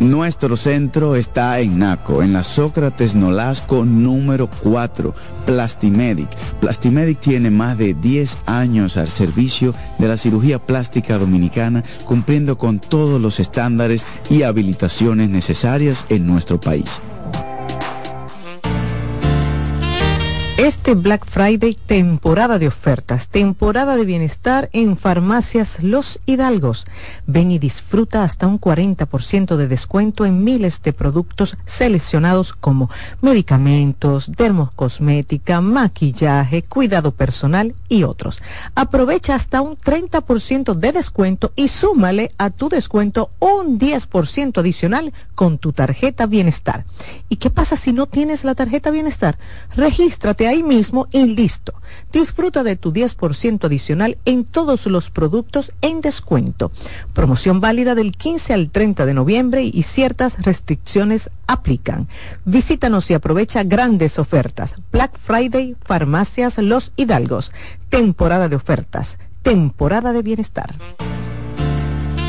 [0.00, 5.14] Nuestro centro está en Naco, en la Sócrates Nolasco número 4,
[5.46, 6.28] Plastimedic.
[6.60, 12.80] Plastimedic tiene más de 10 años al servicio de la cirugía plástica dominicana, cumpliendo con
[12.80, 17.00] todos los estándares y habilitaciones necesarias en nuestro país.
[20.64, 26.86] Este Black Friday, temporada de ofertas, temporada de bienestar en farmacias Los Hidalgos.
[27.26, 32.88] Ven y disfruta hasta un 40% de descuento en miles de productos seleccionados como
[33.20, 38.40] medicamentos, dermocosmética, maquillaje, cuidado personal y otros.
[38.74, 45.58] Aprovecha hasta un 30% de descuento y súmale a tu descuento un 10% adicional con
[45.58, 46.86] tu tarjeta bienestar.
[47.28, 49.38] ¿Y qué pasa si no tienes la tarjeta bienestar?
[49.76, 51.74] Regístrate ahí mismo y listo.
[52.12, 56.70] Disfruta de tu 10% adicional en todos los productos en descuento.
[57.12, 62.08] Promoción válida del 15 al 30 de noviembre y ciertas restricciones aplican.
[62.44, 64.74] Visítanos y aprovecha grandes ofertas.
[64.92, 67.52] Black Friday, Farmacias Los Hidalgos.
[67.88, 69.18] Temporada de ofertas.
[69.42, 70.74] Temporada de bienestar.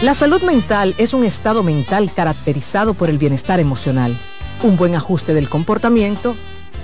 [0.01, 4.15] La salud mental es un estado mental caracterizado por el bienestar emocional,
[4.61, 6.35] un buen ajuste del comportamiento,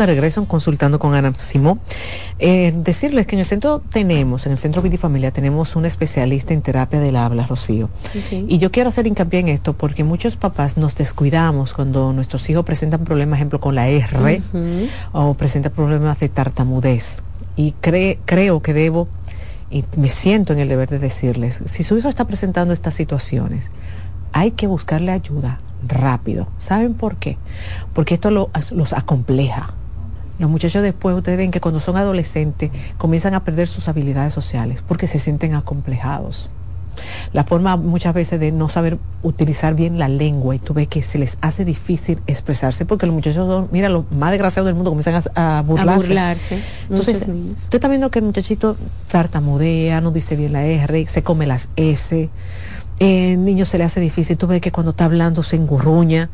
[0.00, 1.80] De regreso consultando con Ana Simón.
[2.38, 5.86] Eh, decirles que en el centro tenemos, en el centro Vida y Familia, tenemos un
[5.86, 7.90] especialista en terapia del habla, Rocío.
[8.30, 12.64] Y yo quiero hacer hincapié en esto porque muchos papás nos descuidamos cuando nuestros hijos
[12.64, 14.42] presentan problemas, ejemplo, con la R
[15.12, 17.22] o presentan problemas de tartamudez.
[17.56, 19.08] Y creo que debo
[19.70, 23.70] y me siento en el deber de decirles, si su hijo está presentando estas situaciones,
[24.32, 26.48] hay que buscarle ayuda rápido.
[26.58, 27.38] ¿Saben por qué?
[27.94, 29.74] Porque esto los acompleja.
[30.40, 34.82] Los muchachos después, ustedes ven que cuando son adolescentes comienzan a perder sus habilidades sociales
[34.88, 36.50] porque se sienten acomplejados.
[37.32, 41.02] La forma muchas veces de no saber utilizar bien la lengua y tú ves que
[41.02, 44.90] se les hace difícil expresarse porque los muchachos son, mira, los más desgraciados del mundo
[44.90, 45.92] comienzan a, burlarse.
[45.92, 46.58] A burlarse.
[46.88, 48.76] Entonces, usted está viendo que el muchachito
[49.10, 52.30] tartamudea, no dice bien la R, se come las S
[52.98, 56.28] el niño se le hace difícil, tú ves que cuando está hablando se engurruña,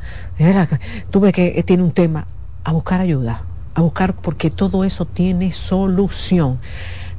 [1.11, 2.27] tú ves que tiene un tema,
[2.65, 3.43] a buscar ayuda,
[3.77, 6.59] a buscar porque todo eso tiene solución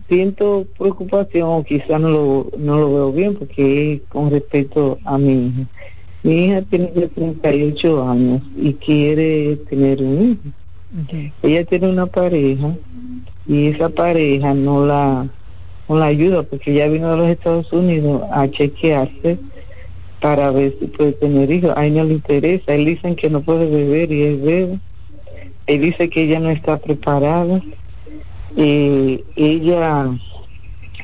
[0.06, 5.16] siento preocupación, o quizá no lo, no lo veo bien, porque es con respecto a
[5.16, 5.66] mi hija.
[6.22, 11.30] Mi hija tiene 38 años y quiere tener un hijo.
[11.42, 12.76] Ella tiene una pareja
[13.46, 15.28] y esa pareja no la,
[15.88, 19.38] no la ayuda porque ella vino a los Estados Unidos a chequearse
[20.20, 21.72] para ver si puede tener hijos.
[21.76, 22.74] A él no le interesa.
[22.74, 24.80] Él dice que no puede beber y él bebe.
[25.66, 27.62] Él dice que ella no está preparada.
[28.56, 30.10] y ella,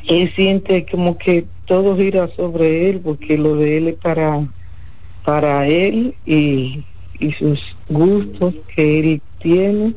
[0.09, 4.47] él siente como que todo gira sobre él porque lo de él es para,
[5.25, 6.85] para él y,
[7.19, 9.95] y sus gustos que él tiene.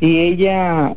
[0.00, 0.96] Y ella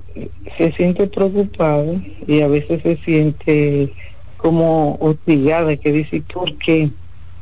[0.58, 3.94] se siente preocupada y a veces se siente
[4.38, 6.90] como hostigada, que dice, ¿por qué?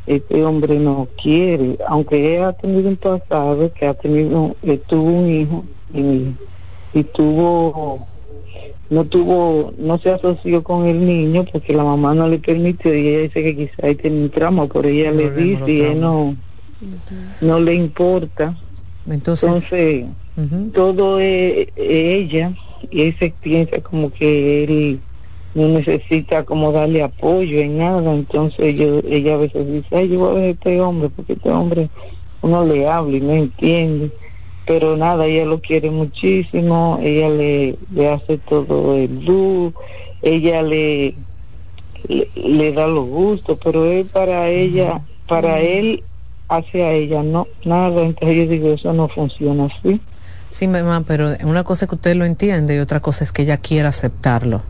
[0.06, 5.10] este hombre no quiere, aunque ella ha tenido un pasado que ha tenido, eh, tuvo
[5.10, 6.36] un hijo y,
[6.94, 8.08] y tuvo,
[8.90, 13.08] no tuvo, no se asoció con el niño porque la mamá no le permitió y
[13.08, 16.36] ella dice que quizá ahí tiene un trauma, pero ella le dice y él no,
[17.40, 18.58] no le importa.
[19.08, 20.06] Entonces,
[20.74, 22.54] todo es, ella
[22.90, 25.02] y se piensa como que él
[25.54, 30.20] no necesita como darle apoyo en nada, entonces yo, ella a veces dice, ay, yo
[30.20, 31.90] voy a ver a este hombre, porque este hombre
[32.42, 34.12] uno le habla y no entiende,
[34.66, 39.74] pero nada, ella lo quiere muchísimo, ella le, le hace todo el luz,
[40.22, 41.16] ella le,
[42.08, 46.04] le, da los gustos, pero él para ella, para él
[46.48, 50.00] hacia ella no, nada, entonces yo digo, eso no funciona así.
[50.52, 53.44] Sí, mamá, pero una cosa es que usted lo entiende y otra cosa es que
[53.44, 54.62] ella quiera aceptarlo.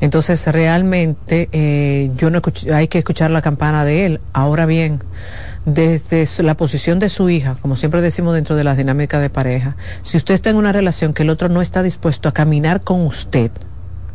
[0.00, 2.40] Entonces, realmente, eh, yo no
[2.72, 4.20] hay que escuchar la campana de él.
[4.32, 5.02] Ahora bien,
[5.64, 9.76] desde la posición de su hija, como siempre decimos dentro de la dinámica de pareja,
[10.02, 13.02] si usted está en una relación que el otro no está dispuesto a caminar con
[13.02, 13.50] usted,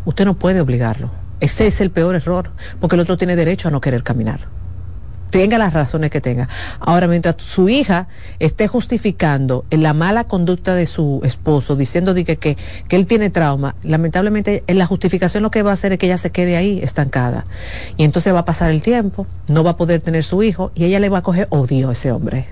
[0.05, 1.11] usted no puede obligarlo.
[1.39, 4.60] Ese es el peor error, porque el otro tiene derecho a no querer caminar
[5.31, 6.47] tenga las razones que tenga.
[6.79, 12.57] Ahora, mientras su hija esté justificando la mala conducta de su esposo, diciendo que, que,
[12.89, 16.17] él tiene trauma, lamentablemente en la justificación lo que va a hacer es que ella
[16.17, 17.45] se quede ahí estancada.
[17.97, 20.83] Y entonces va a pasar el tiempo, no va a poder tener su hijo y
[20.83, 22.45] ella le va a coger odio a ese hombre.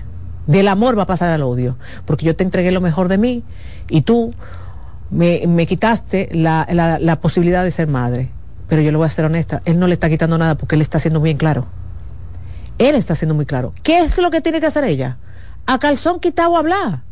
[0.46, 1.76] Del amor va a pasar al odio,
[2.06, 3.44] porque yo te entregué lo mejor de mí
[3.88, 4.34] y tú
[5.10, 8.30] me, me quitaste la, la, la posibilidad de ser madre.
[8.68, 10.80] Pero yo le voy a ser honesta, él no le está quitando nada porque él
[10.80, 11.66] está siendo bien claro
[12.80, 13.74] él está siendo muy claro.
[13.82, 15.18] ¿Qué es lo que tiene que hacer ella?
[15.66, 17.02] A calzón quitado hablar.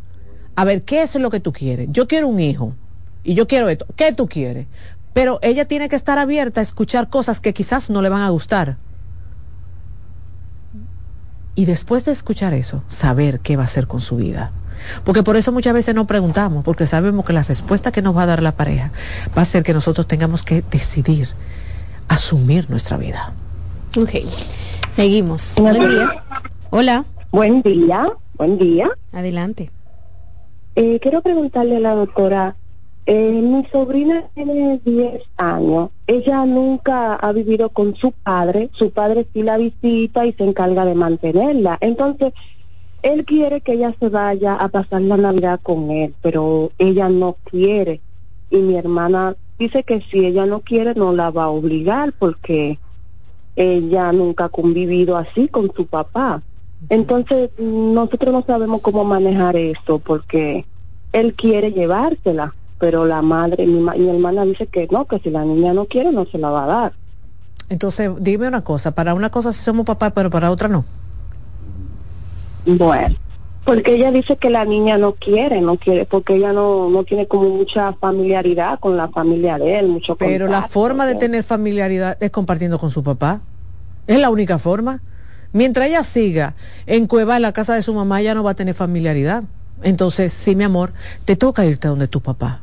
[0.57, 1.89] A ver, ¿qué es lo que tú quieres?
[1.91, 2.73] Yo quiero un hijo.
[3.23, 3.87] Y yo quiero esto.
[3.95, 4.67] ¿Qué tú quieres?
[5.13, 8.31] Pero ella tiene que estar abierta a escuchar cosas que quizás no le van a
[8.31, 8.79] gustar.
[11.55, 14.53] Y después de escuchar eso, saber qué va a hacer con su vida.
[15.05, 18.23] Porque por eso muchas veces no preguntamos, porque sabemos que la respuesta que nos va
[18.23, 18.91] a dar la pareja
[19.37, 21.29] va a ser que nosotros tengamos que decidir
[22.09, 23.35] asumir nuestra vida.
[23.99, 24.15] Ok.
[24.99, 25.55] Seguimos.
[25.57, 26.25] Buen día.
[26.71, 27.05] Hola.
[27.31, 28.11] Buen día.
[28.35, 28.91] Buen día.
[29.13, 29.71] Adelante.
[30.75, 32.57] Eh, quiero preguntarle a la doctora,
[33.07, 35.91] Eh, mi sobrina tiene 10 años.
[36.09, 38.71] Ella nunca ha vivido con su padre.
[38.73, 41.79] Su padre sí la visita y se encarga de mantenerla.
[41.81, 42.35] Entonces,
[43.03, 47.37] él quiere que ella se vaya a pasar la Navidad con él, pero ella no
[47.45, 48.01] quiere.
[48.51, 52.79] Y mi hermana dice que si ella no quiere, no la va a obligar porque
[53.59, 56.41] ella nunca ha convivido así con su papá.
[56.89, 60.65] Entonces, nosotros no sabemos cómo manejar eso porque
[61.13, 65.31] él quiere llevársela, pero la madre, mi, ma- mi hermana dice que no, que si
[65.31, 66.93] la niña no quiere, no se la va a dar.
[67.69, 70.85] Entonces, dime una cosa, para una cosa sí somos papás, pero para otra no.
[72.65, 73.17] Bueno,
[73.65, 77.27] porque ella dice que la niña no quiere, no quiere, porque ella no, no tiene
[77.27, 82.17] como mucha familiaridad con la familia de él, mucho Pero la forma de tener familiaridad
[82.21, 83.43] es compartiendo con su papá.
[84.07, 85.03] Es la única forma.
[85.53, 86.55] Mientras ella siga
[86.87, 89.45] en Cueva, en la casa de su mamá, ella no va a tener familiaridad.
[89.83, 90.93] Entonces, sí, mi amor,
[91.25, 92.61] te toca irte a donde tu papá.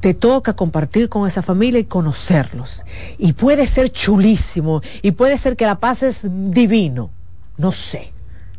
[0.00, 2.84] Te toca compartir con esa familia y conocerlos.
[3.18, 4.82] Y puede ser chulísimo.
[5.02, 7.10] Y puede ser que la pases divino.
[7.56, 8.12] No sé.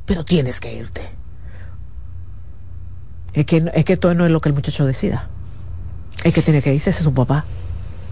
[0.06, 1.21] Pero tienes que irte.
[3.34, 5.30] Es que, es que esto no es lo que el muchacho decida.
[6.24, 7.46] Es que tiene que irse, ese es su papá.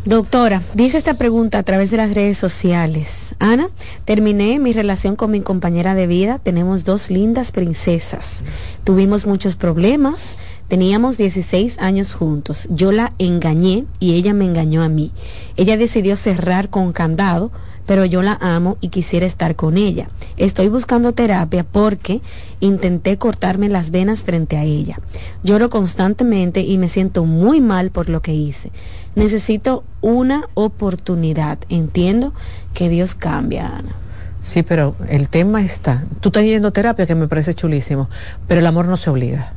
[0.05, 3.35] Doctora, dice esta pregunta a través de las redes sociales.
[3.37, 3.67] Ana,
[4.05, 6.39] terminé mi relación con mi compañera de vida.
[6.39, 8.43] Tenemos dos lindas princesas.
[8.85, 10.37] Tuvimos muchos problemas.
[10.69, 12.67] Teníamos 16 años juntos.
[12.69, 15.11] Yo la engañé y ella me engañó a mí.
[15.57, 17.51] Ella decidió cerrar con candado,
[17.89, 20.09] pero yo la amo y quisiera estar con ella.
[20.37, 22.21] Estoy buscando terapia porque
[22.59, 24.99] intenté cortarme las venas frente a ella.
[25.41, 28.71] Lloro constantemente y me siento muy mal por lo que hice.
[29.15, 31.57] Necesito una oportunidad.
[31.67, 32.31] Entiendo
[32.75, 33.95] que Dios cambia, Ana.
[34.39, 36.03] Sí, pero el tema está.
[36.19, 38.07] Tú estás yendo a terapia, que me parece chulísimo,
[38.47, 39.53] pero el amor no se obliga.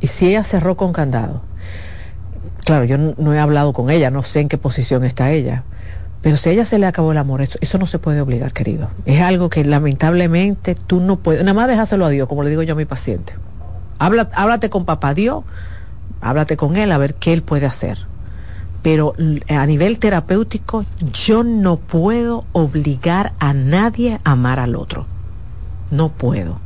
[0.00, 1.42] Y si ella cerró con candado,
[2.64, 5.64] claro, yo no, no he hablado con ella, no sé en qué posición está ella,
[6.24, 8.54] pero si a ella se le acabó el amor, eso, eso no se puede obligar,
[8.54, 8.88] querido.
[9.04, 12.62] Es algo que lamentablemente tú no puedes, nada más déjaselo a Dios, como le digo
[12.62, 13.34] yo a mi paciente.
[13.98, 15.44] Habla, háblate con papá Dios,
[16.22, 18.06] háblate con él a ver qué él puede hacer.
[18.80, 19.14] Pero
[19.50, 25.06] a nivel terapéutico, yo no puedo obligar a nadie a amar al otro.
[25.90, 26.58] No puedo.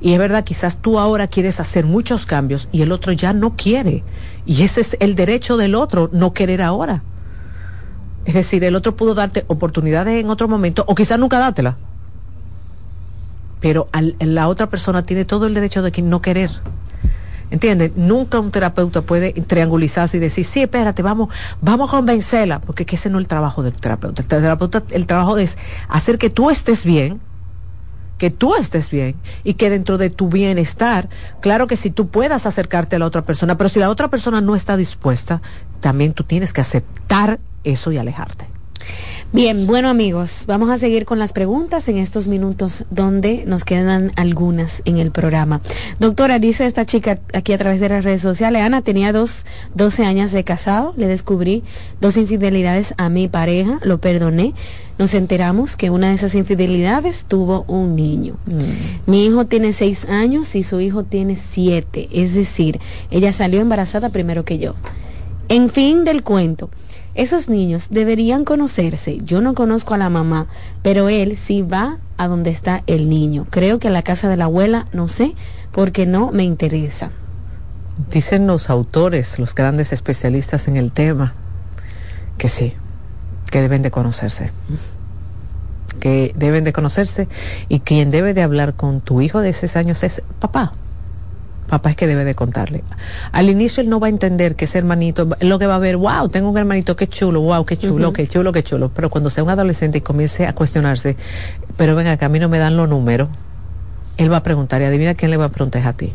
[0.00, 3.54] Y es verdad, quizás tú ahora quieres hacer muchos cambios y el otro ya no
[3.54, 4.02] quiere.
[4.46, 7.04] Y ese es el derecho del otro, no querer ahora.
[8.26, 11.76] Es decir, el otro pudo darte oportunidades en otro momento o quizás nunca dátela.
[13.60, 13.88] Pero
[14.20, 16.50] la otra persona tiene todo el derecho de no querer.
[17.48, 17.92] ¿Entiendes?
[17.94, 21.28] Nunca un terapeuta puede triangulizarse y decir, sí, espérate, vamos,
[21.60, 24.22] vamos a convencerla, porque que ese no es el trabajo del terapeuta.
[24.22, 25.56] El terapeuta, el trabajo es
[25.88, 27.20] hacer que tú estés bien,
[28.18, 31.08] que tú estés bien y que dentro de tu bienestar,
[31.40, 34.40] claro que si tú puedas acercarte a la otra persona, pero si la otra persona
[34.40, 35.40] no está dispuesta,
[35.80, 38.46] también tú tienes que aceptar eso y alejarte.
[39.32, 44.12] Bien, bueno amigos, vamos a seguir con las preguntas en estos minutos donde nos quedan
[44.14, 45.60] algunas en el programa.
[45.98, 49.44] Doctora, dice esta chica aquí a través de las redes sociales, Ana tenía dos,
[49.74, 51.64] 12 años de casado, le descubrí
[52.00, 54.54] dos infidelidades a mi pareja, lo perdoné,
[54.96, 58.36] nos enteramos que una de esas infidelidades tuvo un niño.
[59.06, 62.80] Mi hijo tiene seis años y su hijo tiene siete, es decir,
[63.10, 64.76] ella salió embarazada primero que yo.
[65.48, 66.70] En fin del cuento,
[67.16, 69.18] esos niños deberían conocerse.
[69.24, 70.46] Yo no conozco a la mamá,
[70.82, 73.46] pero él sí va a donde está el niño.
[73.50, 75.34] Creo que a la casa de la abuela, no sé,
[75.72, 77.10] porque no me interesa.
[78.10, 81.34] Dicen los autores, los grandes especialistas en el tema,
[82.36, 82.74] que sí,
[83.50, 84.50] que deben de conocerse.
[86.00, 87.26] Que deben de conocerse
[87.70, 90.74] y quien debe de hablar con tu hijo de seis años es papá.
[91.68, 92.84] Papá es que debe de contarle.
[93.32, 95.96] Al inicio él no va a entender que ese hermanito, lo que va a ver,
[95.96, 98.90] wow, tengo un hermanito, qué chulo, wow, qué chulo, qué chulo, qué chulo.
[98.94, 101.16] Pero cuando sea un adolescente y comience a cuestionarse,
[101.76, 103.28] pero venga, que a mí no me dan los números,
[104.16, 106.12] él va a preguntar y adivina quién le va a preguntar es a ti.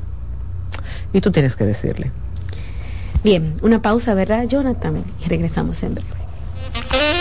[1.13, 2.11] Y tú tienes que decirle.
[3.23, 5.03] Bien, una pausa, ¿verdad, Jonathan?
[5.23, 7.20] Y regresamos en breve.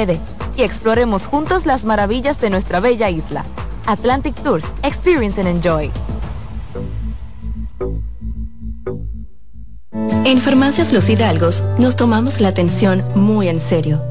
[0.57, 3.43] Y exploremos juntos las maravillas de nuestra bella isla.
[3.85, 5.91] Atlantic Tours, Experience and Enjoy.
[10.25, 14.10] En Farmacias Los Hidalgos nos tomamos la atención muy en serio.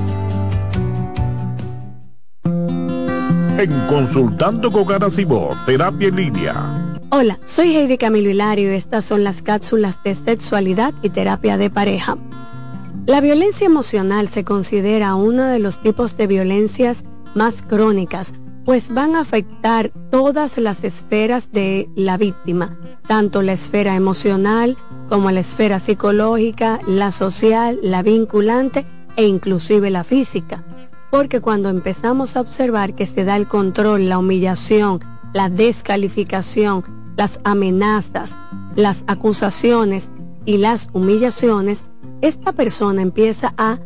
[3.61, 6.97] En Consultando con Garacimo, Terapia en Línea.
[7.11, 11.69] Hola, soy Heidi Camilo Hilario y estas son las cápsulas de sexualidad y terapia de
[11.69, 12.17] pareja.
[13.05, 17.03] La violencia emocional se considera uno de los tipos de violencias
[17.35, 18.33] más crónicas,
[18.65, 24.75] pues van a afectar todas las esferas de la víctima, tanto la esfera emocional
[25.07, 30.63] como la esfera psicológica, la social, la vinculante e inclusive la física.
[31.11, 35.01] Porque cuando empezamos a observar que se da el control, la humillación,
[35.33, 36.83] la descalificación,
[37.17, 38.33] las amenazas,
[38.75, 40.09] las acusaciones
[40.45, 41.83] y las humillaciones,
[42.21, 43.77] esta persona empieza a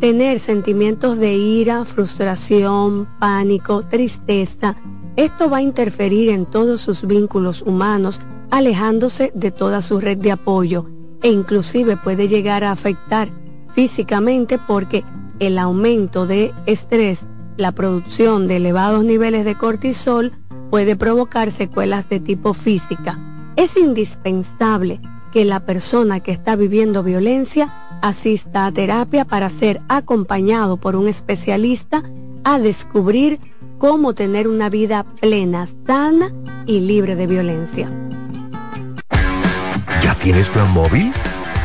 [0.00, 4.76] tener sentimientos de ira, frustración, pánico, tristeza.
[5.16, 8.20] Esto va a interferir en todos sus vínculos humanos,
[8.50, 10.86] alejándose de toda su red de apoyo
[11.22, 13.28] e inclusive puede llegar a afectar
[13.74, 15.04] físicamente porque
[15.40, 17.26] el aumento de estrés,
[17.56, 20.32] la producción de elevados niveles de cortisol
[20.70, 23.18] puede provocar secuelas de tipo física.
[23.56, 25.00] Es indispensable
[25.32, 27.68] que la persona que está viviendo violencia
[28.02, 32.02] asista a terapia para ser acompañado por un especialista
[32.44, 33.38] a descubrir
[33.78, 36.32] cómo tener una vida plena, sana
[36.66, 37.90] y libre de violencia.
[40.02, 41.12] ¿Ya tienes plan móvil?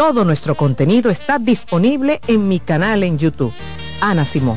[0.00, 3.52] Todo nuestro contenido está disponible en mi canal en YouTube.
[4.00, 4.56] Ana Simón.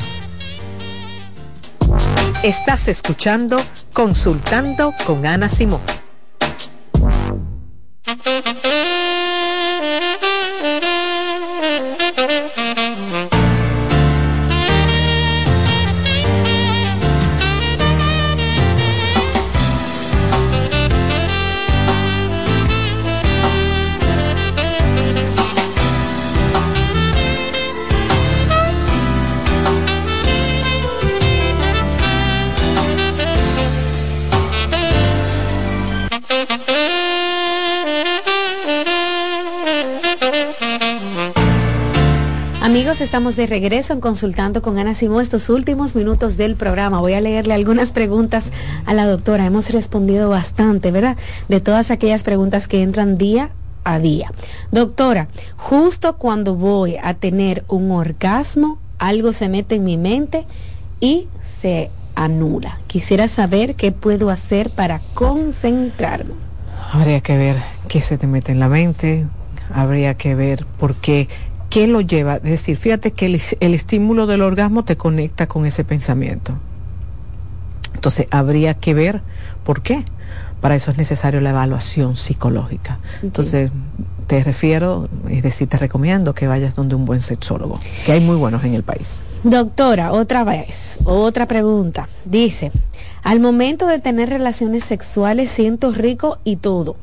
[2.42, 3.58] Estás escuchando
[3.92, 5.82] Consultando con Ana Simón.
[43.24, 47.00] Estamos de regreso en Consultando con Ana Simón estos últimos minutos del programa.
[47.00, 48.50] Voy a leerle algunas preguntas
[48.84, 49.46] a la doctora.
[49.46, 51.16] Hemos respondido bastante, ¿verdad?
[51.48, 53.48] De todas aquellas preguntas que entran día
[53.82, 54.30] a día.
[54.72, 60.44] Doctora, justo cuando voy a tener un orgasmo, algo se mete en mi mente
[61.00, 62.80] y se anula.
[62.88, 66.34] Quisiera saber qué puedo hacer para concentrarme.
[66.92, 67.56] Habría que ver
[67.88, 69.24] qué se te mete en la mente,
[69.72, 71.28] habría que ver por qué,
[71.74, 72.36] qué lo lleva.
[72.36, 76.54] Es decir, fíjate que el, el estímulo del orgasmo te conecta con ese pensamiento.
[77.94, 79.22] Entonces, habría que ver
[79.64, 80.04] por qué.
[80.60, 83.00] Para eso es necesario la evaluación psicológica.
[83.24, 83.72] Entonces,
[84.28, 88.36] te refiero, es decir, te recomiendo que vayas donde un buen sexólogo, que hay muy
[88.36, 89.16] buenos en el país.
[89.42, 92.08] Doctora, otra vez, otra pregunta.
[92.24, 92.70] Dice,
[93.24, 96.96] al momento de tener relaciones sexuales siento rico y todo,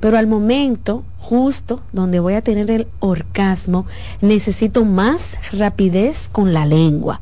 [0.00, 3.86] pero al momento justo donde voy a tener el orgasmo
[4.20, 7.20] necesito más rapidez con la lengua.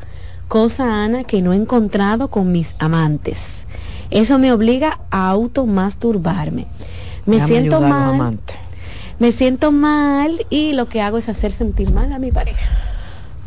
[0.48, 3.66] cosa, Ana, que no he encontrado con mis amantes.
[4.10, 6.66] Eso me obliga a automasturbarme.
[7.24, 8.38] Me siento mal.
[9.18, 12.64] Me siento mal y lo que hago es hacer sentir mal a mi pareja.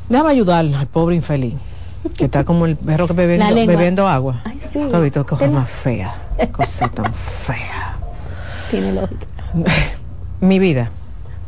[0.10, 1.54] Déjame ayudar al pobre infeliz,
[2.18, 4.42] que está como el perro que bebiendo, bebiendo agua.
[4.44, 4.80] Ay, sí.
[4.90, 6.14] ¿Tú has visto qué cosa Tengo- más fea?
[6.52, 7.99] Cosa tan fea.
[8.70, 9.26] Tiene lógica.
[10.42, 10.92] Mi vida,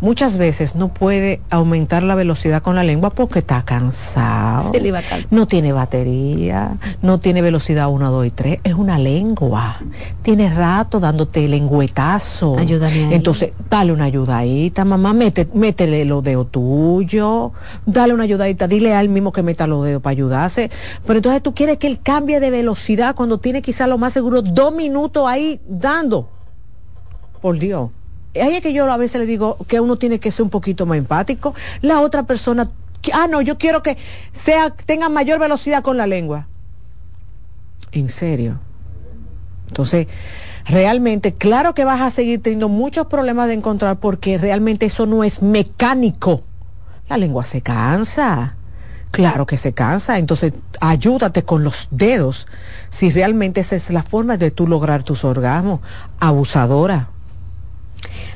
[0.02, 4.72] muchas veces no puede aumentar la velocidad con la lengua porque está cansado.
[4.72, 5.02] Se le va.
[5.30, 9.78] No tiene batería, no tiene velocidad 1, 2 y 3, es una lengua.
[10.24, 12.58] Tiene rato dándote lengüetazo.
[12.58, 13.14] Ayúdame ahí.
[13.14, 17.52] Entonces, dale una ayudadita, mamá, mete, métele los dedos tuyos,
[17.86, 20.72] dale una ayudadita, dile al mismo que meta los dedos para ayudarse.
[21.06, 24.42] Pero entonces tú quieres que él cambie de velocidad cuando tiene quizá lo más seguro
[24.42, 26.41] dos minutos ahí dando.
[27.42, 27.90] Por Dios.
[28.36, 30.86] Ahí es que yo a veces le digo que uno tiene que ser un poquito
[30.86, 31.54] más empático.
[31.82, 32.72] La otra persona,
[33.14, 33.98] ah, no, yo quiero que
[34.32, 36.48] sea, tenga mayor velocidad con la lengua.
[37.92, 38.60] En serio.
[39.68, 40.08] Entonces,
[40.66, 45.24] realmente, claro que vas a seguir teniendo muchos problemas de encontrar porque realmente eso no
[45.24, 46.44] es mecánico.
[47.10, 48.56] La lengua se cansa.
[49.12, 50.18] Claro que se cansa.
[50.18, 52.48] Entonces, ayúdate con los dedos
[52.90, 55.82] si realmente esa es la forma de tú lograr tus orgasmos.
[56.20, 57.10] Abusadora.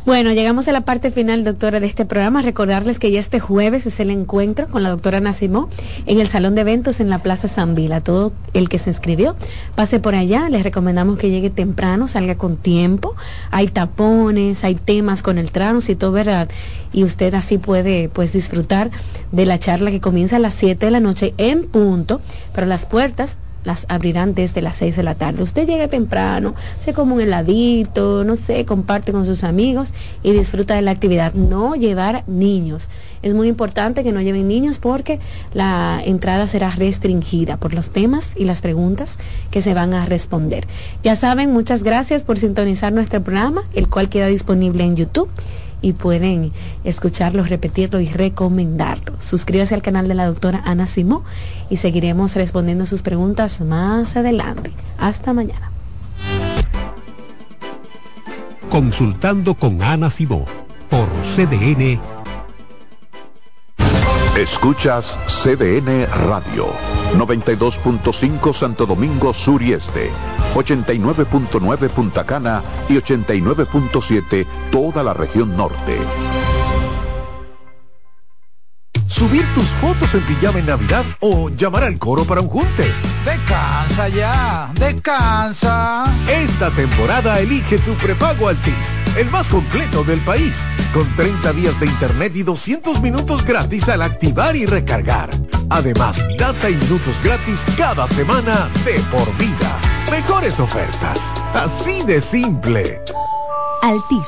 [0.05, 2.43] Bueno, llegamos a la parte final, doctora, de este programa.
[2.43, 5.67] Recordarles que ya este jueves es el encuentro con la doctora Nacimó
[6.05, 8.01] en el Salón de Eventos en la Plaza San Vila.
[8.01, 9.35] Todo el que se inscribió,
[9.73, 10.47] pase por allá.
[10.49, 13.15] Les recomendamos que llegue temprano, salga con tiempo.
[13.49, 16.49] Hay tapones, hay temas con el tránsito, ¿verdad?
[16.93, 18.91] Y usted así puede, pues, disfrutar
[19.31, 22.21] de la charla que comienza a las 7 de la noche en punto,
[22.53, 25.43] pero las puertas las abrirán desde las 6 de la tarde.
[25.43, 29.93] Usted llega temprano, se come un heladito, no sé, comparte con sus amigos
[30.23, 31.33] y disfruta de la actividad.
[31.33, 32.89] No llevar niños.
[33.21, 35.19] Es muy importante que no lleven niños porque
[35.53, 39.17] la entrada será restringida por los temas y las preguntas
[39.51, 40.67] que se van a responder.
[41.03, 45.29] Ya saben, muchas gracias por sintonizar nuestro programa, el cual queda disponible en YouTube
[45.85, 46.51] y pueden
[46.83, 49.13] escucharlo, repetirlo y recomendarlo.
[49.19, 51.23] Suscríbase al canal de la doctora Ana Simó
[51.69, 54.71] y seguiremos respondiendo sus preguntas más adelante.
[54.97, 55.69] Hasta mañana.
[58.71, 60.45] Consultando con Ana Simó
[60.89, 61.99] por CDN.
[64.35, 66.65] Escuchas CDN Radio,
[67.15, 70.09] 92.5 Santo Domingo Sur y Este,
[70.55, 75.97] 89.9 Punta Cana y 89.7 toda la región norte.
[79.07, 82.91] Subir tus fotos en pijama en Navidad o llamar al coro para un junte.
[83.23, 86.13] Descansa ya, descansa.
[86.27, 91.85] Esta temporada elige tu prepago Altis, el más completo del país, con 30 días de
[91.85, 95.29] internet y 200 minutos gratis al activar y recargar.
[95.69, 99.94] Además, data y minutos gratis cada semana de por vida.
[100.11, 103.01] Mejores ofertas, así de simple.
[103.81, 104.27] Altis.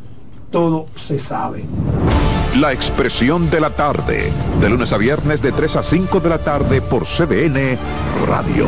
[0.51, 1.65] todo se sabe.
[2.59, 6.37] La Expresión de la Tarde, de lunes a viernes de 3 a 5 de la
[6.37, 7.77] tarde por CDN
[8.27, 8.67] Radio.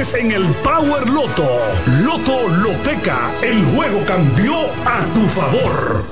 [0.01, 1.47] en el Power Loto.
[2.03, 6.03] Loto Loteca, el juego cambió a tu favor.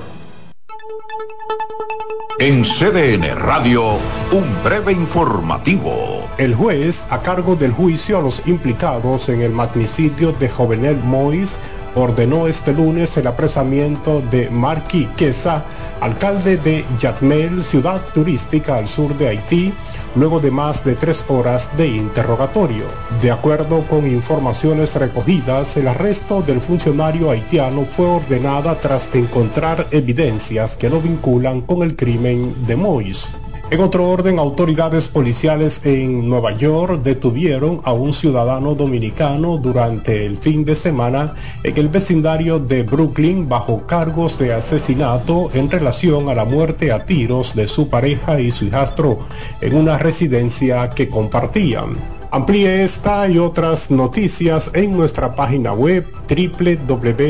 [2.38, 3.94] En CDN Radio,
[4.32, 6.30] un breve informativo.
[6.38, 11.60] El juez, a cargo del juicio a los implicados en el magnicidio de Jovenel Mois,
[11.96, 15.66] ordenó este lunes el apresamiento de Marquis Quesa,
[16.00, 19.74] alcalde de Yatmel, ciudad turística al sur de Haití,
[20.16, 22.86] luego de más de tres horas de interrogatorio.
[23.22, 30.76] De acuerdo con informaciones recogidas, el arresto del funcionario haitiano fue ordenada tras encontrar evidencias
[30.76, 33.30] que lo vinculan con el crimen de Mois.
[33.72, 40.38] En otro orden, autoridades policiales en Nueva York detuvieron a un ciudadano dominicano durante el
[40.38, 46.34] fin de semana en el vecindario de Brooklyn bajo cargos de asesinato en relación a
[46.34, 49.20] la muerte a tiros de su pareja y su hijastro
[49.62, 51.96] en una residencia que compartían.
[52.32, 57.30] Amplíe esta y otras noticias en nuestra página web www.cdn.com.do.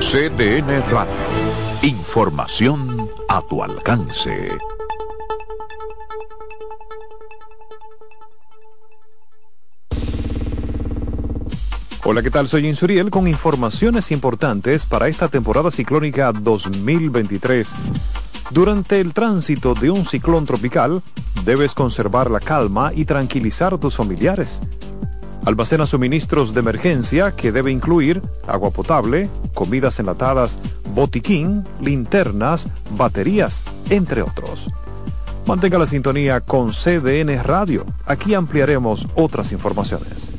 [0.00, 1.47] CDN Radio.
[1.82, 4.48] Información a tu alcance.
[12.04, 12.48] Hola, ¿qué tal?
[12.48, 17.70] Soy Insuriel con informaciones importantes para esta temporada ciclónica 2023.
[18.50, 21.00] Durante el tránsito de un ciclón tropical,
[21.44, 24.60] debes conservar la calma y tranquilizar a tus familiares.
[25.44, 30.58] Almacena suministros de emergencia que debe incluir agua potable, comidas enlatadas,
[30.94, 34.68] botiquín, linternas, baterías, entre otros.
[35.46, 37.86] Mantenga la sintonía con CDN Radio.
[38.04, 40.32] Aquí ampliaremos otras informaciones.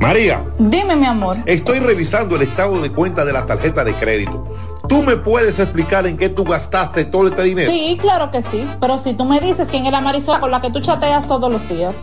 [0.00, 0.44] María.
[0.58, 1.38] Dime, mi amor.
[1.46, 4.48] Estoy revisando el estado de cuenta de la tarjeta de crédito.
[4.88, 7.70] ¿Tú me puedes explicar en qué tú gastaste todo este dinero?
[7.70, 8.68] Sí, claro que sí.
[8.80, 11.50] Pero si tú me dices quién es la Marisol con la que tú chateas todos
[11.50, 12.02] los días.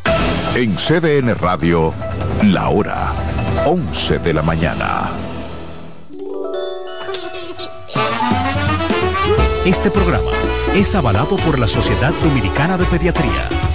[0.53, 1.93] En CDN Radio,
[2.43, 3.13] la hora
[3.65, 5.09] 11 de la mañana.
[9.65, 10.31] Este programa
[10.75, 13.70] es avalado por la Sociedad Dominicana de Pediatría.